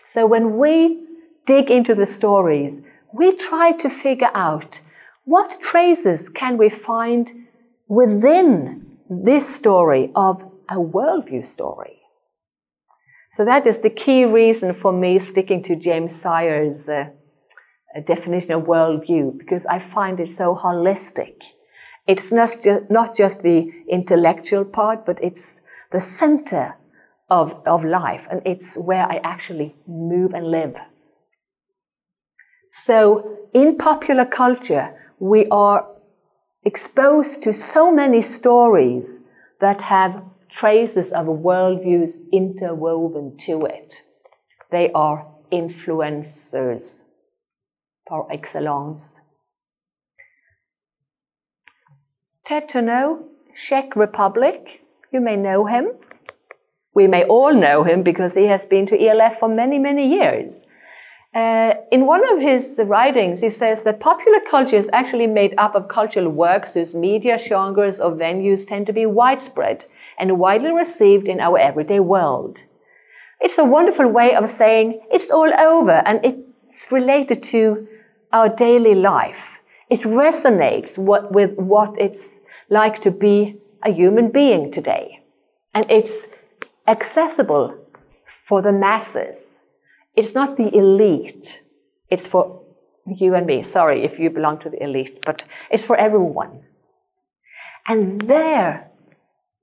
So 0.06 0.26
when 0.26 0.58
we 0.58 1.06
dig 1.46 1.72
into 1.72 1.96
the 1.96 2.06
stories, 2.06 2.82
we 3.14 3.36
try 3.36 3.72
to 3.74 3.90
figure 3.90 4.32
out 4.34 4.82
what 5.26 5.58
traces 5.62 6.30
can 6.30 6.58
we 6.58 6.70
find 6.70 7.32
within 7.88 8.98
this 9.10 9.54
story 9.54 10.12
of 10.16 10.44
a 10.70 10.76
worldview 10.76 11.46
story. 11.46 11.98
So 13.32 13.46
that 13.46 13.66
is 13.66 13.80
the 13.80 13.90
key 13.90 14.26
reason 14.26 14.74
for 14.74 14.92
me 14.92 15.20
sticking 15.20 15.64
to 15.64 15.76
James 15.76 16.16
Sire's 16.16 16.90
uh, 16.90 17.06
definition 18.06 18.54
of 18.54 18.64
worldview, 18.64 19.38
because 19.38 19.66
I 19.66 19.80
find 19.80 20.20
it 20.20 20.30
so 20.30 20.56
holistic. 20.56 21.44
It's 22.08 22.32
not, 22.32 22.58
ju- 22.62 22.86
not 22.90 23.16
just 23.16 23.44
the 23.44 23.70
intellectual 23.90 24.66
part, 24.66 25.06
but 25.06 25.22
it's 25.22 25.62
the 25.92 26.02
center 26.02 26.76
of, 27.30 27.62
of 27.66 27.86
life, 27.86 28.28
and 28.32 28.42
it's 28.46 28.78
where 28.78 29.06
I 29.06 29.22
actually 29.24 29.76
move 29.88 30.34
and 30.34 30.48
live. 30.48 30.76
So, 32.74 33.50
in 33.54 33.78
popular 33.78 34.24
culture, 34.24 34.96
we 35.20 35.46
are 35.48 35.88
exposed 36.64 37.44
to 37.44 37.52
so 37.52 37.92
many 37.92 38.22
stories 38.22 39.20
that 39.60 39.82
have 39.84 40.24
traces 40.50 41.12
of 41.12 41.26
worldviews 41.26 42.32
interwoven 42.32 43.36
to 43.40 43.66
it. 43.66 44.04
They 44.72 44.90
are 44.94 45.28
influencers 45.52 47.08
par 48.08 48.26
excellence. 48.32 49.20
Ted 52.46 52.70
Turnau, 52.70 53.26
Czech 53.54 53.98
Republic, 53.98 54.82
you 55.12 55.20
may 55.20 55.36
know 55.36 55.66
him. 55.66 55.90
We 56.96 57.08
may 57.08 57.26
all 57.26 57.54
know 57.54 57.84
him 57.84 58.02
because 58.02 58.36
he 58.36 58.46
has 58.46 58.66
been 58.66 58.86
to 58.86 58.98
ELF 58.98 59.36
for 59.40 59.50
many, 59.50 59.78
many 59.78 60.08
years. 60.08 60.64
Uh, 61.34 61.76
in 61.94 62.06
one 62.06 62.22
of 62.34 62.42
his 62.42 62.78
writings, 62.86 63.40
he 63.40 63.50
says 63.50 63.86
that 63.86 64.02
popular 64.02 64.40
culture 64.50 64.76
is 64.76 64.90
actually 64.92 65.28
made 65.28 65.54
up 65.58 65.76
of 65.76 65.88
cultural 65.88 66.28
works 66.28 66.74
whose 66.74 66.94
media, 66.94 67.38
genres, 67.38 68.02
or 68.02 68.12
venues 68.12 68.68
tend 68.68 68.86
to 68.86 68.92
be 68.92 69.06
widespread 69.06 69.86
and 70.20 70.38
widely 70.38 70.72
received 70.72 71.30
in 71.30 71.40
our 71.40 71.58
everyday 71.58 72.02
world. 72.02 72.66
It's 73.40 73.58
a 73.58 73.64
wonderful 73.64 74.08
way 74.08 74.36
of 74.36 74.50
saying 74.50 75.02
it's 75.10 75.32
all 75.32 75.54
over 75.58 76.04
and 76.06 76.20
it's 76.24 76.90
related 76.92 77.42
to 77.44 77.88
our 78.34 78.50
daily 78.50 78.94
life. 78.94 79.62
It 79.90 80.02
resonates 80.02 80.98
what, 80.98 81.32
with 81.32 81.58
what 81.58 81.96
it's 81.98 82.42
like 82.70 83.02
to 83.02 83.12
be 83.12 83.56
a 83.84 83.92
human 83.92 84.32
being 84.32 84.70
today. 84.70 85.22
And 85.74 85.90
it's 85.90 86.28
accessible 86.88 87.78
for 88.26 88.62
the 88.62 88.74
masses. 88.74 89.61
It's 90.16 90.36
not 90.36 90.58
the 90.58 90.76
elite. 90.76 91.64
It's 92.10 92.28
for 92.28 92.62
you 93.06 93.34
and 93.36 93.46
me. 93.46 93.64
Sorry 93.64 94.04
if 94.04 94.20
you 94.20 94.30
belong 94.30 94.60
to 94.60 94.70
the 94.70 94.84
elite, 94.84 95.20
but 95.26 95.44
it's 95.70 95.84
for 95.84 95.96
everyone. 95.96 96.64
And 97.88 98.28
there 98.28 98.92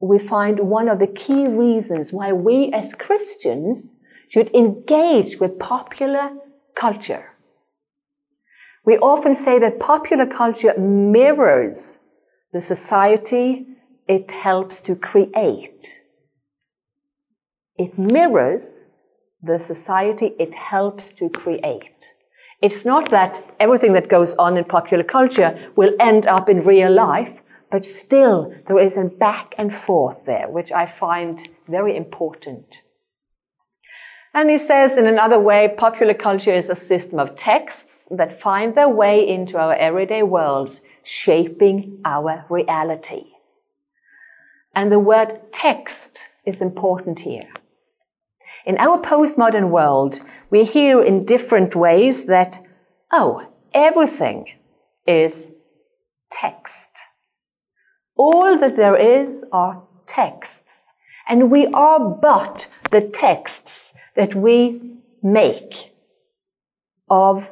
we 0.01 0.19
find 0.19 0.61
one 0.61 0.89
of 0.89 0.99
the 0.99 1.07
key 1.07 1.47
reasons 1.47 2.13
why 2.13 2.33
we 2.33 2.73
as 2.73 2.95
Christians 2.95 3.97
should 4.29 4.55
engage 4.55 5.39
with 5.39 5.59
popular 5.59 6.31
culture. 6.75 7.33
We 8.85 8.97
often 8.99 9.35
say 9.35 9.59
that 9.59 9.81
popular 9.81 10.27
culture 10.27 10.75
mirrors 10.79 11.99
the 12.53 12.61
society 12.61 13.67
it 14.07 14.31
helps 14.31 14.81
to 14.81 14.97
create. 14.97 16.03
It 17.77 17.99
mirrors 17.99 18.87
the 19.43 19.59
society 19.59 20.35
it 20.39 20.55
helps 20.55 21.11
to 21.11 21.29
create. 21.29 22.15
It's 22.61 22.85
not 22.85 23.11
that 23.11 23.41
everything 23.61 23.93
that 23.93 24.09
goes 24.09 24.35
on 24.35 24.57
in 24.57 24.65
popular 24.65 25.05
culture 25.05 25.71
will 25.77 25.95
end 26.01 26.27
up 26.27 26.49
in 26.49 26.63
real 26.63 26.93
life, 26.93 27.41
but 27.71 27.87
still 27.87 28.53
there 28.67 28.81
is 28.81 28.97
a 28.97 29.05
back 29.05 29.55
and 29.57 29.73
forth 29.73 30.25
there, 30.25 30.49
which 30.49 30.73
I 30.73 30.87
find 30.87 31.49
very 31.69 31.97
important. 31.97 32.83
And 34.35 34.51
he 34.51 34.59
says 34.59 34.99
in 34.99 35.07
another 35.07 35.39
way, 35.39 35.75
popular 35.77 36.15
culture 36.15 36.53
is 36.53 36.69
a 36.69 36.75
system 36.75 37.19
of 37.19 37.37
texts 37.37 38.09
that 38.11 38.41
find 38.41 38.75
their 38.75 38.89
way 38.89 39.27
into 39.27 39.57
our 39.59 39.75
everyday 39.75 40.23
worlds, 40.23 40.83
shaping 41.03 42.01
our 42.05 42.45
reality. 42.49 43.27
And 44.75 44.93
the 44.93 44.99
word 44.99 45.53
text 45.53 46.19
is 46.45 46.61
important 46.61 47.21
here. 47.21 47.49
In 48.69 48.77
our 48.77 48.99
postmodern 49.01 49.71
world, 49.71 50.21
we 50.51 50.65
hear 50.65 51.03
in 51.03 51.25
different 51.25 51.75
ways 51.75 52.27
that, 52.27 52.61
oh, 53.11 53.49
everything 53.73 54.45
is 55.07 55.55
text. 56.31 56.91
All 58.15 58.59
that 58.59 58.77
there 58.77 58.95
is 58.95 59.47
are 59.53 59.85
texts. 60.07 60.93
And 61.27 61.51
we 61.51 61.67
are 61.69 61.99
but 61.99 62.69
the 62.91 63.01
texts 63.01 63.95
that 64.17 64.35
we 64.35 64.99
make 65.23 65.95
of 67.09 67.51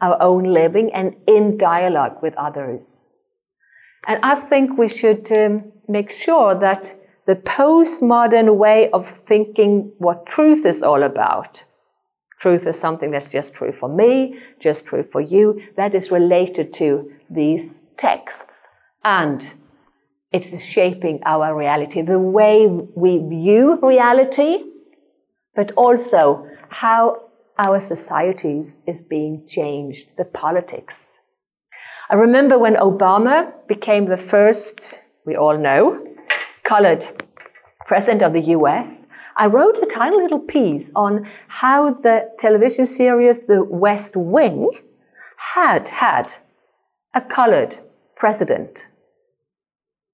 our 0.00 0.16
own 0.22 0.44
living 0.44 0.90
and 0.94 1.14
in 1.26 1.58
dialogue 1.58 2.22
with 2.22 2.34
others. 2.38 3.04
And 4.06 4.18
I 4.22 4.34
think 4.36 4.78
we 4.78 4.88
should 4.88 5.30
um, 5.30 5.72
make 5.86 6.10
sure 6.10 6.54
that 6.54 6.94
the 7.28 7.36
postmodern 7.36 8.56
way 8.56 8.90
of 8.90 9.06
thinking 9.06 9.92
what 9.98 10.24
truth 10.24 10.64
is 10.64 10.82
all 10.82 11.02
about. 11.02 11.64
Truth 12.40 12.66
is 12.66 12.80
something 12.80 13.10
that's 13.10 13.30
just 13.30 13.52
true 13.52 13.70
for 13.70 13.86
me, 13.86 14.38
just 14.58 14.86
true 14.86 15.02
for 15.02 15.20
you. 15.20 15.60
That 15.76 15.94
is 15.94 16.10
related 16.10 16.72
to 16.74 17.12
these 17.28 17.84
texts. 17.98 18.68
And 19.04 19.52
it's 20.32 20.64
shaping 20.64 21.20
our 21.26 21.54
reality, 21.54 22.00
the 22.00 22.18
way 22.18 22.66
we 22.66 23.18
view 23.18 23.78
reality, 23.82 24.64
but 25.54 25.70
also 25.72 26.48
how 26.70 27.28
our 27.58 27.78
societies 27.78 28.80
is 28.86 29.02
being 29.02 29.44
changed, 29.46 30.16
the 30.16 30.24
politics. 30.24 31.18
I 32.08 32.14
remember 32.14 32.58
when 32.58 32.76
Obama 32.76 33.52
became 33.66 34.06
the 34.06 34.16
first, 34.16 35.02
we 35.26 35.36
all 35.36 35.58
know, 35.58 35.98
colored 36.68 37.06
president 37.86 38.22
of 38.22 38.34
the 38.34 38.52
US, 38.56 39.06
I 39.36 39.46
wrote 39.46 39.78
a 39.78 39.86
tiny 39.86 40.16
little 40.16 40.44
piece 40.56 40.92
on 40.94 41.26
how 41.62 41.94
the 41.94 42.30
television 42.38 42.84
series 42.84 43.46
The 43.46 43.64
West 43.64 44.14
Wing 44.14 44.70
had 45.54 45.88
had 45.88 46.26
a 47.14 47.22
colored 47.22 47.78
president 48.16 48.88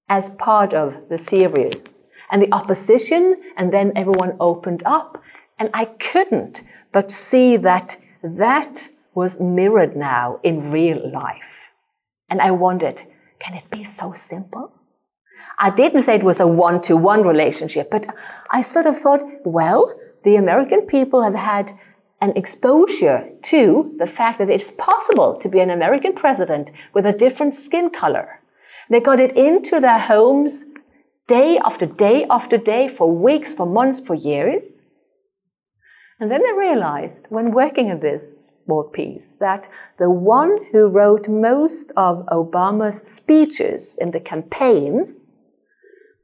as 0.07 0.29
part 0.29 0.73
of 0.73 1.09
the 1.09 1.17
series. 1.17 2.01
And 2.31 2.41
the 2.41 2.53
opposition, 2.53 3.23
and 3.57 3.73
then 3.73 3.91
everyone 3.95 4.37
opened 4.39 4.81
up. 4.85 5.21
And 5.59 5.69
I 5.73 5.85
couldn't 5.85 6.61
but 6.91 7.11
see 7.11 7.57
that 7.57 7.97
that 8.23 8.89
was 9.13 9.39
mirrored 9.39 9.95
now 9.95 10.39
in 10.41 10.71
real 10.71 11.01
life. 11.11 11.71
And 12.29 12.41
I 12.41 12.51
wondered, 12.51 13.03
can 13.39 13.55
it 13.55 13.69
be 13.69 13.83
so 13.83 14.13
simple? 14.13 14.74
I 15.57 15.69
didn't 15.69 16.03
say 16.03 16.15
it 16.15 16.23
was 16.23 16.39
a 16.39 16.47
one 16.47 16.81
to 16.81 16.97
one 16.97 17.21
relationship, 17.21 17.89
but 17.89 18.05
I 18.51 18.61
sort 18.61 18.85
of 18.85 18.97
thought, 18.97 19.23
well, 19.45 19.93
the 20.23 20.35
American 20.35 20.81
people 20.81 21.23
have 21.23 21.35
had 21.35 21.71
an 22.21 22.31
exposure 22.35 23.29
to 23.43 23.95
the 23.97 24.07
fact 24.07 24.39
that 24.39 24.49
it's 24.49 24.71
possible 24.71 25.35
to 25.37 25.49
be 25.49 25.59
an 25.59 25.69
American 25.69 26.13
president 26.13 26.71
with 26.93 27.05
a 27.05 27.13
different 27.13 27.55
skin 27.55 27.89
color. 27.89 28.41
They 28.89 28.99
got 28.99 29.19
it 29.19 29.35
into 29.35 29.79
their 29.79 29.99
homes 29.99 30.65
day 31.27 31.57
after 31.63 31.85
day 31.85 32.25
after 32.29 32.57
day 32.57 32.87
for 32.87 33.11
weeks, 33.11 33.53
for 33.53 33.65
months, 33.65 33.99
for 33.99 34.15
years. 34.15 34.83
And 36.19 36.31
then 36.31 36.41
I 36.41 36.55
realized 36.57 37.25
when 37.29 37.51
working 37.51 37.91
on 37.91 37.99
this 37.99 38.53
war 38.65 38.89
piece 38.89 39.35
that 39.35 39.67
the 39.99 40.09
one 40.09 40.57
who 40.71 40.87
wrote 40.87 41.27
most 41.27 41.91
of 41.97 42.25
Obama's 42.27 43.01
speeches 43.01 43.97
in 43.99 44.11
the 44.11 44.19
campaign 44.19 45.15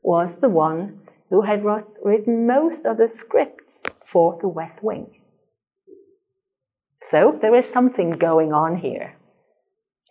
was 0.02 0.40
the 0.40 0.50
one 0.50 1.00
who 1.30 1.42
had 1.42 1.64
written 2.04 2.46
most 2.46 2.86
of 2.86 2.98
the 2.98 3.08
scripts 3.08 3.84
for 4.04 4.38
the 4.42 4.48
West 4.48 4.84
Wing. 4.84 5.22
So 7.00 7.38
there 7.42 7.56
is 7.56 7.72
something 7.72 8.12
going 8.12 8.54
on 8.54 8.78
here. 8.78 9.16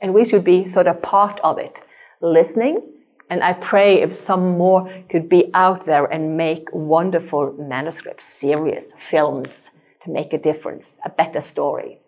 And 0.00 0.14
we 0.14 0.24
should 0.24 0.44
be 0.44 0.66
sort 0.66 0.86
of 0.86 1.02
part 1.02 1.38
of 1.44 1.58
it, 1.58 1.82
listening. 2.20 2.80
And 3.28 3.44
I 3.44 3.52
pray 3.52 4.00
if 4.00 4.14
some 4.14 4.58
more 4.58 4.90
could 5.08 5.28
be 5.28 5.50
out 5.54 5.86
there 5.86 6.06
and 6.06 6.36
make 6.36 6.68
wonderful 6.72 7.54
manuscripts, 7.58 8.26
series, 8.26 8.92
films 8.96 9.70
to 10.04 10.10
make 10.10 10.32
a 10.32 10.38
difference, 10.38 10.98
a 11.04 11.10
better 11.10 11.40
story. 11.40 11.98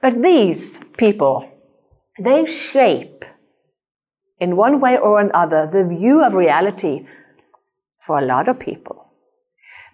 But 0.00 0.22
these 0.22 0.78
people, 0.96 1.50
they 2.18 2.46
shape 2.46 3.24
in 4.38 4.56
one 4.56 4.80
way 4.80 4.98
or 4.98 5.20
another, 5.20 5.68
the 5.70 5.84
view 5.84 6.22
of 6.22 6.34
reality 6.34 7.06
for 8.00 8.18
a 8.18 8.24
lot 8.24 8.48
of 8.48 8.58
people. 8.58 9.12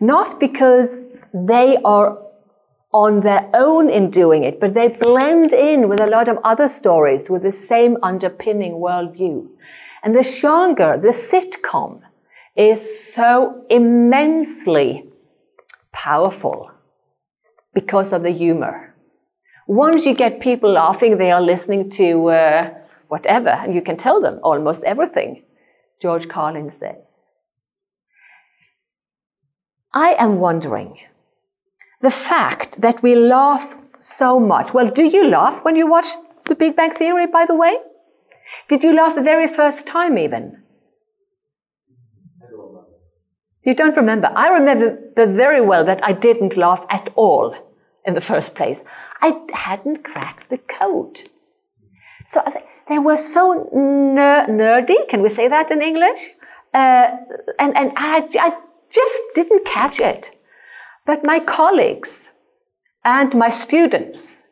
Not 0.00 0.40
because 0.40 1.00
they 1.32 1.76
are 1.84 2.18
on 2.92 3.20
their 3.20 3.48
own 3.54 3.88
in 3.88 4.10
doing 4.10 4.42
it, 4.42 4.58
but 4.58 4.74
they 4.74 4.88
blend 4.88 5.52
in 5.52 5.88
with 5.88 6.00
a 6.00 6.06
lot 6.06 6.28
of 6.28 6.38
other 6.42 6.68
stories 6.68 7.30
with 7.30 7.42
the 7.42 7.52
same 7.52 7.96
underpinning 8.02 8.72
worldview. 8.72 9.46
And 10.02 10.16
the 10.16 10.22
genre, 10.22 10.98
the 10.98 11.08
sitcom, 11.08 12.00
is 12.56 13.14
so 13.14 13.64
immensely 13.70 15.04
powerful 15.92 16.70
because 17.74 18.12
of 18.12 18.22
the 18.22 18.30
humor. 18.30 18.94
Once 19.68 20.04
you 20.04 20.14
get 20.14 20.40
people 20.40 20.72
laughing, 20.72 21.16
they 21.16 21.30
are 21.30 21.42
listening 21.42 21.90
to 21.90 22.28
uh, 22.28 22.74
whatever, 23.10 23.48
and 23.48 23.74
you 23.74 23.82
can 23.82 23.96
tell 23.96 24.20
them 24.20 24.38
almost 24.42 24.84
everything, 24.84 25.42
George 26.00 26.28
Carlin 26.28 26.70
says. 26.70 27.26
I 29.92 30.14
am 30.18 30.38
wondering 30.38 30.98
the 32.00 32.10
fact 32.10 32.80
that 32.80 33.02
we 33.02 33.14
laugh 33.16 33.74
so 33.98 34.38
much. 34.38 34.72
Well, 34.72 34.90
do 34.90 35.04
you 35.04 35.26
laugh 35.26 35.64
when 35.64 35.74
you 35.74 35.86
watch 35.88 36.06
The 36.46 36.54
Big 36.54 36.76
Bang 36.76 36.92
Theory, 36.92 37.26
by 37.26 37.44
the 37.46 37.56
way? 37.56 37.78
Did 38.68 38.84
you 38.84 38.94
laugh 38.94 39.16
the 39.16 39.22
very 39.22 39.52
first 39.52 39.86
time, 39.86 40.16
even? 40.16 40.62
You 43.64 43.74
don't 43.74 43.96
remember. 43.96 44.30
I 44.34 44.48
remember 44.48 44.98
very 45.16 45.60
well 45.60 45.84
that 45.84 46.02
I 46.02 46.12
didn't 46.12 46.56
laugh 46.56 46.86
at 46.88 47.10
all 47.14 47.54
in 48.06 48.14
the 48.14 48.20
first 48.20 48.54
place. 48.54 48.84
I 49.20 49.42
hadn't 49.52 50.04
cracked 50.04 50.48
the 50.48 50.58
code. 50.58 51.22
So 52.24 52.42
they 52.90 52.98
were 52.98 53.16
so 53.16 53.70
ner- 53.72 54.46
nerdy, 54.48 55.08
can 55.08 55.22
we 55.22 55.30
say 55.30 55.48
that 55.48 55.70
in 55.70 55.80
English? 55.80 56.30
Uh, 56.74 57.06
and 57.58 57.76
and 57.76 57.92
I, 57.96 58.26
I 58.46 58.50
just 58.90 59.22
didn't 59.34 59.64
catch 59.64 60.00
it. 60.00 60.32
But 61.06 61.24
my 61.24 61.38
colleagues 61.40 62.32
and 63.04 63.34
my 63.34 63.48
students, 63.48 64.44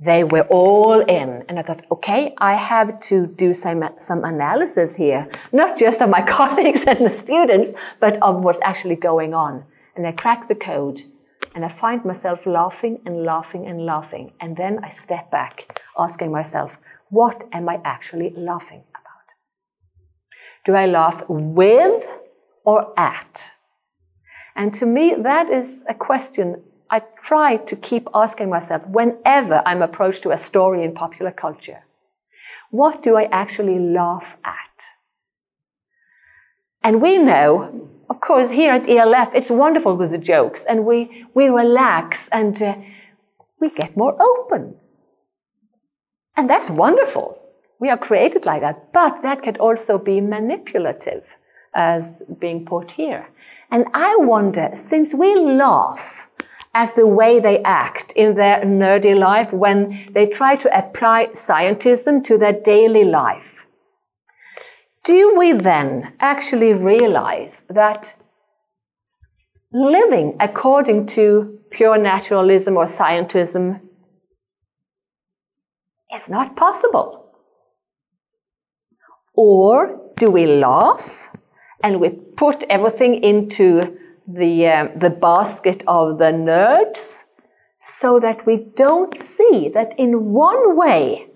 they 0.00 0.22
were 0.22 0.46
all 0.48 1.00
in. 1.00 1.44
And 1.48 1.58
I 1.58 1.62
thought, 1.62 1.84
okay, 1.90 2.34
I 2.38 2.54
have 2.54 3.00
to 3.00 3.26
do 3.26 3.52
some, 3.52 3.82
some 3.98 4.24
analysis 4.24 4.96
here, 4.96 5.28
not 5.52 5.76
just 5.76 6.00
of 6.00 6.08
my 6.08 6.22
colleagues 6.38 6.84
and 6.84 7.04
the 7.04 7.10
students, 7.10 7.74
but 8.00 8.16
of 8.22 8.44
what's 8.44 8.60
actually 8.62 8.96
going 8.96 9.34
on. 9.34 9.64
And 9.96 10.06
I 10.06 10.12
cracked 10.12 10.48
the 10.48 10.54
code 10.54 11.02
and 11.54 11.64
I 11.64 11.68
find 11.68 12.04
myself 12.04 12.46
laughing 12.46 13.00
and 13.04 13.24
laughing 13.24 13.66
and 13.66 13.84
laughing. 13.84 14.32
And 14.40 14.56
then 14.56 14.78
I 14.84 14.90
step 14.90 15.30
back, 15.30 15.80
asking 15.98 16.30
myself, 16.30 16.78
what 17.10 17.44
am 17.52 17.68
I 17.68 17.80
actually 17.84 18.32
laughing 18.36 18.84
about? 18.90 19.26
Do 20.64 20.74
I 20.74 20.86
laugh 20.86 21.24
with 21.28 22.20
or 22.64 22.92
at? 22.98 23.52
And 24.54 24.74
to 24.74 24.86
me, 24.86 25.14
that 25.16 25.48
is 25.48 25.84
a 25.88 25.94
question 25.94 26.62
I 26.90 27.02
try 27.22 27.56
to 27.56 27.76
keep 27.76 28.08
asking 28.14 28.50
myself 28.50 28.86
whenever 28.86 29.62
I'm 29.64 29.82
approached 29.82 30.22
to 30.24 30.30
a 30.30 30.36
story 30.36 30.82
in 30.82 30.94
popular 30.94 31.30
culture. 31.30 31.84
What 32.70 33.02
do 33.02 33.16
I 33.16 33.24
actually 33.24 33.78
laugh 33.78 34.36
at? 34.44 34.84
And 36.82 37.02
we 37.02 37.18
know, 37.18 37.88
of 38.08 38.20
course, 38.20 38.50
here 38.50 38.72
at 38.72 38.88
ELF, 38.88 39.34
it's 39.34 39.50
wonderful 39.50 39.96
with 39.96 40.10
the 40.10 40.18
jokes, 40.18 40.64
and 40.64 40.86
we, 40.86 41.26
we 41.34 41.48
relax 41.48 42.28
and 42.30 42.60
uh, 42.62 42.76
we 43.60 43.70
get 43.70 43.96
more 43.96 44.20
open. 44.20 44.76
And 46.38 46.48
that's 46.48 46.70
wonderful. 46.70 47.36
We 47.80 47.90
are 47.90 47.98
created 47.98 48.46
like 48.46 48.62
that, 48.62 48.92
but 48.92 49.22
that 49.22 49.42
can 49.42 49.56
also 49.56 49.98
be 49.98 50.20
manipulative, 50.20 51.36
as 51.74 52.22
being 52.38 52.64
put 52.64 52.92
here. 52.92 53.30
And 53.72 53.86
I 53.92 54.14
wonder, 54.20 54.70
since 54.72 55.12
we 55.12 55.34
laugh 55.34 56.30
at 56.72 56.94
the 56.94 57.08
way 57.08 57.40
they 57.40 57.60
act 57.64 58.12
in 58.12 58.36
their 58.36 58.62
nerdy 58.62 59.18
life 59.18 59.52
when 59.52 60.12
they 60.12 60.26
try 60.26 60.54
to 60.54 60.78
apply 60.78 61.26
scientism 61.32 62.22
to 62.22 62.38
their 62.38 62.52
daily 62.52 63.02
life, 63.02 63.66
do 65.02 65.34
we 65.36 65.50
then 65.50 66.12
actually 66.20 66.72
realize 66.72 67.64
that 67.68 68.14
living 69.72 70.36
according 70.38 71.06
to 71.06 71.58
pure 71.70 71.98
naturalism 71.98 72.76
or 72.76 72.84
scientism 72.84 73.80
is 76.14 76.28
not 76.28 76.56
possible? 76.56 77.26
Or 79.34 80.00
do 80.16 80.30
we 80.30 80.46
laugh 80.46 81.30
and 81.82 82.00
we 82.00 82.10
put 82.10 82.64
everything 82.68 83.22
into 83.22 83.96
the, 84.26 84.66
um, 84.66 84.90
the 84.98 85.10
basket 85.10 85.82
of 85.86 86.18
the 86.18 86.32
nerds 86.32 87.24
so 87.76 88.18
that 88.18 88.44
we 88.44 88.66
don't 88.74 89.16
see 89.16 89.70
that 89.72 89.98
in 89.98 90.32
one 90.32 90.76
way 90.76 91.28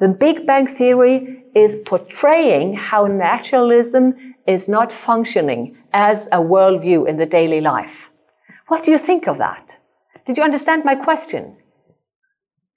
the 0.00 0.08
Big 0.08 0.44
Bang 0.46 0.66
Theory 0.66 1.44
is 1.54 1.76
portraying 1.76 2.74
how 2.74 3.06
naturalism 3.06 4.34
is 4.46 4.68
not 4.68 4.92
functioning 4.92 5.76
as 5.92 6.26
a 6.32 6.38
worldview 6.38 7.08
in 7.08 7.16
the 7.16 7.26
daily 7.26 7.60
life. 7.60 8.10
What 8.66 8.82
do 8.82 8.90
you 8.90 8.98
think 8.98 9.28
of 9.28 9.38
that? 9.38 9.78
Did 10.26 10.36
you 10.36 10.42
understand 10.42 10.84
my 10.84 10.96
question? 10.96 11.56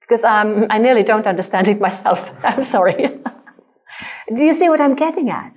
Because 0.07 0.23
um, 0.23 0.67
I 0.69 0.77
nearly 0.77 1.03
don't 1.03 1.27
understand 1.27 1.67
it 1.67 1.81
myself. 1.81 2.31
I'm 2.43 2.63
sorry. 2.63 2.95
do 4.35 4.43
you 4.43 4.53
see 4.53 4.69
what 4.69 4.79
I'm 4.79 4.95
getting 4.95 5.29
at? 5.29 5.53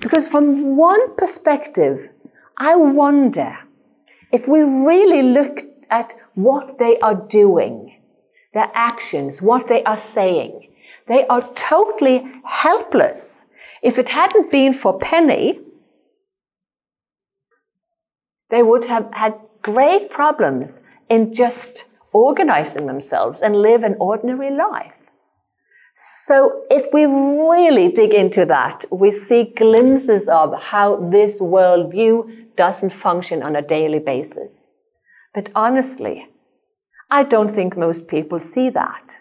Because 0.00 0.28
from 0.28 0.76
one 0.76 1.16
perspective, 1.16 2.10
I 2.56 2.76
wonder 2.76 3.56
if 4.30 4.46
we 4.46 4.60
really 4.60 5.22
look 5.22 5.62
at 5.90 6.14
what 6.34 6.78
they 6.78 6.98
are 6.98 7.14
doing, 7.14 8.00
their 8.52 8.70
actions, 8.74 9.40
what 9.40 9.68
they 9.68 9.82
are 9.84 9.96
saying, 9.96 10.68
they 11.08 11.26
are 11.26 11.48
totally 11.54 12.24
helpless. 12.44 13.46
If 13.82 13.98
it 13.98 14.10
hadn't 14.10 14.50
been 14.50 14.72
for 14.72 14.98
Penny, 14.98 15.60
they 18.50 18.62
would 18.62 18.84
have 18.86 19.08
had 19.12 19.34
great 19.62 20.10
problems 20.10 20.82
in 21.08 21.32
just 21.32 21.84
organizing 22.26 22.86
themselves 22.86 23.42
and 23.42 23.54
live 23.56 23.82
an 23.82 23.96
ordinary 23.98 24.50
life. 24.50 25.10
So 25.94 26.62
if 26.70 26.92
we 26.92 27.04
really 27.06 27.90
dig 27.90 28.14
into 28.14 28.44
that, 28.46 28.84
we 28.90 29.10
see 29.10 29.52
glimpses 29.56 30.28
of 30.28 30.54
how 30.62 30.96
this 31.10 31.40
worldview 31.40 32.56
doesn't 32.56 32.92
function 32.92 33.42
on 33.42 33.56
a 33.56 33.62
daily 33.62 33.98
basis. 33.98 34.74
But 35.34 35.50
honestly, 35.54 36.28
I 37.10 37.24
don't 37.24 37.50
think 37.50 37.76
most 37.76 38.06
people 38.06 38.38
see 38.38 38.70
that. 38.70 39.20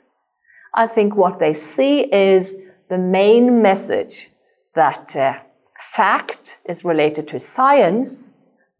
I 0.75 0.87
think 0.87 1.15
what 1.15 1.39
they 1.39 1.53
see 1.53 2.01
is 2.13 2.55
the 2.89 2.97
main 2.97 3.61
message 3.61 4.29
that 4.75 5.15
uh, 5.15 5.39
fact 5.79 6.59
is 6.65 6.85
related 6.85 7.27
to 7.29 7.39
science 7.39 8.33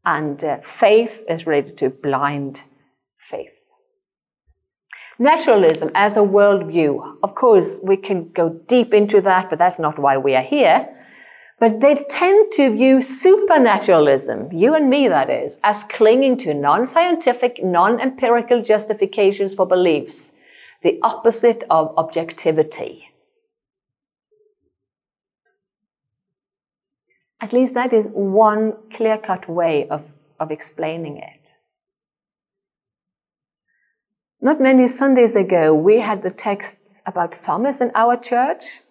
and 0.05 0.43
uh, 0.43 0.57
faith 0.57 1.23
is 1.27 1.47
related 1.47 1.77
to 1.77 1.89
blind 1.89 2.63
Naturalism 5.19 5.89
as 5.95 6.15
a 6.15 6.21
worldview. 6.21 7.17
Of 7.23 7.33
course, 7.33 7.79
we 7.83 7.97
can 7.97 8.29
go 8.29 8.49
deep 8.67 8.93
into 8.93 9.19
that, 9.21 9.49
but 9.49 9.57
that's 9.57 9.79
not 9.79 9.97
why 9.97 10.17
we 10.17 10.35
are 10.35 10.43
here. 10.43 10.89
But 11.59 11.79
they 11.79 11.95
tend 12.07 12.51
to 12.53 12.71
view 12.71 13.01
supernaturalism, 13.01 14.49
you 14.51 14.75
and 14.75 14.91
me 14.91 15.07
that 15.07 15.31
is, 15.31 15.59
as 15.63 15.83
clinging 15.83 16.37
to 16.39 16.53
non-scientific, 16.53 17.63
non-empirical 17.63 18.61
justifications 18.61 19.55
for 19.55 19.65
beliefs, 19.65 20.33
the 20.83 20.99
opposite 21.01 21.63
of 21.67 21.95
objectivity. 21.97 23.09
At 27.41 27.53
least 27.53 27.73
that 27.73 27.91
is 27.91 28.07
one 28.07 28.73
clear-cut 28.93 29.49
way 29.49 29.87
of, 29.89 30.13
of 30.39 30.51
explaining 30.51 31.17
it. 31.17 31.36
Not 34.39 34.61
many 34.61 34.87
Sundays 34.87 35.35
ago, 35.35 35.73
we 35.73 35.99
had 35.99 36.21
the 36.21 36.29
texts 36.29 37.01
about 37.05 37.31
Thomas 37.31 37.81
in 37.81 37.91
our 37.95 38.15
church. 38.15 38.81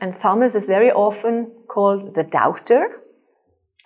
And 0.00 0.16
Thomas 0.16 0.54
is 0.54 0.66
very 0.66 0.90
often 0.90 1.52
called 1.68 2.14
the 2.14 2.24
doubter. 2.24 3.00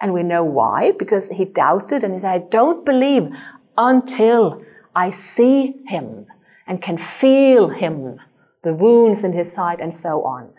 And 0.00 0.14
we 0.14 0.22
know 0.22 0.44
why, 0.44 0.92
because 0.98 1.28
he 1.30 1.44
doubted 1.44 2.04
and 2.04 2.14
he 2.14 2.20
said, 2.20 2.30
I 2.30 2.38
don't 2.38 2.86
believe 2.86 3.28
until 3.76 4.62
I 4.94 5.10
see 5.10 5.74
him 5.86 6.26
and 6.66 6.80
can 6.80 6.96
feel 6.96 7.68
him, 7.68 8.18
the 8.62 8.72
wounds 8.72 9.24
in 9.24 9.32
his 9.32 9.52
side, 9.52 9.80
and 9.80 9.92
so 9.92 10.22
on. 10.22 10.52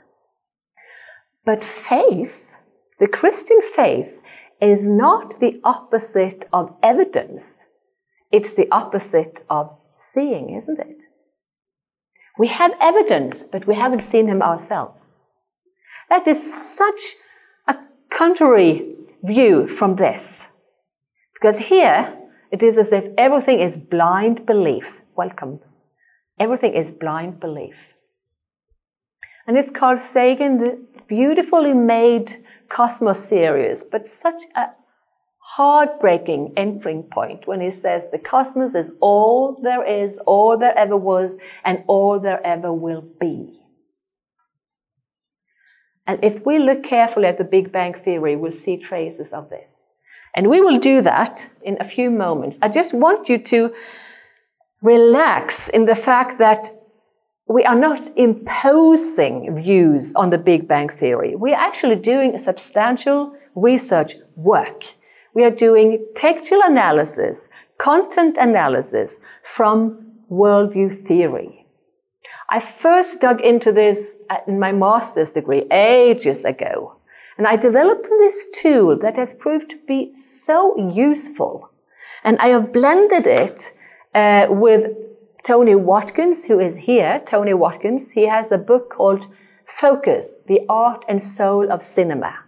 But 1.44 1.64
faith, 1.64 2.58
the 3.00 3.08
Christian 3.08 3.62
faith, 3.62 4.20
is 4.62 4.88
not 4.88 5.40
the 5.40 5.60
opposite 5.64 6.46
of 6.54 6.76
evidence. 6.84 7.68
It's 8.32 8.56
the 8.56 8.68
opposite 8.72 9.44
of 9.50 9.76
seeing, 9.96 10.56
isn't 10.56 10.80
it? 10.80 11.06
We 12.38 12.48
have 12.48 12.74
evidence, 12.82 13.44
but 13.44 13.66
we 13.66 13.76
haven't 13.76 14.04
seen 14.04 14.28
him 14.28 14.42
ourselves. 14.42 15.26
That 16.10 16.28
is 16.28 16.78
such 16.78 17.00
a 17.68 17.78
contrary 18.10 18.96
view 19.24 19.68
from 19.68 19.96
this. 19.96 20.48
Because 21.34 21.60
here, 21.70 22.18
it 22.52 22.62
is 22.62 22.78
as 22.78 22.92
if 22.94 23.10
everything 23.18 23.60
is 23.60 23.78
blind 23.78 24.46
belief. 24.46 25.02
Welcome. 25.16 25.60
Everything 26.40 26.74
is 26.74 26.92
blind 26.92 27.40
belief. 27.40 27.76
And 29.48 29.58
it's 29.58 29.72
Carl 29.72 29.98
Sagan, 29.98 30.58
the 30.58 30.86
beautifully 31.08 31.74
made 31.74 32.44
Cosmos 32.68 33.20
series, 33.20 33.84
but 33.84 34.08
such 34.08 34.42
a 34.56 34.70
heartbreaking 35.56 36.52
entering 36.58 37.02
point 37.04 37.48
when 37.48 37.62
he 37.62 37.72
says 37.72 38.12
the 38.12 38.20
cosmos 38.20 38.76
is 38.76 38.94
all 39.00 39.58
there 39.64 39.86
is, 39.86 40.20
all 40.26 40.58
there 40.58 40.78
ever 40.78 40.98
was, 40.98 41.38
and 41.64 41.82
all 41.88 42.20
there 42.20 42.46
ever 42.46 42.74
will 42.74 43.04
be. 43.22 43.62
And 46.06 46.20
if 46.22 46.46
we 46.46 46.60
look 46.60 46.84
carefully 46.84 47.28
at 47.28 47.38
the 47.38 47.46
Big 47.46 47.72
Bang 47.72 47.94
Theory, 47.94 48.36
we'll 48.36 48.52
see 48.52 48.78
traces 48.78 49.32
of 49.32 49.50
this. 49.50 49.94
And 50.36 50.50
we 50.50 50.60
will 50.60 50.78
do 50.78 51.02
that 51.02 51.48
in 51.64 51.78
a 51.80 51.86
few 51.86 52.12
moments. 52.12 52.60
I 52.62 52.68
just 52.68 52.94
want 52.94 53.30
you 53.30 53.38
to 53.38 53.74
relax 54.82 55.70
in 55.70 55.86
the 55.86 55.96
fact 55.96 56.38
that 56.38 56.70
we 57.48 57.64
are 57.64 57.80
not 57.80 58.10
imposing 58.18 59.56
views 59.56 60.14
on 60.16 60.32
the 60.32 60.38
Big 60.38 60.68
Bang 60.68 60.90
Theory. 60.90 61.34
We're 61.34 61.56
actually 61.56 61.96
doing 61.96 62.36
a 62.36 62.40
substantial 62.40 63.34
research 63.56 64.16
work 64.36 64.84
we 65.36 65.44
are 65.44 65.52
doing 65.52 66.08
textual 66.16 66.62
analysis 66.64 67.50
content 67.78 68.38
analysis 68.38 69.20
from 69.44 70.14
worldview 70.32 70.96
theory. 70.96 71.66
I 72.50 72.60
first 72.60 73.22
dug 73.22 73.42
into 73.42 73.72
this 73.72 74.22
in 74.48 74.60
my 74.60 74.72
master's 74.72 75.32
degree 75.32 75.66
ages 75.72 76.46
ago, 76.46 76.98
and 77.38 77.48
I 77.48 77.56
developed 77.56 78.08
this 78.08 78.46
tool 78.54 78.98
that 79.00 79.18
has 79.18 79.34
proved 79.34 79.70
to 79.72 79.80
be 79.88 80.14
so 80.14 80.78
useful. 80.78 81.70
And 82.24 82.38
I 82.40 82.48
have 82.48 82.72
blended 82.72 83.28
it 83.28 83.74
uh, 84.14 84.48
with 84.50 84.92
Tony 85.44 85.76
Watkins, 85.76 86.46
who 86.46 86.60
is 86.60 86.78
here. 86.78 87.22
Tony 87.26 87.54
Watkins, 87.54 88.12
he 88.12 88.28
has 88.28 88.52
a 88.52 88.58
book 88.58 88.90
called 88.90 89.28
Focus, 89.66 90.38
the 90.48 90.62
Art 90.70 91.04
and 91.08 91.22
Soul 91.22 91.72
of 91.72 91.84
Cinema. 91.84 92.45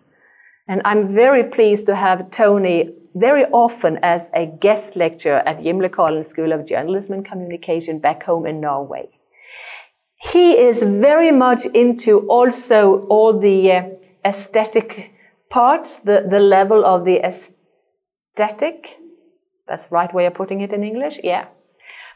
And 0.67 0.81
I'm 0.83 1.13
very 1.13 1.43
pleased 1.43 1.85
to 1.85 1.95
have 1.95 2.29
Tony 2.29 2.93
very 3.15 3.45
often 3.45 3.99
as 4.03 4.29
a 4.33 4.45
guest 4.45 4.95
lecturer 4.95 5.41
at 5.47 5.59
Gimlekollen 5.59 6.23
School 6.23 6.51
of 6.51 6.67
Journalism 6.67 7.13
and 7.13 7.25
Communication 7.25 7.99
back 7.99 8.23
home 8.23 8.45
in 8.45 8.59
Norway. 8.61 9.09
He 10.31 10.57
is 10.57 10.83
very 10.83 11.31
much 11.31 11.65
into 11.65 12.27
also 12.27 13.05
all 13.07 13.39
the 13.39 13.71
uh, 13.71 13.83
aesthetic 14.25 15.13
parts, 15.49 15.99
the, 15.99 16.25
the 16.29 16.39
level 16.39 16.85
of 16.85 17.05
the 17.05 17.19
aesthetic. 17.25 18.97
That's 19.67 19.85
the 19.85 19.95
right 19.95 20.13
way 20.13 20.25
of 20.25 20.33
putting 20.33 20.61
it 20.61 20.73
in 20.73 20.83
English, 20.83 21.19
yeah. 21.23 21.47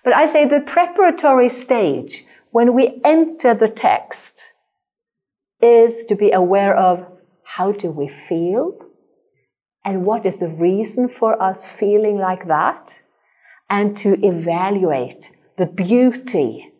But 0.03 0.13
I 0.13 0.25
say 0.25 0.45
the 0.45 0.61
preparatory 0.61 1.49
stage, 1.49 2.25
when 2.49 2.73
we 2.73 2.99
enter 3.03 3.53
the 3.53 3.69
text, 3.69 4.53
is 5.61 6.03
to 6.05 6.15
be 6.15 6.31
aware 6.31 6.75
of 6.75 7.05
how 7.57 7.71
do 7.71 7.91
we 7.91 8.07
feel 8.07 8.77
and 9.83 10.05
what 10.05 10.25
is 10.25 10.39
the 10.39 10.47
reason 10.47 11.09
for 11.09 11.41
us 11.41 11.65
feeling 11.79 12.17
like 12.17 12.47
that 12.47 13.01
and 13.69 13.97
to 13.97 14.13
evaluate 14.25 15.31
the 15.57 15.65
beauty 15.65 16.71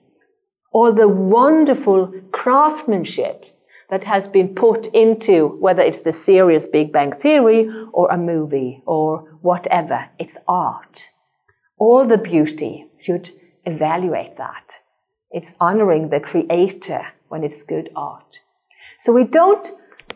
or 0.72 0.94
the 0.94 1.08
wonderful 1.08 2.14
craftsmanship 2.32 3.46
that 3.90 4.06
has 4.06 4.28
been 4.28 4.56
put 4.56 4.88
into 4.88 5.48
whether 5.60 5.82
it's 5.82 6.02
the 6.02 6.14
serious 6.14 6.66
Big 6.66 6.94
Bang 6.94 7.12
Theory 7.12 7.70
or 7.92 8.10
a 8.10 8.18
movie 8.18 8.82
or 8.86 9.38
whatever, 9.42 10.10
it's 10.18 10.38
art. 10.48 11.10
All 11.78 12.08
the 12.08 12.18
beauty 12.18 12.88
should 12.98 13.32
evaluate 13.66 14.38
that. 14.38 14.76
It's 15.32 15.56
honoring 15.60 16.10
the 16.10 16.22
creator 16.22 17.08
when 17.28 17.44
it's 17.44 17.64
good 17.64 17.90
art. 17.94 18.40
So 19.00 19.12
we 19.12 19.26
don't 19.26 19.72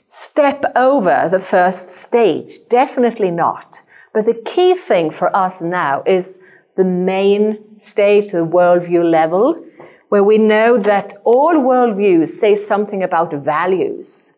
step 0.08 0.64
over 0.76 1.28
the 1.30 1.40
first 1.40 1.90
stage. 1.90 2.68
Definitely 2.70 3.32
not. 3.32 3.82
But 4.14 4.26
the 4.26 4.42
key 4.46 4.74
thing 4.76 5.10
for 5.10 5.36
us 5.36 5.62
now 5.62 6.04
is 6.06 6.40
the 6.78 6.86
main 6.86 7.80
stage, 7.80 8.32
the 8.32 8.46
worldview 8.46 9.10
level, 9.10 9.64
where 10.10 10.24
we 10.24 10.38
know 10.38 10.78
that 10.78 11.14
all 11.24 11.56
worldviews 11.56 12.30
say 12.30 12.56
something 12.56 13.04
about 13.04 13.34
values, 13.34 14.34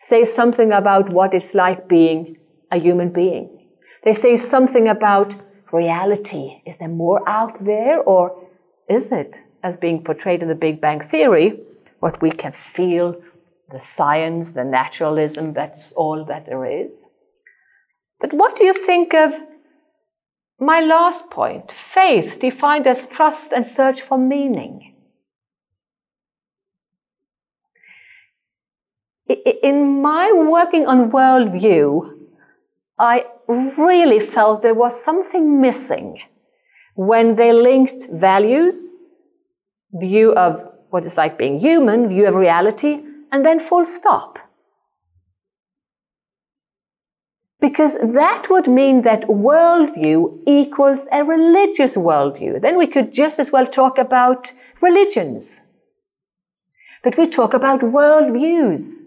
say 0.00 0.24
something 0.24 0.72
about 0.72 1.10
what 1.10 1.34
it's 1.34 1.54
like 1.54 1.88
being 1.88 2.36
a 2.70 2.78
human 2.78 3.10
being. 3.10 3.48
They 4.04 4.12
say 4.12 4.36
something 4.36 4.88
about 4.88 5.34
reality. 5.72 6.62
Is 6.66 6.78
there 6.78 6.88
more 6.88 7.26
out 7.28 7.64
there 7.64 8.00
or 8.00 8.48
is 8.88 9.12
it, 9.12 9.42
as 9.62 9.76
being 9.76 10.02
portrayed 10.02 10.42
in 10.42 10.48
the 10.48 10.54
Big 10.54 10.80
Bang 10.80 11.00
Theory, 11.00 11.60
what 12.00 12.22
we 12.22 12.30
can 12.30 12.52
feel, 12.52 13.20
the 13.70 13.78
science, 13.78 14.52
the 14.52 14.64
naturalism, 14.64 15.52
that's 15.52 15.92
all 15.92 16.24
that 16.24 16.46
there 16.46 16.64
is. 16.64 17.04
But 18.20 18.32
what 18.32 18.56
do 18.56 18.64
you 18.64 18.72
think 18.72 19.14
of 19.14 19.32
my 20.58 20.80
last 20.80 21.30
point? 21.30 21.70
Faith 21.70 22.40
defined 22.40 22.86
as 22.86 23.06
trust 23.06 23.52
and 23.52 23.66
search 23.66 24.00
for 24.00 24.18
meaning. 24.18 24.94
In 29.62 30.00
my 30.00 30.32
working 30.32 30.86
on 30.86 31.10
worldview, 31.10 32.14
I 32.98 33.26
really 33.46 34.20
felt 34.20 34.62
there 34.62 34.74
was 34.74 35.04
something 35.04 35.60
missing 35.60 36.20
when 36.94 37.36
they 37.36 37.52
linked 37.52 38.08
values, 38.10 38.96
view 39.92 40.32
of 40.32 40.64
what 40.90 41.04
it's 41.04 41.16
like 41.16 41.38
being 41.38 41.58
human, 41.60 42.08
view 42.08 42.26
of 42.26 42.34
reality, 42.34 43.02
and 43.30 43.44
then 43.44 43.58
full 43.58 43.84
stop. 43.84 44.38
Because 47.60 47.98
that 47.98 48.46
would 48.50 48.68
mean 48.68 49.02
that 49.02 49.22
worldview 49.22 50.42
equals 50.46 51.08
a 51.10 51.24
religious 51.24 51.96
worldview. 51.96 52.60
Then 52.62 52.78
we 52.78 52.86
could 52.86 53.12
just 53.12 53.40
as 53.40 53.50
well 53.50 53.66
talk 53.66 53.98
about 53.98 54.52
religions. 54.80 55.62
But 57.02 57.18
we 57.18 57.28
talk 57.28 57.54
about 57.54 57.80
worldviews. 57.80 58.98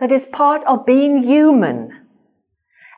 That 0.00 0.12
is 0.12 0.26
part 0.26 0.64
of 0.64 0.84
being 0.84 1.22
human. 1.22 2.06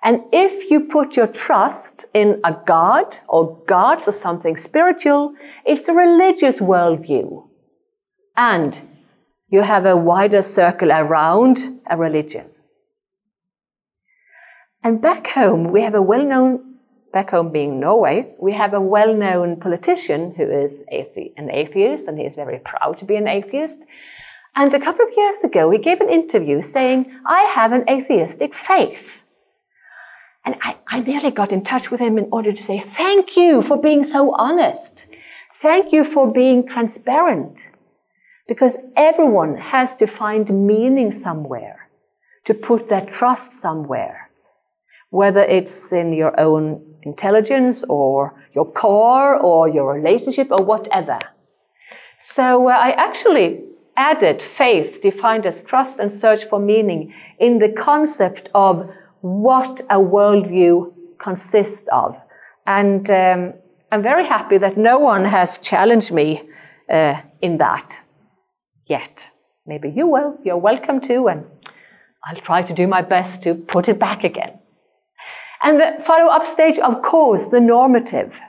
And 0.02 0.22
if 0.32 0.70
you 0.70 0.80
put 0.80 1.16
your 1.16 1.26
trust 1.26 2.06
in 2.14 2.40
a 2.44 2.56
God 2.66 3.18
or 3.28 3.62
gods 3.66 4.08
or 4.08 4.12
something 4.12 4.56
spiritual, 4.56 5.34
it's 5.66 5.88
a 5.88 5.92
religious 5.92 6.60
worldview. 6.60 7.46
And 8.36 8.80
you 9.48 9.62
have 9.62 9.86
a 9.86 9.96
wider 9.96 10.42
circle 10.42 10.92
around 10.92 11.80
a 11.88 11.96
religion. 11.96 12.46
And 14.84 15.00
back 15.00 15.28
home, 15.28 15.72
we 15.72 15.82
have 15.82 15.94
a 15.94 16.02
well 16.02 16.24
known, 16.24 16.76
back 17.12 17.30
home 17.30 17.50
being 17.50 17.80
Norway, 17.80 18.34
we 18.40 18.52
have 18.52 18.74
a 18.74 18.80
well 18.80 19.14
known 19.14 19.58
politician 19.58 20.34
who 20.36 20.50
is 20.50 20.84
athe- 20.92 21.32
an 21.36 21.50
atheist 21.50 22.06
and 22.06 22.18
he 22.18 22.24
is 22.24 22.34
very 22.34 22.60
proud 22.64 22.98
to 22.98 23.04
be 23.04 23.16
an 23.16 23.26
atheist. 23.26 23.80
And 24.54 24.72
a 24.74 24.80
couple 24.80 25.06
of 25.06 25.16
years 25.16 25.42
ago, 25.42 25.70
he 25.70 25.78
gave 25.78 26.00
an 26.00 26.08
interview 26.08 26.62
saying, 26.62 27.06
I 27.26 27.42
have 27.42 27.72
an 27.72 27.88
atheistic 27.88 28.54
faith. 28.54 29.24
And 30.44 30.56
I, 30.62 30.76
I 30.88 31.00
nearly 31.00 31.30
got 31.30 31.52
in 31.52 31.62
touch 31.62 31.90
with 31.90 32.00
him 32.00 32.16
in 32.18 32.28
order 32.32 32.52
to 32.52 32.62
say, 32.62 32.78
Thank 32.78 33.36
you 33.36 33.62
for 33.62 33.80
being 33.80 34.04
so 34.04 34.34
honest. 34.36 35.06
Thank 35.54 35.92
you 35.92 36.04
for 36.04 36.32
being 36.32 36.66
transparent. 36.66 37.70
Because 38.48 38.78
everyone 38.96 39.58
has 39.58 39.94
to 39.96 40.06
find 40.06 40.66
meaning 40.66 41.12
somewhere, 41.12 41.90
to 42.46 42.54
put 42.54 42.88
that 42.88 43.08
trust 43.08 43.52
somewhere. 43.52 44.30
Whether 45.10 45.42
it's 45.42 45.92
in 45.92 46.14
your 46.14 46.38
own 46.40 46.96
intelligence 47.02 47.84
or 47.88 48.42
your 48.54 48.70
core 48.72 49.36
or 49.36 49.68
your 49.68 49.94
relationship 49.94 50.50
or 50.50 50.64
whatever. 50.64 51.18
So 52.18 52.68
uh, 52.68 52.72
I 52.72 52.90
actually 52.92 53.64
added 53.96 54.42
faith 54.42 55.00
defined 55.02 55.44
as 55.46 55.64
trust 55.64 55.98
and 55.98 56.12
search 56.12 56.44
for 56.44 56.58
meaning 56.58 57.12
in 57.38 57.58
the 57.58 57.68
concept 57.68 58.48
of 58.54 58.90
what 59.20 59.80
a 59.90 59.96
worldview 59.96 60.92
consists 61.18 61.88
of. 61.92 62.18
And 62.66 63.08
um, 63.10 63.54
I'm 63.90 64.02
very 64.02 64.26
happy 64.26 64.58
that 64.58 64.76
no 64.76 64.98
one 64.98 65.24
has 65.24 65.58
challenged 65.58 66.12
me 66.12 66.48
uh, 66.88 67.20
in 67.40 67.58
that 67.58 68.02
yet. 68.88 69.30
Maybe 69.66 69.90
you 69.90 70.06
will. 70.06 70.38
You're 70.44 70.56
welcome 70.56 71.00
to, 71.02 71.28
and 71.28 71.44
I'll 72.24 72.36
try 72.36 72.62
to 72.62 72.72
do 72.72 72.86
my 72.86 73.02
best 73.02 73.42
to 73.42 73.54
put 73.54 73.88
it 73.88 73.98
back 73.98 74.24
again. 74.24 74.58
And 75.62 75.80
the 75.80 76.02
follow 76.04 76.30
up 76.30 76.46
stage, 76.46 76.78
of 76.78 77.02
course, 77.02 77.48
the 77.48 77.60
normative. 77.60 78.40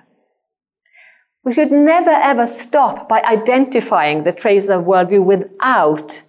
We 1.43 1.53
should 1.53 1.71
never 1.71 2.11
ever 2.11 2.45
stop 2.45 3.09
by 3.09 3.21
identifying 3.21 4.23
the 4.23 4.31
traits 4.31 4.69
of 4.69 4.83
worldview 4.83 5.23
without 5.23 6.23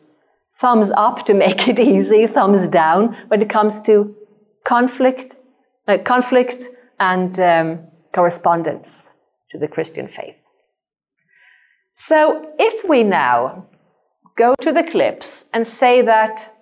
thumbs 0.52 0.92
up 0.96 1.24
to 1.26 1.34
make 1.34 1.68
it 1.68 1.78
easy, 1.94 2.26
thumbs 2.26 2.68
down 2.68 3.14
when 3.28 3.42
it 3.42 3.50
comes 3.50 3.82
to 3.82 4.16
conflict, 4.64 5.36
uh, 5.88 5.98
conflict 5.98 6.68
and 6.98 7.38
um, 7.40 7.80
correspondence 8.12 9.14
to 9.50 9.58
the 9.58 9.68
Christian 9.68 10.06
faith. 10.06 10.40
So 11.92 12.52
if 12.58 12.88
we 12.88 13.02
now 13.02 13.66
go 14.40 14.54
to 14.66 14.72
the 14.72 14.88
clips 14.92 15.46
and 15.52 15.66
say 15.66 16.00
that 16.00 16.54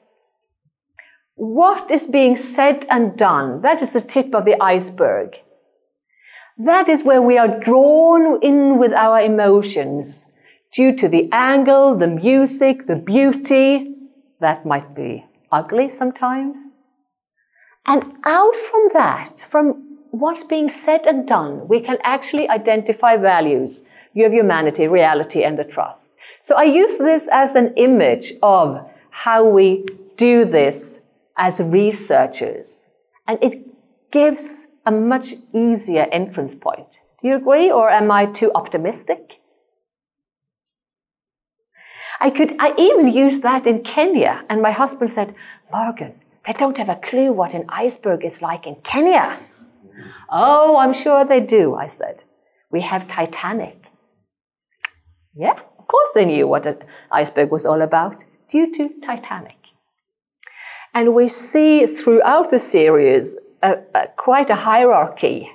what 1.37 1.89
is 1.91 2.09
being 2.09 2.37
said 2.37 2.85
and 2.91 3.17
done, 3.17 3.63
that 3.63 3.81
is 3.81 3.93
the 3.93 4.01
tip 4.01 4.35
of 4.35 4.45
the 4.45 4.61
iceberg. 4.61 5.37
That 6.59 6.89
is 6.89 7.05
where 7.05 7.23
we 7.23 7.39
are 7.39 7.61
drawn 7.61 8.43
in 8.43 8.79
with 8.79 8.93
our 8.93 9.21
emotions 9.21 10.33
due 10.73 10.97
to 10.97 11.09
the 11.09 11.29
angle, 11.31 11.97
the 11.97 12.09
music, 12.09 12.89
the 12.89 12.97
beauty. 12.97 13.95
That 14.41 14.67
might 14.67 14.97
be 14.97 15.25
ugly 15.53 15.89
sometimes. 15.89 16.59
And 17.87 18.03
out 18.25 18.57
from 18.57 18.89
that, 18.93 19.41
from 19.53 19.99
what's 20.11 20.43
being 20.43 20.69
said 20.69 21.07
and 21.07 21.29
done, 21.29 21.69
we 21.69 21.81
can 21.81 21.99
actually 22.03 22.49
identify 22.49 23.17
values, 23.17 23.85
view 24.15 24.27
of 24.27 24.33
humanity, 24.33 24.89
reality, 24.89 25.45
and 25.45 25.57
the 25.57 25.65
trust. 25.65 26.18
So 26.41 26.57
I 26.57 26.65
use 26.65 26.99
this 26.99 27.29
as 27.31 27.55
an 27.55 27.75
image 27.77 28.35
of 28.43 28.89
how 29.11 29.45
we 29.45 29.87
do 30.17 30.45
this 30.45 31.01
as 31.37 31.61
researchers. 31.61 32.91
And 33.27 33.39
it 33.43 33.67
gives 34.11 34.69
a 34.87 34.91
much 34.91 35.35
easier 35.55 36.07
entrance 36.13 36.55
point. 36.55 37.01
Do 37.21 37.29
you 37.29 37.37
agree, 37.37 37.71
or 37.71 37.91
am 37.91 38.11
I 38.11 38.27
too 38.27 38.51
optimistic? 38.55 39.41
I 42.21 42.31
could, 42.31 42.57
I 42.59 42.75
even 42.79 43.09
used 43.09 43.43
that 43.43 43.67
in 43.67 43.83
Kenya, 43.83 44.45
and 44.49 44.63
my 44.63 44.73
husband 44.73 45.11
said, 45.11 45.35
Morgan, 45.73 46.15
they 46.47 46.53
don't 46.53 46.79
have 46.79 46.89
a 46.89 46.97
clue 46.97 47.33
what 47.33 47.55
an 47.55 47.65
iceberg 47.69 48.25
is 48.25 48.41
like 48.41 48.67
in 48.67 48.77
Kenya. 48.77 49.41
Oh, 50.31 50.77
I'm 50.79 50.93
sure 50.93 51.25
they 51.25 51.41
do, 51.41 51.75
I 51.75 51.87
said. 51.87 52.25
We 52.71 52.81
have 52.83 53.07
Titanic. 53.07 53.89
Yeah, 55.35 55.61
course 55.89 56.11
they 56.15 56.25
knew 56.25 56.47
what 56.47 56.67
an 56.67 56.79
iceberg 57.11 57.51
was 57.51 57.67
all 57.67 57.83
about, 57.83 58.23
due 58.49 58.73
to 58.75 58.91
Titanic. 59.05 59.57
And 60.95 61.15
we 61.15 61.29
see 61.29 61.87
throughout 61.87 62.51
the 62.51 62.59
series 62.59 63.39
quite 64.17 64.51
a 64.51 64.55
hierarchy 64.55 65.51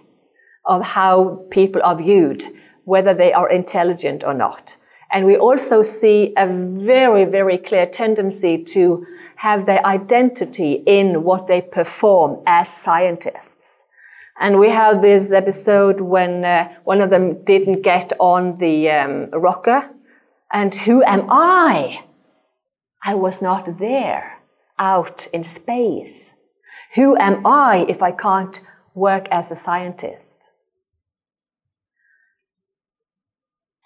of 0.66 0.84
how 0.84 1.46
people 1.50 1.82
are 1.84 1.96
viewed, 1.96 2.44
whether 2.84 3.14
they 3.14 3.34
are 3.34 3.50
intelligent 3.50 4.24
or 4.24 4.34
not. 4.34 4.78
And 5.12 5.26
we 5.26 5.38
also 5.38 5.84
see 5.84 6.34
a 6.36 6.48
very, 6.48 7.26
very 7.26 7.58
clear 7.58 7.86
tendency 7.86 8.64
to 8.64 9.06
have 9.38 9.66
their 9.66 9.86
identity 9.86 10.84
in 10.86 11.24
what 11.24 11.48
they 11.48 11.62
perform 11.62 12.42
as 12.46 12.70
scientists. 12.70 13.86
And 14.40 14.60
we 14.60 14.70
have 14.70 15.02
this 15.02 15.32
episode 15.32 16.02
when 16.02 16.44
uh, 16.44 16.74
one 16.84 17.02
of 17.02 17.10
them 17.10 17.44
didn't 17.44 17.84
get 17.84 18.14
on 18.20 18.58
the 18.58 18.90
um, 18.90 19.30
rocker. 19.32 19.90
And 20.54 20.74
who 20.76 21.04
am 21.04 21.26
I? 21.30 22.06
I 23.04 23.16
was 23.16 23.42
not 23.42 23.80
there, 23.80 24.40
out 24.78 25.28
in 25.34 25.44
space. 25.44 26.36
Who 26.94 27.18
am 27.18 27.46
I 27.46 27.88
if 27.90 28.04
I 28.04 28.12
can't 28.12 28.62
work 28.94 29.28
as 29.32 29.50
a 29.50 29.56
scientist? 29.56 30.52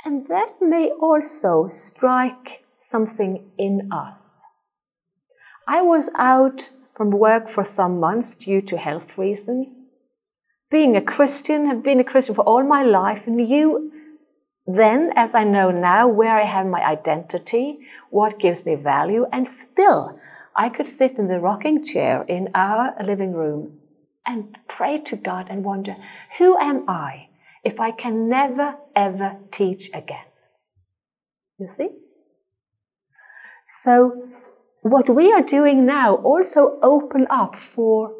And 0.03 0.27
that 0.27 0.55
may 0.61 0.91
also 1.01 1.69
strike 1.69 2.65
something 2.79 3.49
in 3.57 3.89
us. 3.91 4.43
I 5.67 5.81
was 5.81 6.09
out 6.15 6.69
from 6.95 7.11
work 7.11 7.47
for 7.47 7.63
some 7.63 7.99
months 7.99 8.35
due 8.35 8.61
to 8.63 8.77
health 8.77 9.17
reasons. 9.17 9.91
Being 10.69 10.97
a 10.97 11.01
Christian, 11.01 11.67
have 11.67 11.81
been 11.81 11.99
a 11.99 12.03
Christian 12.03 12.35
for 12.35 12.41
all 12.41 12.63
my 12.63 12.83
life, 12.83 13.25
and 13.25 13.37
knew 13.37 13.91
then, 14.67 15.13
as 15.15 15.33
I 15.33 15.45
know 15.45 15.71
now, 15.71 16.07
where 16.07 16.37
I 16.37 16.45
have 16.45 16.67
my 16.67 16.85
identity, 16.85 17.79
what 18.09 18.37
gives 18.37 18.65
me 18.65 18.75
value, 18.75 19.25
and 19.31 19.47
still 19.47 20.19
I 20.55 20.67
could 20.69 20.87
sit 20.87 21.17
in 21.17 21.27
the 21.27 21.39
rocking 21.39 21.83
chair 21.83 22.23
in 22.23 22.49
our 22.53 22.93
living 23.03 23.31
room 23.31 23.79
and 24.25 24.57
pray 24.67 24.99
to 25.05 25.15
God 25.15 25.47
and 25.49 25.63
wonder, 25.63 25.95
who 26.37 26.57
am 26.57 26.83
I 26.89 27.29
if 27.63 27.79
I 27.79 27.91
can 27.91 28.27
never 28.27 28.75
ever 28.93 29.37
teach 29.51 29.89
again? 29.93 30.25
You 31.57 31.67
see? 31.67 31.89
So 33.65 34.27
what 34.81 35.09
we 35.09 35.31
are 35.31 35.41
doing 35.41 35.85
now 35.85 36.15
also 36.15 36.77
open 36.81 37.25
up 37.29 37.55
for 37.55 38.13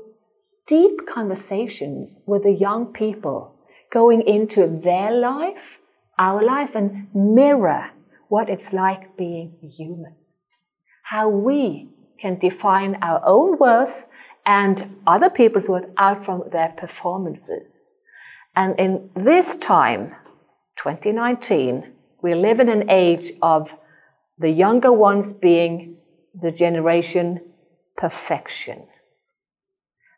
deep 0.65 1.05
conversations 1.07 2.19
with 2.25 2.43
the 2.43 2.51
young 2.51 2.87
people 2.93 3.55
going 3.91 4.21
into 4.21 4.67
their 4.67 5.11
life, 5.11 5.79
our 6.17 6.43
life, 6.43 6.75
and 6.75 7.07
mirror 7.13 7.91
what 8.27 8.49
it's 8.49 8.73
like 8.73 9.15
being 9.17 9.55
human. 9.61 10.15
How 11.03 11.29
we 11.29 11.89
can 12.19 12.39
define 12.39 12.95
our 13.01 13.21
own 13.25 13.57
worth 13.57 14.07
and 14.45 14.97
other 15.05 15.29
people's 15.29 15.69
worth 15.69 15.89
out 15.97 16.25
from 16.25 16.43
their 16.51 16.69
performances. 16.69 17.91
And 18.55 18.79
in 18.79 19.09
this 19.15 19.55
time, 19.55 20.15
2019, 20.77 21.93
we 22.21 22.33
live 22.33 22.59
in 22.59 22.69
an 22.69 22.89
age 22.89 23.33
of 23.41 23.77
the 24.37 24.49
younger 24.49 24.91
ones 24.91 25.33
being 25.33 25.97
the 26.33 26.51
generation 26.51 27.41
perfection. 27.95 28.87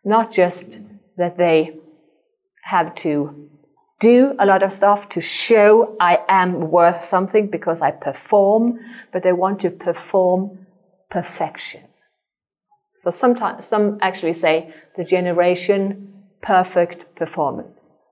Not 0.03 0.31
just 0.31 0.81
that 1.17 1.37
they 1.37 1.77
have 2.63 2.95
to 2.95 3.49
do 3.99 4.35
a 4.39 4.45
lot 4.45 4.63
of 4.63 4.71
stuff 4.71 5.09
to 5.09 5.21
show 5.21 5.95
I 5.99 6.19
am 6.27 6.71
worth 6.71 7.03
something 7.03 7.47
because 7.47 7.81
I 7.81 7.91
perform, 7.91 8.79
but 9.11 9.23
they 9.23 9.33
want 9.33 9.59
to 9.61 9.69
perform 9.69 10.65
perfection. 11.09 11.83
So 13.01 13.09
sometimes 13.09 13.65
some 13.65 13.97
actually 14.01 14.33
say 14.33 14.73
the 14.97 15.03
generation 15.03 16.13
perfect 16.41 17.15
performance. 17.15 18.07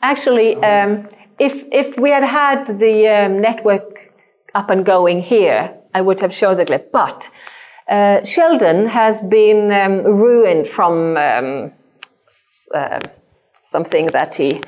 Actually, 0.00 0.56
um, 0.56 1.08
if 1.38 1.64
if 1.72 1.98
we 1.98 2.10
had 2.10 2.24
had 2.24 2.78
the 2.78 3.08
um, 3.08 3.40
network 3.40 4.12
up 4.54 4.70
and 4.70 4.84
going 4.84 5.22
here, 5.22 5.76
I 5.94 6.00
would 6.00 6.20
have 6.20 6.34
showed 6.34 6.56
the 6.56 6.66
clip. 6.66 6.92
But 6.92 7.30
uh, 7.88 8.24
Sheldon 8.24 8.86
has 8.86 9.20
been 9.20 9.72
um, 9.72 10.02
ruined 10.04 10.66
from 10.66 11.16
um, 11.16 11.72
uh, 12.74 13.00
something 13.72 14.06
that 14.18 14.34
he 14.34 14.60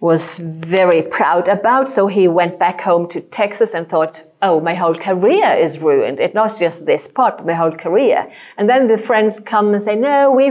was 0.00 0.38
very 0.38 1.00
proud 1.00 1.46
about. 1.48 1.88
So 1.88 2.08
he 2.08 2.26
went 2.26 2.58
back 2.58 2.80
home 2.80 3.06
to 3.10 3.20
Texas 3.20 3.72
and 3.72 3.86
thought, 3.86 4.24
oh, 4.42 4.58
my 4.58 4.74
whole 4.74 4.96
career 4.96 5.50
is 5.66 5.78
ruined. 5.78 6.18
It's 6.18 6.34
not 6.34 6.58
just 6.58 6.86
this 6.86 7.06
part, 7.06 7.36
but 7.36 7.46
my 7.46 7.54
whole 7.54 7.70
career. 7.70 8.28
And 8.58 8.68
then 8.68 8.88
the 8.88 8.98
friends 8.98 9.38
come 9.38 9.72
and 9.72 9.80
say, 9.80 9.94
no, 9.94 10.32
we 10.32 10.46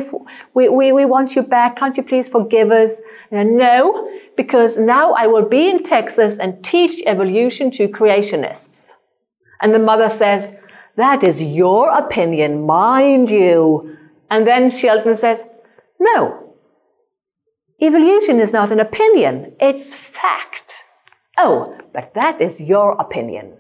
we, 0.54 0.70
we, 0.70 0.94
we 0.94 1.04
want 1.04 1.36
you 1.36 1.44
back. 1.44 1.76
Can't 1.76 1.98
you 1.98 2.04
please 2.04 2.30
forgive 2.30 2.72
us? 2.72 3.02
No, 3.30 4.10
because 4.38 4.78
now 4.78 5.12
I 5.24 5.28
will 5.28 5.48
be 5.50 5.70
in 5.70 5.84
Texas 5.84 6.40
and 6.40 6.64
teach 6.64 7.04
evolution 7.06 7.72
to 7.72 7.90
creationists. 7.90 8.94
And 9.62 9.74
the 9.74 9.80
mother 9.80 10.10
says, 10.10 10.56
that 10.96 11.24
is 11.24 11.44
your 11.44 11.92
opinion, 11.92 12.66
mind 12.66 13.30
you. 13.30 13.98
And 14.30 14.48
then 14.48 14.72
Sheldon 14.72 15.16
says, 15.16 15.44
no. 16.00 16.41
Evolution 17.82 18.40
is 18.40 18.54
not 18.54 18.72
an 18.72 18.80
opinion, 18.80 19.54
it's 19.60 19.94
fact. 19.94 20.84
Oh, 21.38 21.78
but 21.94 22.14
that 22.14 22.40
is 22.40 22.62
your 22.62 22.92
opinion. 23.00 23.58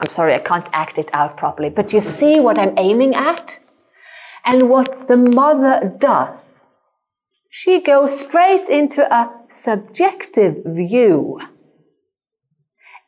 I'm 0.00 0.08
sorry, 0.08 0.34
I 0.34 0.38
can't 0.38 0.68
act 0.72 0.98
it 0.98 1.10
out 1.12 1.36
properly, 1.36 1.70
but 1.70 1.92
you 1.92 2.00
see 2.00 2.40
what 2.40 2.58
I'm 2.58 2.76
aiming 2.76 3.14
at? 3.14 3.60
And 4.44 4.68
what 4.68 5.06
the 5.06 5.16
mother 5.16 5.94
does, 5.98 6.64
she 7.48 7.80
goes 7.80 8.18
straight 8.18 8.68
into 8.68 9.02
a 9.14 9.30
subjective 9.48 10.62
view 10.64 11.38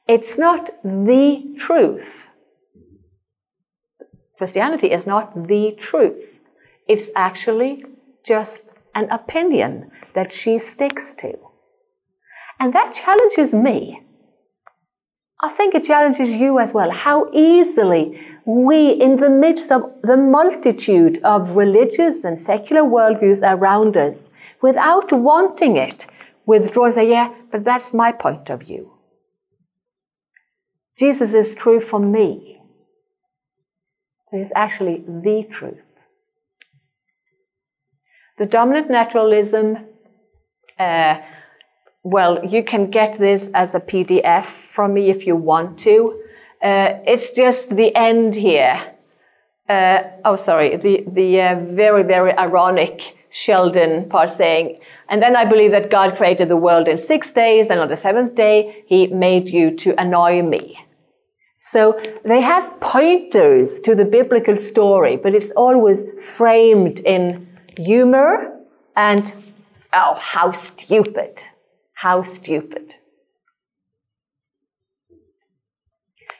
it's 0.06 0.36
not 0.36 0.70
the 0.84 1.56
truth. 1.58 2.28
Christianity 4.36 4.92
is 4.92 5.06
not 5.06 5.48
the 5.48 5.76
truth. 5.80 6.40
It's 6.86 7.10
actually 7.16 7.84
just 8.24 8.64
an 8.94 9.08
opinion 9.10 9.90
that 10.14 10.32
she 10.32 10.58
sticks 10.58 11.12
to. 11.14 11.38
And 12.58 12.72
that 12.72 12.92
challenges 12.92 13.52
me. 13.52 14.00
I 15.42 15.48
think 15.50 15.74
it 15.74 15.84
challenges 15.84 16.32
you 16.32 16.58
as 16.58 16.72
well. 16.72 16.90
How 16.90 17.28
easily 17.32 18.18
we, 18.46 18.90
in 18.90 19.16
the 19.16 19.28
midst 19.28 19.70
of 19.70 19.82
the 20.02 20.16
multitude 20.16 21.18
of 21.22 21.56
religious 21.56 22.24
and 22.24 22.38
secular 22.38 22.82
worldviews 22.82 23.42
around 23.42 23.96
us, 23.96 24.30
without 24.62 25.12
wanting 25.12 25.76
it, 25.76 26.06
withdraw 26.46 26.84
and 26.84 26.94
say, 26.94 27.10
yeah, 27.10 27.34
but 27.50 27.64
that's 27.64 27.92
my 27.92 28.12
point 28.12 28.48
of 28.50 28.60
view. 28.60 28.92
Jesus 30.96 31.34
is 31.34 31.54
true 31.54 31.80
for 31.80 31.98
me. 31.98 32.60
It 34.32 34.38
is 34.38 34.52
actually 34.54 35.04
the 35.06 35.46
truth. 35.50 35.82
The 38.38 38.46
dominant 38.46 38.90
naturalism, 38.90 39.78
uh, 40.78 41.20
well, 42.02 42.44
you 42.44 42.62
can 42.62 42.90
get 42.90 43.18
this 43.18 43.50
as 43.54 43.74
a 43.74 43.80
PDF 43.80 44.44
from 44.44 44.94
me 44.94 45.10
if 45.10 45.26
you 45.26 45.36
want 45.36 45.78
to. 45.80 46.20
Uh, 46.62 46.98
it's 47.06 47.32
just 47.32 47.74
the 47.74 47.94
end 47.94 48.34
here. 48.34 48.94
Uh, 49.68 50.02
oh, 50.24 50.36
sorry, 50.36 50.76
the, 50.76 51.04
the 51.10 51.40
uh, 51.40 51.60
very, 51.70 52.02
very 52.02 52.32
ironic 52.36 53.16
Sheldon 53.30 54.08
part 54.08 54.30
saying, 54.30 54.78
and 55.08 55.22
then 55.22 55.36
I 55.36 55.44
believe 55.44 55.70
that 55.72 55.90
God 55.90 56.16
created 56.16 56.48
the 56.48 56.56
world 56.56 56.86
in 56.86 56.98
six 56.98 57.32
days, 57.32 57.68
and 57.70 57.80
on 57.80 57.88
the 57.88 57.96
seventh 57.96 58.34
day, 58.34 58.84
He 58.86 59.06
made 59.08 59.48
you 59.48 59.74
to 59.78 60.00
annoy 60.00 60.42
me. 60.42 60.78
So 61.58 62.00
they 62.24 62.42
have 62.42 62.78
pointers 62.80 63.80
to 63.80 63.94
the 63.94 64.04
biblical 64.04 64.56
story, 64.56 65.16
but 65.16 65.34
it's 65.34 65.50
always 65.52 66.04
framed 66.20 67.00
in 67.00 67.48
humor 67.78 68.60
and, 68.94 69.34
oh, 69.94 70.18
how 70.20 70.52
stupid. 70.52 71.42
How 71.94 72.22
stupid. 72.22 72.96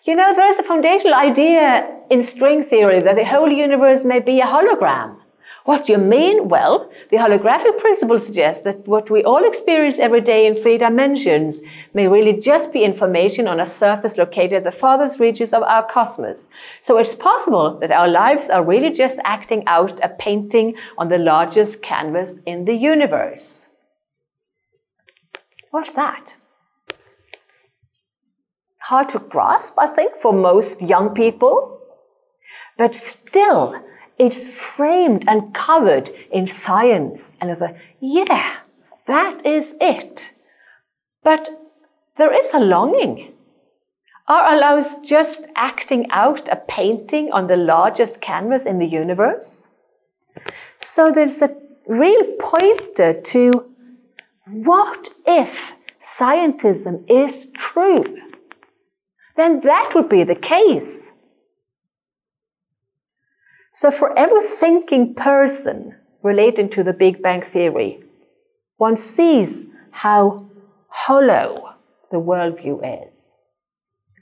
You 0.05 0.15
know, 0.15 0.35
there 0.35 0.51
is 0.51 0.59
a 0.59 0.63
foundational 0.63 1.15
idea 1.15 1.89
in 2.11 2.23
string 2.23 2.65
theory 2.65 3.01
that 3.01 3.17
the 3.17 3.25
whole 3.25 3.51
universe 3.51 4.05
may 4.05 4.21
be 4.21 4.41
a 4.41 4.45
hologram. 4.45 5.17
What 5.65 5.87
do 5.87 5.93
you 5.93 5.99
mean? 5.99 6.49
Well, 6.51 6.91
the 7.11 7.17
holographic 7.17 7.79
principle 7.79 8.19
suggests 8.19 8.63
that 8.65 8.87
what 8.87 9.11
we 9.11 9.25
all 9.25 9.47
experience 9.47 9.99
every 9.99 10.21
day 10.21 10.47
in 10.47 10.61
three 10.61 10.77
dimensions 10.77 11.61
may 11.95 12.07
really 12.07 12.39
just 12.39 12.71
be 12.71 12.85
information 12.85 13.49
on 13.49 13.59
a 13.59 13.67
surface 13.67 14.19
located 14.19 14.53
at 14.53 14.65
the 14.65 14.73
farthest 14.73 15.19
reaches 15.19 15.55
of 15.55 15.63
our 15.63 15.87
cosmos. 15.87 16.51
So 16.83 16.99
it's 16.99 17.15
possible 17.15 17.79
that 17.81 17.91
our 17.91 18.09
lives 18.09 18.51
are 18.51 18.63
really 18.63 18.93
just 18.93 19.19
acting 19.25 19.65
out 19.67 19.99
a 20.05 20.11
painting 20.11 20.75
on 20.99 21.09
the 21.09 21.17
largest 21.17 21.81
canvas 21.81 22.35
in 22.45 22.67
the 22.67 22.75
universe. 22.75 23.71
What's 25.71 25.95
that? 25.95 26.37
Hard 28.83 29.09
to 29.09 29.19
grasp, 29.19 29.77
I 29.79 29.87
think, 29.87 30.17
for 30.17 30.31
most 30.31 30.83
young 30.83 31.15
people. 31.15 31.81
But 32.77 32.95
still, 32.95 33.83
it's 34.19 34.49
framed 34.49 35.25
and 35.27 35.55
covered 35.55 36.11
in 36.31 36.49
science. 36.49 37.37
And 37.41 37.51
I 37.51 37.55
thought, 37.55 37.77
yeah, 38.01 38.57
that 39.07 39.45
is 39.45 39.75
it. 39.81 40.33
But 41.23 41.49
there 42.17 42.33
is 42.33 42.51
a 42.53 42.61
longing. 42.61 43.33
Are 44.27 44.59
lives 44.59 44.97
just 45.05 45.47
acting 45.55 46.07
out 46.11 46.49
a 46.49 46.57
painting 46.57 47.31
on 47.33 47.47
the 47.47 47.57
largest 47.57 48.21
canvas 48.21 48.65
in 48.65 48.79
the 48.79 48.87
universe? 48.87 49.69
So 50.79 51.13
there's 51.13 51.43
a 51.43 51.55
real 51.87 52.25
pointer 52.41 53.21
to 53.21 53.71
what 54.47 55.09
if 55.27 55.75
scientism 56.01 57.05
is 57.11 57.51
true? 57.53 58.19
Then 59.37 59.61
that 59.61 59.93
would 59.95 60.09
be 60.09 60.23
the 60.23 60.35
case. 60.35 61.13
So, 63.75 63.91
for 63.91 64.17
every 64.17 64.43
thinking 64.43 65.15
person 65.17 65.97
relating 66.23 66.71
to 66.71 66.85
the 66.85 66.93
Big 66.93 67.21
Bang 67.21 67.41
Theory, 67.41 68.05
one 68.77 68.97
sees 68.97 69.67
how 69.91 70.49
hollow 70.89 71.75
the 72.13 72.19
worldview 72.19 73.09
is, 73.09 73.35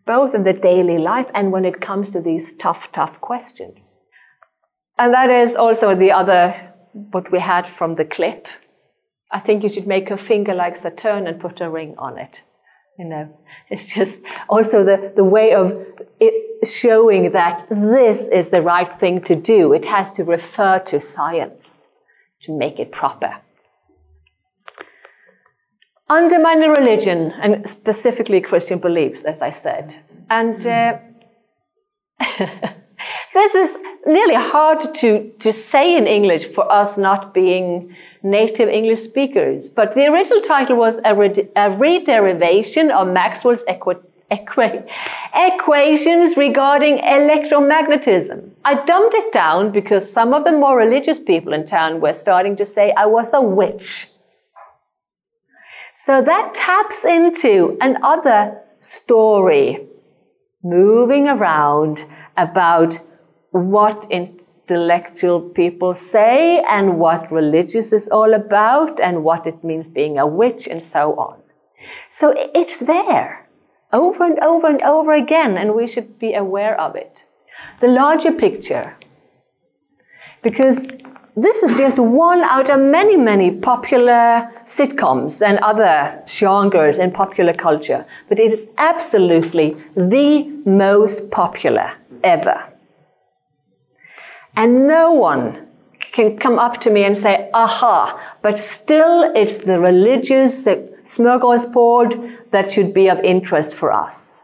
both 0.07 0.35
in 0.35 0.45
the 0.45 0.55
daily 0.55 0.97
life 0.97 1.31
and 1.35 1.53
when 1.53 1.67
it 1.67 1.83
comes 1.83 2.09
to 2.11 2.21
these 2.21 2.55
tough, 2.55 2.91
tough 2.93 3.21
questions. 3.21 4.05
And 4.99 5.13
that 5.13 5.29
is 5.29 5.55
also 5.55 5.95
the 5.95 6.13
other, 6.13 6.73
what 6.93 7.31
we 7.31 7.41
had 7.41 7.67
from 7.67 7.97
the 7.97 8.07
clip. 8.07 8.47
I 9.31 9.41
think 9.41 9.63
you 9.63 9.69
should 9.69 9.87
make 9.87 10.11
a 10.11 10.17
finger 10.17 10.55
like 10.55 10.77
Saturn 10.77 11.27
and 11.27 11.39
put 11.39 11.61
a 11.61 11.69
ring 11.69 11.95
on 11.99 12.19
it. 12.19 12.43
You 12.99 13.07
know, 13.07 13.39
it's 13.71 13.95
just 13.95 14.21
also 14.49 14.85
the, 14.85 15.13
the 15.17 15.25
way 15.25 15.55
of 15.55 15.75
it 16.21 16.69
showing 16.69 17.33
that 17.33 17.67
this 17.71 18.29
is 18.29 18.51
the 18.51 18.63
right 18.63 18.89
thing 18.89 19.21
to 19.23 19.35
do. 19.35 19.73
It 19.73 19.87
has 19.87 20.13
to 20.13 20.25
refer 20.25 20.79
to 20.81 21.01
science 21.01 21.89
to 22.43 22.57
make 22.57 22.79
it 22.79 22.93
proper. 22.93 23.41
Undermining 26.09 26.71
religion, 26.71 27.33
and 27.41 27.67
specifically 27.69 28.41
Christian 28.41 28.79
beliefs, 28.79 29.25
as 29.25 29.41
I 29.41 29.51
said. 29.51 29.95
And 30.29 30.67
uh, 30.67 30.99
this 33.35 33.55
is 33.55 33.77
nearly 34.07 34.35
hard 34.35 34.95
to, 34.97 35.31
to 35.39 35.53
say 35.53 35.97
in 35.97 36.07
English 36.07 36.47
for 36.47 36.71
us 36.71 36.99
not 36.99 37.33
being 37.33 37.95
native 38.23 38.69
English 38.69 39.01
speakers. 39.01 39.71
But 39.71 39.95
the 39.95 40.07
original 40.07 40.41
title 40.41 40.77
was 40.77 41.01
a, 41.05 41.15
re- 41.15 41.49
a 41.57 41.71
rederivation 41.71 42.91
of 42.91 43.09
Maxwell's 43.09 43.65
equi- 43.67 43.97
equi- 44.31 44.83
equations 45.35 46.37
regarding 46.37 46.99
electromagnetism. 46.99 48.51
I 48.65 48.85
dumbed 48.85 49.15
it 49.15 49.33
down 49.33 49.73
because 49.73 50.11
some 50.11 50.33
of 50.35 50.45
the 50.45 50.53
more 50.53 50.77
religious 50.77 51.19
people 51.19 51.53
in 51.53 51.67
town 51.67 52.01
were 52.01 52.13
starting 52.13 52.57
to 52.57 52.65
say 52.65 52.93
I 52.93 53.07
was 53.07 53.33
a 53.33 53.41
witch. 53.41 54.09
So 55.95 56.23
that 56.23 56.55
taps 56.55 57.05
into 57.05 57.77
another 57.81 58.59
story 58.79 59.87
moving 60.65 61.29
around 61.29 62.05
about 62.37 62.99
what 63.53 64.07
intellectual 64.11 65.41
people 65.41 65.95
say 65.95 66.63
and 66.69 66.99
what 66.99 67.31
religious 67.31 67.93
is 67.93 68.09
all 68.09 68.35
about 68.35 69.01
and 69.01 69.23
what 69.23 69.47
it 69.47 69.63
means 69.63 69.89
being 69.89 70.19
a 70.19 70.27
witch 70.27 70.67
and 70.67 70.83
so 70.83 71.15
on. 71.15 71.39
So 72.09 72.35
it's 72.55 72.81
there 72.81 73.49
over 73.93 74.25
and 74.25 74.39
over 74.41 74.67
and 74.67 74.83
over 74.83 75.13
again, 75.13 75.59
and 75.59 75.75
we 75.75 75.87
should 75.87 76.19
be 76.19 76.35
aware 76.35 76.81
of 76.81 76.97
it. 76.97 77.27
The 77.81 77.89
larger 77.89 78.33
picture, 78.33 78.97
because 80.43 80.89
this 81.37 81.63
is 81.63 81.75
just 81.75 81.99
one 81.99 82.41
out 82.41 82.71
of 82.71 82.81
many, 82.81 83.17
many 83.17 83.51
popular 83.51 84.51
sitcoms 84.65 85.47
and 85.47 85.59
other 85.59 86.23
genres 86.27 86.99
in 86.99 87.11
popular 87.11 87.53
culture, 87.53 88.07
but 88.29 88.39
it 88.39 88.53
is 88.53 88.71
absolutely 88.79 89.77
the 89.95 90.45
most 90.65 91.31
popular 91.31 91.93
ever. 92.25 92.72
And 94.55 94.87
no 94.87 95.13
one 95.13 95.69
can 96.13 96.37
come 96.37 96.59
up 96.59 96.81
to 96.83 96.91
me 96.91 97.05
and 97.05 97.19
say, 97.19 97.51
aha, 97.55 98.37
but 98.43 98.59
still 98.59 99.33
it's 99.35 99.59
the 99.61 99.81
religious 99.81 100.67
smorgasbord 100.67 102.51
that 102.51 102.69
should 102.69 102.93
be 102.93 103.09
of 103.09 103.19
interest 103.21 103.75
for 103.75 103.93
us. 103.93 104.43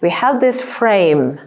We 0.00 0.10
have 0.10 0.40
this 0.40 0.62
frame 0.62 1.40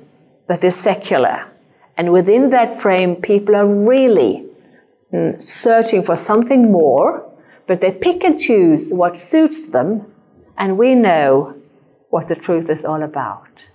that 0.48 0.64
is 0.64 0.76
secular, 0.76 1.52
and 1.98 2.12
within 2.12 2.52
that 2.52 2.80
frame, 2.80 3.16
people 3.16 3.56
are 3.56 3.68
really 3.68 4.46
mm, 5.12 5.42
searching 5.42 6.04
for 6.04 6.16
something 6.16 6.72
more, 6.72 7.28
but 7.66 7.82
they 7.82 7.92
pick 7.92 8.24
and 8.24 8.40
choose 8.40 8.94
what 8.94 9.18
suits 9.18 9.70
them, 9.70 10.06
and 10.56 10.78
we 10.78 10.94
know 10.94 11.56
what 12.10 12.28
the 12.28 12.36
truth 12.36 12.70
is 12.70 12.86
all 12.86 13.02
about. 13.02 13.70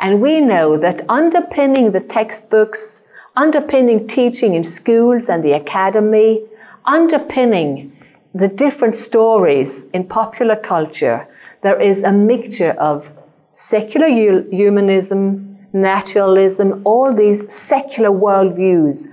And 0.00 0.20
we 0.20 0.40
know 0.40 0.76
that 0.76 1.02
underpinning 1.08 1.90
the 1.92 2.00
textbooks, 2.00 3.02
underpinning 3.34 4.06
teaching 4.06 4.54
in 4.54 4.64
schools 4.64 5.28
and 5.28 5.42
the 5.42 5.52
academy, 5.52 6.42
underpinning 6.84 7.96
the 8.34 8.48
different 8.48 8.94
stories 8.94 9.86
in 9.90 10.04
popular 10.04 10.56
culture, 10.56 11.26
there 11.62 11.80
is 11.80 12.04
a 12.04 12.12
mixture 12.12 12.72
of 12.72 13.12
secular 13.50 14.08
humanism, 14.08 15.58
naturalism, 15.72 16.80
all 16.84 17.12
these 17.12 17.52
secular 17.52 18.10
worldviews. 18.10 19.08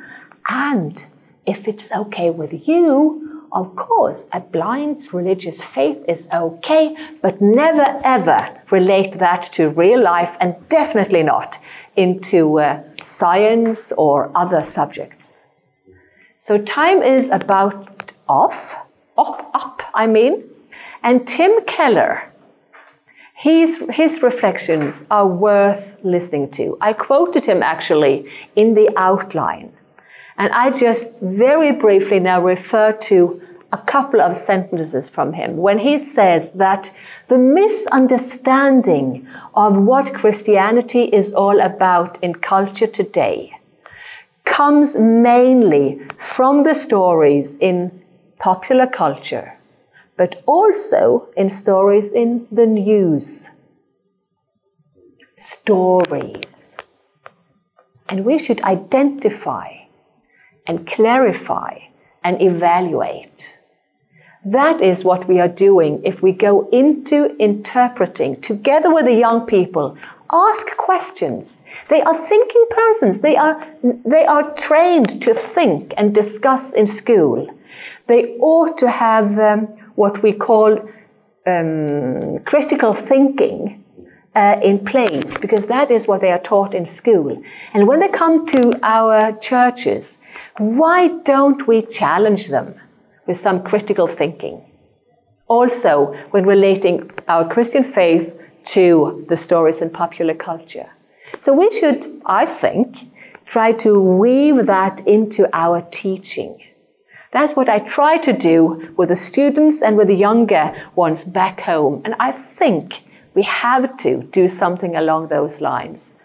And 0.47 1.05
if 1.45 1.67
it's 1.67 1.91
okay 1.91 2.29
with 2.29 2.67
you, 2.67 3.24
of 3.56 3.74
course, 3.78 4.28
a 4.34 4.41
blind 4.41 5.14
religious 5.14 5.64
faith 5.64 6.03
is 6.10 6.28
okay, 6.34 6.93
but 7.22 7.41
never 7.41 8.01
ever 8.03 8.62
relate 8.70 9.18
that 9.20 9.43
to 9.53 9.70
real 9.70 10.01
life 10.03 10.36
and 10.41 10.56
definitely 10.68 11.24
not 11.24 11.58
into 11.95 12.60
uh, 12.60 12.84
science 13.01 13.93
or 13.93 14.30
other 14.36 14.62
subjects. 14.62 15.47
So 16.38 16.58
time 16.58 17.01
is 17.01 17.32
about 17.32 18.12
off, 18.28 18.76
up, 19.18 19.49
up, 19.53 19.82
I 19.93 20.06
mean. 20.06 20.43
And 21.01 21.26
Tim 21.26 21.64
Keller, 21.66 22.34
his, 23.36 23.82
his 23.89 24.22
reflections 24.22 25.06
are 25.10 25.28
worth 25.28 25.97
listening 26.03 26.51
to. 26.51 26.78
I 26.82 26.91
quoted 26.91 27.45
him 27.45 27.64
actually 27.64 28.30
in 28.56 28.74
the 28.74 28.91
outline. 28.97 29.72
And 30.38 30.51
I 30.51 30.72
just 30.72 31.18
very 31.22 31.72
briefly 31.72 32.20
now 32.20 32.41
refer 32.41 32.91
to 32.91 33.41
a 33.72 33.78
couple 33.78 34.22
of 34.22 34.38
sentences 34.38 35.09
from 35.09 35.34
him 35.34 35.57
when 35.57 35.80
he 35.80 35.97
says 35.97 36.53
that 36.53 36.91
the 37.28 37.38
misunderstanding 37.38 39.28
of 39.53 39.78
what 39.78 40.13
Christianity 40.13 41.03
is 41.03 41.34
all 41.34 41.59
about 41.59 42.18
in 42.24 42.36
culture 42.36 42.88
today 42.88 43.55
comes 44.45 44.95
mainly 44.97 45.99
from 46.18 46.63
the 46.63 46.74
stories 46.74 47.57
in 47.57 48.03
popular 48.39 48.88
culture, 48.88 49.57
but 50.16 50.41
also 50.45 51.28
in 51.36 51.49
stories 51.49 52.13
in 52.13 52.47
the 52.51 52.66
news. 52.66 53.49
Stories. 55.36 56.78
And 58.07 58.24
we 58.24 58.38
should 58.38 58.61
identify 58.61 59.70
and 60.68 60.88
clarify 60.88 61.80
and 62.26 62.41
evaluate. 62.41 63.59
That 64.43 64.82
is 64.82 65.05
what 65.05 65.28
we 65.28 65.39
are 65.39 65.47
doing 65.47 66.01
if 66.03 66.21
we 66.21 66.32
go 66.34 66.67
into 66.71 67.36
interpreting 67.38 68.41
together 68.41 68.93
with 68.93 69.05
the 69.05 69.13
young 69.13 69.45
people. 69.45 69.97
Ask 70.32 70.76
questions. 70.76 71.63
They 71.88 72.01
are 72.01 72.15
thinking 72.15 72.65
persons. 72.71 73.21
They 73.21 73.36
are, 73.38 73.65
they 73.84 74.26
are 74.26 74.53
trained 74.55 75.21
to 75.21 75.34
think 75.34 75.93
and 75.97 76.13
discuss 76.13 76.73
in 76.73 76.88
school. 76.88 77.47
They 78.07 78.36
ought 78.39 78.78
to 78.80 78.89
have 78.89 79.38
um, 79.39 79.67
what 79.95 80.23
we 80.23 80.34
call 80.34 80.80
um, 81.47 82.39
critical 82.39 82.93
thinking 82.93 83.84
uh, 84.36 84.59
in 84.61 84.83
plays 84.83 85.38
because 85.38 85.67
that 85.67 85.89
is 85.89 86.07
what 86.07 86.21
they 86.21 86.31
are 86.31 86.39
taught 86.39 86.73
in 86.73 86.86
school. 86.86 87.41
And 87.73 87.88
when 87.88 87.99
they 87.99 88.09
come 88.09 88.45
to 88.47 88.77
our 88.83 89.31
churches, 89.39 90.19
why 90.57 91.07
don't 91.23 91.67
we 91.67 91.81
challenge 91.81 92.47
them 92.49 92.75
with 93.25 93.38
some 93.38 93.63
critical 93.63 94.07
thinking? 94.07 94.61
Also, 95.47 96.13
when 96.31 96.45
relating 96.45 97.09
our 97.27 97.47
Christian 97.47 97.83
faith 97.83 98.38
to 98.65 99.23
the 99.29 99.38
stories 99.38 99.81
in 99.81 99.89
popular 99.89 100.33
culture. 100.33 100.89
So 101.39 101.53
we 101.53 101.69
should, 101.71 102.21
I 102.25 102.45
think, 102.45 102.97
try 103.45 103.71
to 103.73 103.99
weave 103.99 104.65
that 104.65 105.05
into 105.07 105.47
our 105.53 105.81
teaching. 105.91 106.59
That's 107.31 107.53
what 107.53 107.69
I 107.69 107.79
try 107.79 108.17
to 108.19 108.33
do 108.33 108.93
with 108.97 109.09
the 109.09 109.15
students 109.15 109.81
and 109.81 109.97
with 109.97 110.07
the 110.07 110.15
younger 110.15 110.73
ones 110.95 111.25
back 111.25 111.61
home. 111.61 112.01
And 112.05 112.15
I 112.19 112.31
think 112.31 113.03
we 113.36 113.43
have 113.43 113.97
to 113.97 114.23
do 114.23 114.47
something 114.47 114.95
along 114.95 115.27
those 115.27 115.61
lines. 115.61 116.15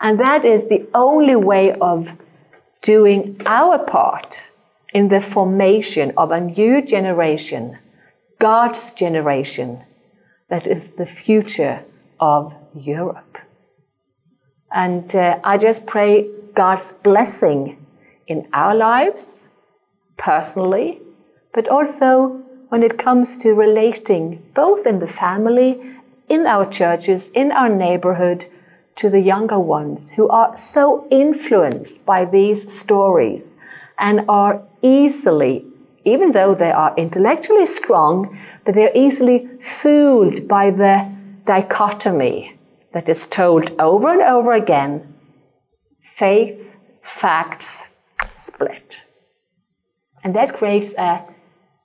And 0.00 0.18
that 0.18 0.44
is 0.44 0.68
the 0.68 0.88
only 0.94 1.36
way 1.36 1.72
of 1.72 2.16
doing 2.80 3.40
our 3.44 3.78
part 3.78 4.50
in 4.94 5.06
the 5.06 5.20
formation 5.20 6.12
of 6.16 6.30
a 6.30 6.40
new 6.40 6.80
generation, 6.80 7.78
God's 8.38 8.90
generation, 8.92 9.84
that 10.48 10.66
is 10.66 10.92
the 10.92 11.06
future 11.06 11.84
of 12.18 12.54
Europe. 12.74 13.38
And 14.72 15.14
uh, 15.14 15.38
I 15.44 15.58
just 15.58 15.86
pray 15.86 16.28
God's 16.54 16.92
blessing 16.92 17.86
in 18.26 18.48
our 18.52 18.74
lives, 18.74 19.48
personally, 20.16 21.00
but 21.52 21.68
also 21.68 22.42
when 22.68 22.82
it 22.82 22.98
comes 22.98 23.36
to 23.38 23.52
relating 23.52 24.42
both 24.54 24.86
in 24.86 24.98
the 24.98 25.06
family, 25.06 25.80
in 26.30 26.46
our 26.46 26.64
churches, 26.64 27.30
in 27.32 27.52
our 27.52 27.68
neighborhood, 27.68 28.46
to 28.96 29.10
the 29.10 29.20
younger 29.20 29.58
ones 29.58 30.10
who 30.10 30.28
are 30.28 30.56
so 30.56 31.06
influenced 31.10 32.06
by 32.06 32.24
these 32.24 32.72
stories 32.72 33.56
and 33.98 34.24
are 34.28 34.62
easily, 34.80 35.66
even 36.04 36.32
though 36.32 36.54
they 36.54 36.70
are 36.70 36.94
intellectually 36.96 37.66
strong, 37.66 38.38
but 38.64 38.74
they're 38.74 38.96
easily 38.96 39.48
fooled 39.60 40.46
by 40.46 40.70
the 40.70 41.12
dichotomy 41.44 42.56
that 42.92 43.08
is 43.08 43.26
told 43.26 43.70
over 43.80 44.08
and 44.08 44.22
over 44.22 44.52
again 44.52 45.14
faith, 46.02 46.76
facts, 47.02 47.88
split. 48.34 49.04
And 50.22 50.34
that 50.34 50.54
creates 50.54 50.92
a 50.94 51.24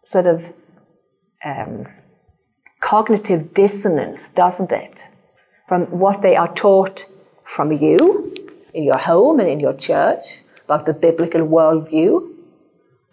sort 0.04 0.26
of 0.26 0.54
um, 1.44 1.88
cognitive 2.86 3.52
dissonance, 3.56 4.30
doesn't 4.30 4.72
it? 4.72 5.08
From 5.68 5.86
what 5.86 6.22
they 6.22 6.36
are 6.36 6.54
taught 6.54 7.08
from 7.44 7.72
you 7.72 8.32
in 8.76 8.84
your 8.84 9.00
home 9.00 9.40
and 9.40 9.50
in 9.50 9.60
your 9.60 9.74
church 9.74 10.42
about 10.66 10.86
the 10.86 10.94
biblical 10.94 11.42
worldview 11.42 12.32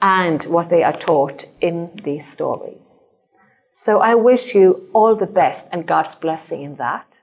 and 0.03 0.45
what 0.45 0.69
they 0.69 0.83
are 0.83 0.99
taught 0.99 1.47
in 1.63 1.91
these 2.05 2.31
stories. 2.31 3.07
So 3.69 4.01
I 4.01 4.15
wish 4.15 4.55
you 4.55 4.91
all 4.93 5.17
the 5.17 5.35
best 5.41 5.71
and 5.73 5.87
God's 5.87 6.15
blessing 6.17 6.61
in 6.63 6.77
that. 6.77 7.22